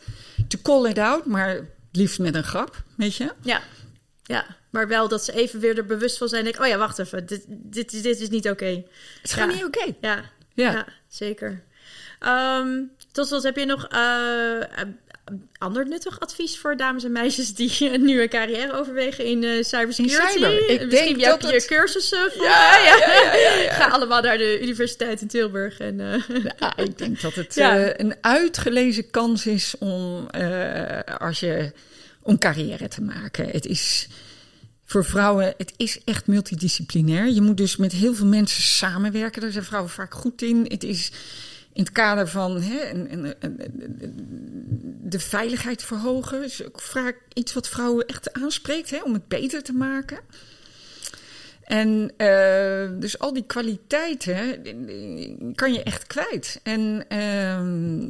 te 0.49 0.63
call 0.63 0.89
it 0.91 0.99
out. 0.99 1.25
Maar 1.27 1.61
liefst 1.93 2.19
met 2.19 2.35
een 2.35 2.45
grap, 2.45 2.83
weet 2.97 3.15
je? 3.15 3.33
Ja. 3.43 3.61
ja. 4.23 4.45
Maar 4.71 4.89
wel 4.89 5.09
dat 5.09 5.25
ze 5.25 5.33
even 5.33 5.61
weer 5.61 5.77
er 5.79 5.87
bewust 5.87 6.19
van 6.19 6.29
zijn. 6.29 6.45
Denk, 6.45 6.61
oh 6.61 6.67
ja, 6.67 6.77
wacht 6.79 6.99
even. 6.99 7.27
Dit, 7.27 7.45
dit, 7.49 7.93
is- 7.93 8.03
dit 8.03 8.21
is 8.21 8.29
niet 8.29 8.49
oké. 8.49 8.65
Het 8.67 8.85
is 9.23 9.33
gewoon 9.33 9.49
Ja. 9.49 9.55
niet 9.55 9.65
oké. 9.65 9.95
Ja, 10.01 10.23
Ja. 10.55 10.73
ja. 10.73 10.87
zeker. 11.09 11.63
Ehm, 12.19 12.69
tot 13.13 13.27
slot, 13.27 13.43
heb 13.43 13.57
je 13.57 13.65
nog 13.67 13.87
eh, 13.89 14.61
ander 15.59 15.89
nuttig 15.89 16.21
advies 16.21 16.59
voor 16.59 16.77
dames 16.77 17.05
en 17.05 17.13
meisjes 17.13 17.55
die 17.55 17.99
nu 17.99 18.21
een 18.23 18.29
carrière 18.29 18.73
overwegen 18.73 19.25
in 19.25 19.45
eh 19.45 19.63
cybersecurity? 19.63 20.35
In 20.35 20.41
cyber. 20.41 20.71
Ik 20.71 20.87
Misschien 20.87 20.89
denk 21.19 21.21
heb 21.21 21.41
dat 21.41 21.51
je 21.51 21.57
het- 21.57 21.67
cursussen 21.67 22.31
voor. 22.33 22.45
Ja, 22.45 22.77
Ja, 22.79 22.97
ja. 23.63 23.73
Ga 23.79 23.89
allemaal 23.89 24.23
naar 24.23 24.39
de 24.39 24.61
Universiteit 24.63 25.21
in 25.21 25.29
Tilburg. 25.29 25.79
En, 25.79 26.01
eh, 26.01 26.43
Ja, 26.59 26.77
ik 26.77 26.99
denk 26.99 27.21
dat 27.21 27.35
het 27.35 27.57
eh, 27.67 27.87
een 27.97 28.15
uitgelezen 28.21 29.11
kans 29.11 29.47
is 29.47 29.75
om, 29.79 30.27
als 31.19 31.41
je, 31.41 31.73
om 32.23 32.39
carrière 32.39 32.89
te 32.89 33.03
maken. 33.03 33.49
Het 33.49 33.67
is 33.67 34.09
voor 34.85 35.05
vrouwen, 35.05 35.55
het 35.57 35.73
is 35.77 36.01
echt 36.05 36.27
multidisciplinair. 36.27 37.29
Je 37.29 37.41
moet 37.41 37.57
dus 37.57 37.77
met 37.77 37.93
heel 37.93 38.15
veel 38.15 38.27
mensen 38.27 38.63
samenwerken. 38.63 39.41
Daar 39.43 39.51
zijn 39.51 39.65
vrouwen 39.65 39.91
vaak 39.91 40.15
goed 40.15 40.43
in. 40.43 40.65
Het 40.69 40.85
is 40.85 41.11
in 41.73 41.83
het 41.83 41.93
kader 41.93 42.29
van 42.29 42.61
hè, 42.63 43.07
de 45.03 45.21
veiligheid 45.21 45.83
verhogen. 45.83 46.45
is 46.45 46.67
ook 46.67 46.81
vaak 46.81 47.17
iets 47.33 47.53
wat 47.53 47.69
vrouwen 47.69 48.07
echt 48.07 48.33
aanspreekt, 48.33 48.91
hè, 48.91 49.03
om 49.03 49.13
het 49.13 49.29
beter 49.29 49.63
te 49.63 49.73
maken. 49.73 50.19
En 51.71 52.13
eh, 52.17 52.89
dus 53.01 53.19
al 53.19 53.33
die 53.33 53.47
kwaliteiten 53.47 54.63
kan 55.55 55.73
je 55.73 55.83
echt 55.83 56.07
kwijt. 56.07 56.61
En 56.63 57.05
ehm, 57.09 58.09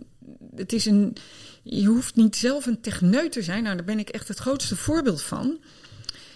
het 0.56 0.72
is 0.72 0.86
een. 0.86 1.16
Je 1.62 1.86
hoeft 1.86 2.16
niet 2.16 2.36
zelf 2.36 2.66
een 2.66 2.80
techneut 2.80 3.32
te 3.32 3.42
zijn. 3.42 3.62
Nou, 3.62 3.76
daar 3.76 3.84
ben 3.84 3.98
ik 3.98 4.08
echt 4.08 4.28
het 4.28 4.38
grootste 4.38 4.76
voorbeeld 4.76 5.22
van. 5.22 5.58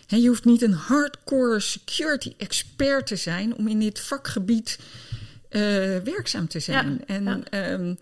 Je 0.07 0.29
hoeft 0.29 0.45
niet 0.45 0.63
een 0.63 0.73
hardcore 0.73 1.61
security 1.61 2.35
expert 2.37 3.07
te 3.07 3.17
zijn 3.17 3.57
om 3.57 3.69
in 3.69 3.81
dit 3.81 4.01
vakgebied 4.01 4.79
eh, 5.55 5.97
werkzaam 6.05 6.49
te 6.49 6.61
zijn. 6.61 7.03
Ja, 7.07 7.15
en 7.15 7.25
ja. 7.25 7.41
ehm, 7.51 7.95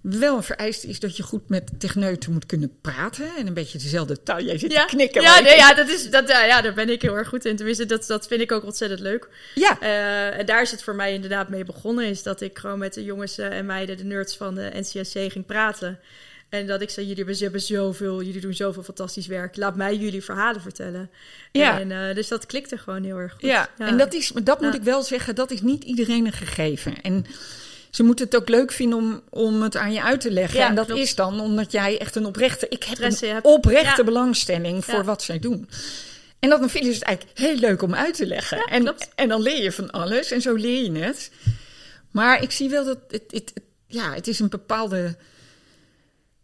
wel 0.00 0.36
een 0.36 0.42
vereiste 0.42 0.86
is 0.86 1.00
dat 1.00 1.16
je 1.16 1.22
goed 1.22 1.48
met 1.48 1.70
techneuten 1.78 2.32
moet 2.32 2.46
kunnen 2.46 2.72
praten. 2.80 3.28
En 3.38 3.46
een 3.46 3.54
beetje 3.54 3.78
dezelfde 3.78 4.22
taal. 4.22 4.40
Jij 4.40 4.58
zit 4.58 4.72
ja, 4.72 4.84
te 4.84 4.94
knikken. 4.94 5.22
ja, 5.22 5.40
nee, 5.40 5.56
ja, 5.56 5.74
dat 5.74 5.88
is, 5.88 6.10
dat, 6.10 6.28
ja, 6.28 6.44
ja, 6.44 6.60
daar 6.60 6.74
ben 6.74 6.88
ik 6.88 7.02
heel 7.02 7.16
erg 7.16 7.28
goed 7.28 7.44
in. 7.44 7.56
Tenminste, 7.56 7.86
dat, 7.86 8.06
dat 8.06 8.26
vind 8.26 8.40
ik 8.40 8.52
ook 8.52 8.64
ontzettend 8.64 9.00
leuk. 9.00 9.28
ja, 9.54 9.80
Eh, 9.80 10.38
en 10.38 10.46
daar 10.46 10.62
is 10.62 10.70
het 10.70 10.82
voor 10.82 10.94
mij 10.94 11.12
inderdaad 11.12 11.48
mee 11.48 11.64
begonnen. 11.64 12.04
Is 12.04 12.22
dat 12.22 12.40
ik 12.40 12.58
gewoon 12.58 12.78
met 12.78 12.94
de 12.94 13.04
jongens 13.04 13.38
eh, 13.38 13.58
en 13.58 13.66
meiden, 13.66 13.96
de 13.96 14.04
nerds 14.04 14.36
van 14.36 14.54
de 14.54 14.70
NCSC, 14.74 15.32
ging 15.32 15.46
praten. 15.46 15.98
En 16.60 16.66
dat 16.66 16.80
ik 16.80 16.90
zei, 16.90 17.06
jullie 17.06 17.36
hebben, 17.38 17.60
zoveel, 17.60 18.22
jullie 18.22 18.40
doen 18.40 18.54
zoveel 18.54 18.82
fantastisch 18.82 19.26
werk. 19.26 19.56
Laat 19.56 19.76
mij 19.76 19.96
jullie 19.96 20.24
verhalen 20.24 20.60
vertellen. 20.60 21.10
Ja. 21.52 21.80
En, 21.80 21.92
eh, 22.08 22.14
dus 22.14 22.28
dat 22.28 22.46
klikte 22.46 22.78
gewoon 22.78 23.02
heel 23.04 23.16
erg 23.16 23.32
goed. 23.32 23.40
Ja, 23.40 23.68
en 23.78 23.98
dat, 23.98 24.14
is, 24.14 24.32
dat 24.42 24.60
moet 24.60 24.72
Ja. 24.72 24.78
ik 24.78 24.84
wel 24.84 25.02
zeggen, 25.02 25.34
dat 25.34 25.50
is 25.50 25.60
niet 25.62 25.84
iedereen 25.84 26.26
een 26.26 26.32
gegeven. 26.32 27.00
En 27.02 27.26
ze 27.90 28.02
moeten 28.02 28.24
het 28.24 28.36
ook 28.36 28.48
leuk 28.48 28.72
vinden 28.72 28.98
om, 28.98 29.22
om 29.30 29.62
het 29.62 29.76
aan 29.76 29.92
je 29.92 30.02
uit 30.02 30.20
te 30.20 30.30
leggen. 30.30 30.58
Ja, 30.58 30.68
en 30.68 30.74
dat 30.74 30.86
klopt. 30.86 31.00
is 31.00 31.14
dan 31.14 31.40
omdat 31.40 31.72
jij 31.72 31.98
echt 31.98 32.16
een 32.16 32.26
oprechte... 32.26 32.66
Ik 32.68 32.82
heb 32.82 32.88
Interesse 32.92 33.28
een 33.28 33.44
oprechte 33.44 34.00
Ja. 34.00 34.04
belangstelling 34.04 34.84
voor 34.84 34.94
Ja. 34.94 35.04
wat 35.04 35.22
zij 35.22 35.38
doen. 35.38 35.68
En 36.38 36.48
dan 36.48 36.70
vinden 36.70 36.92
ze 36.92 36.98
het 36.98 37.06
eigenlijk 37.08 37.38
heel 37.38 37.56
leuk 37.56 37.82
om 37.82 37.94
uit 37.94 38.14
te 38.14 38.26
leggen. 38.26 38.56
Ja, 38.58 38.64
en, 38.64 38.82
klopt. 38.82 39.08
en 39.14 39.28
dan 39.28 39.42
leer 39.42 39.62
je 39.62 39.72
van 39.72 39.90
alles 39.90 40.30
en 40.30 40.40
zo 40.40 40.54
leer 40.54 40.92
je 40.92 40.98
het. 40.98 41.30
Maar 42.10 42.42
ik 42.42 42.50
zie 42.50 42.68
wel 42.70 42.84
dat 42.84 42.98
het, 43.08 43.22
het, 43.32 43.50
het- 43.54 43.64
ja, 43.86 44.12
het 44.14 44.26
is 44.26 44.38
een 44.38 44.48
bepaalde... 44.48 45.16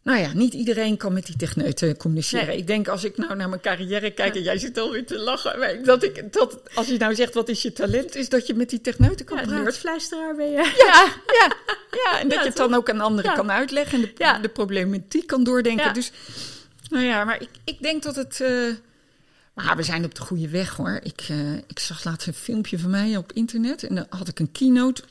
Nou 0.02 0.18
ja, 0.18 0.32
niet 0.32 0.54
iedereen 0.54 0.96
kan 0.96 1.12
met 1.12 1.26
die 1.26 1.36
techneuten 1.36 1.96
communiceren. 1.96 2.46
Nee. 2.46 2.56
Ik 2.56 2.66
denk 2.66 2.88
als 2.88 3.04
ik 3.04 3.16
nou 3.16 3.36
naar 3.36 3.48
mijn 3.48 3.60
carrière 3.60 4.10
kijk 4.10 4.34
en 4.34 4.42
jij 4.42 4.58
zit 4.58 4.78
alweer 4.78 5.06
te 5.06 5.18
lachen. 5.18 5.84
Dat 5.84 6.02
ik, 6.02 6.32
dat, 6.32 6.60
als 6.74 6.86
je 6.86 6.96
nou 6.96 7.14
zegt 7.14 7.34
wat 7.34 7.48
is 7.48 7.62
je 7.62 7.72
talent, 7.72 8.14
is 8.14 8.28
dat 8.28 8.46
je 8.46 8.54
met 8.54 8.70
die 8.70 8.80
techneuten 8.80 9.26
kan 9.26 9.36
Ja, 9.38 9.42
praten. 9.44 9.62
nerdfluisteraar 9.62 10.34
ben 10.36 10.50
je. 10.50 10.56
Ja, 10.86 11.14
Ja, 11.26 11.56
ja, 12.04 12.20
en 12.20 12.28
dat 12.28 12.38
je 12.38 12.44
het 12.44 12.56
dan 12.56 12.74
ook 12.74 12.90
aan 12.90 13.00
anderen 13.00 13.34
kan 13.34 13.50
uitleggen 13.50 14.02
en 14.02 14.12
de, 14.34 14.38
de 14.42 14.48
problematiek 14.48 15.26
kan 15.26 15.44
doordenken. 15.44 15.94
Dus, 15.94 16.12
nou 16.90 17.04
ja, 17.04 17.24
maar 17.24 17.40
ik, 17.42 17.48
ik 17.64 17.82
denk 17.82 18.02
dat 18.02 18.16
het. 18.16 18.40
eh, 18.40 18.50
maar 19.54 19.76
we 19.76 19.82
zijn 19.82 20.04
op 20.04 20.14
de 20.14 20.20
goede 20.22 20.48
weg 20.48 20.76
hoor. 20.76 21.00
Ik, 21.02 21.20
eh, 21.28 21.52
ik 21.54 21.78
zag 21.78 22.04
laatst 22.04 22.26
een 22.26 22.34
filmpje 22.34 22.78
van 22.78 22.90
mij 22.90 23.16
op 23.16 23.32
internet 23.32 23.82
en 23.84 23.94
dan 23.94 24.06
had 24.10 24.28
ik 24.28 24.38
een 24.38 24.52
keynote. 24.52 25.02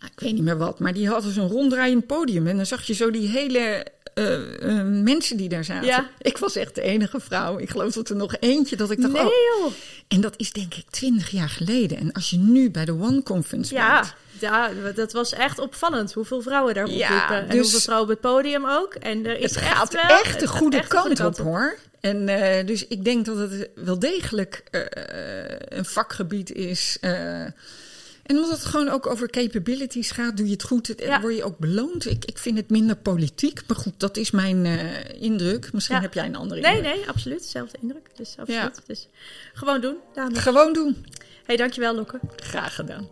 Nou, 0.00 0.12
ik 0.12 0.20
weet 0.20 0.32
niet 0.32 0.42
meer 0.42 0.58
wat, 0.58 0.78
maar 0.78 0.92
die 0.92 1.08
hadden 1.08 1.32
zo'n 1.32 1.48
ronddraaiend 1.48 2.06
podium. 2.06 2.46
En 2.46 2.56
dan 2.56 2.66
zag 2.66 2.82
je 2.82 2.94
zo 2.94 3.10
die 3.10 3.28
hele 3.28 3.86
eh, 4.14 4.78
eh, 4.78 4.86
mensen 4.86 5.36
die 5.36 5.48
daar 5.48 5.64
zaten. 5.64 5.86
Ja. 5.86 6.10
Ik 6.18 6.38
was 6.38 6.56
echt 6.56 6.74
de 6.74 6.82
enige 6.82 7.20
vrouw. 7.20 7.58
Ik 7.58 7.70
geloof 7.70 7.92
dat 7.92 8.08
er 8.08 8.16
nog 8.16 8.36
eentje 8.40 8.76
dat 8.76 8.90
ik 8.90 9.00
dacht, 9.00 9.12
Nee 9.12 9.22
oh. 9.22 9.30
joh. 9.58 9.72
En 10.08 10.20
dat 10.20 10.34
is 10.36 10.52
denk 10.52 10.74
ik 10.74 10.84
twintig 10.90 11.30
jaar 11.30 11.48
geleden. 11.48 11.98
En 11.98 12.12
als 12.12 12.30
je 12.30 12.36
nu 12.36 12.70
bij 12.70 12.84
de 12.84 12.92
One 12.92 13.22
Conference 13.22 13.74
bent, 13.74 14.14
Ja, 14.38 14.70
ja, 14.74 14.92
dat 14.92 15.12
was 15.12 15.32
echt 15.32 15.58
opvallend 15.58 16.12
hoeveel 16.12 16.42
vrouwen 16.42 16.74
daar 16.74 16.88
Ja, 16.90 17.08
rondliepen. 17.08 17.36
En 17.36 17.48
dus- 17.48 17.60
hoeveel 17.60 17.80
vrouwen 17.80 18.08
op 18.08 18.22
het 18.22 18.32
podium 18.32 18.66
ook. 18.66 18.94
En 18.94 19.26
er 19.26 19.38
is 19.38 19.54
het 19.54 19.64
gaat 19.64 19.94
echt, 19.94 20.08
wel, 20.08 20.18
echt 20.18 20.40
de 20.40 20.46
gaat 20.46 20.56
goede 20.56 20.76
echt 20.76 20.88
kant 20.88 21.06
goede 21.06 21.26
op, 21.26 21.36
hoor. 21.36 21.78
En 22.00 22.28
eh, 22.28 22.66
dus 22.66 22.86
ik 22.86 23.04
denk 23.04 23.24
dat 23.24 23.36
het 23.36 23.68
wel 23.74 23.98
degelijk 23.98 24.62
eh, 24.70 24.80
een 25.78 25.84
vakgebied 25.84 26.52
is. 26.52 26.98
En 28.30 28.36
omdat 28.36 28.50
het 28.50 28.64
gewoon 28.64 28.88
ook 28.88 29.06
over 29.06 29.30
capabilities 29.30 30.10
gaat, 30.10 30.36
doe 30.36 30.46
je 30.46 30.52
het 30.52 30.62
goed, 30.62 30.94
Ja. 30.96 31.20
word 31.20 31.36
je 31.36 31.44
ook 31.44 31.58
beloond. 31.58 32.06
Ik, 32.06 32.24
ik 32.24 32.38
vind 32.38 32.56
het 32.56 32.70
minder 32.70 32.96
politiek, 32.96 33.60
maar 33.66 33.76
goed, 33.76 33.92
dat 33.96 34.16
is 34.16 34.30
mijn 34.30 34.66
eh, 34.66 35.22
indruk. 35.22 35.72
Misschien 35.72 35.96
Ja. 35.96 36.02
heb 36.02 36.14
jij 36.14 36.24
een 36.24 36.36
andere 36.36 36.60
Nee, 36.60 36.76
indruk. 36.76 36.94
nee, 36.94 37.08
absoluut. 37.08 37.44
Zelfde 37.44 37.78
indruk. 37.80 38.06
Dus 38.16 38.34
absoluut. 38.38 38.76
Ja. 38.76 38.82
Dus 38.86 39.08
gewoon 39.52 39.80
doen, 39.80 39.96
dames. 40.14 40.38
Gewoon 40.38 40.72
doen. 40.72 41.06
hey, 41.44 41.56
dankjewel, 41.56 41.94
Lokke. 41.94 42.20
Graag 42.36 42.74
gedaan. 42.74 43.08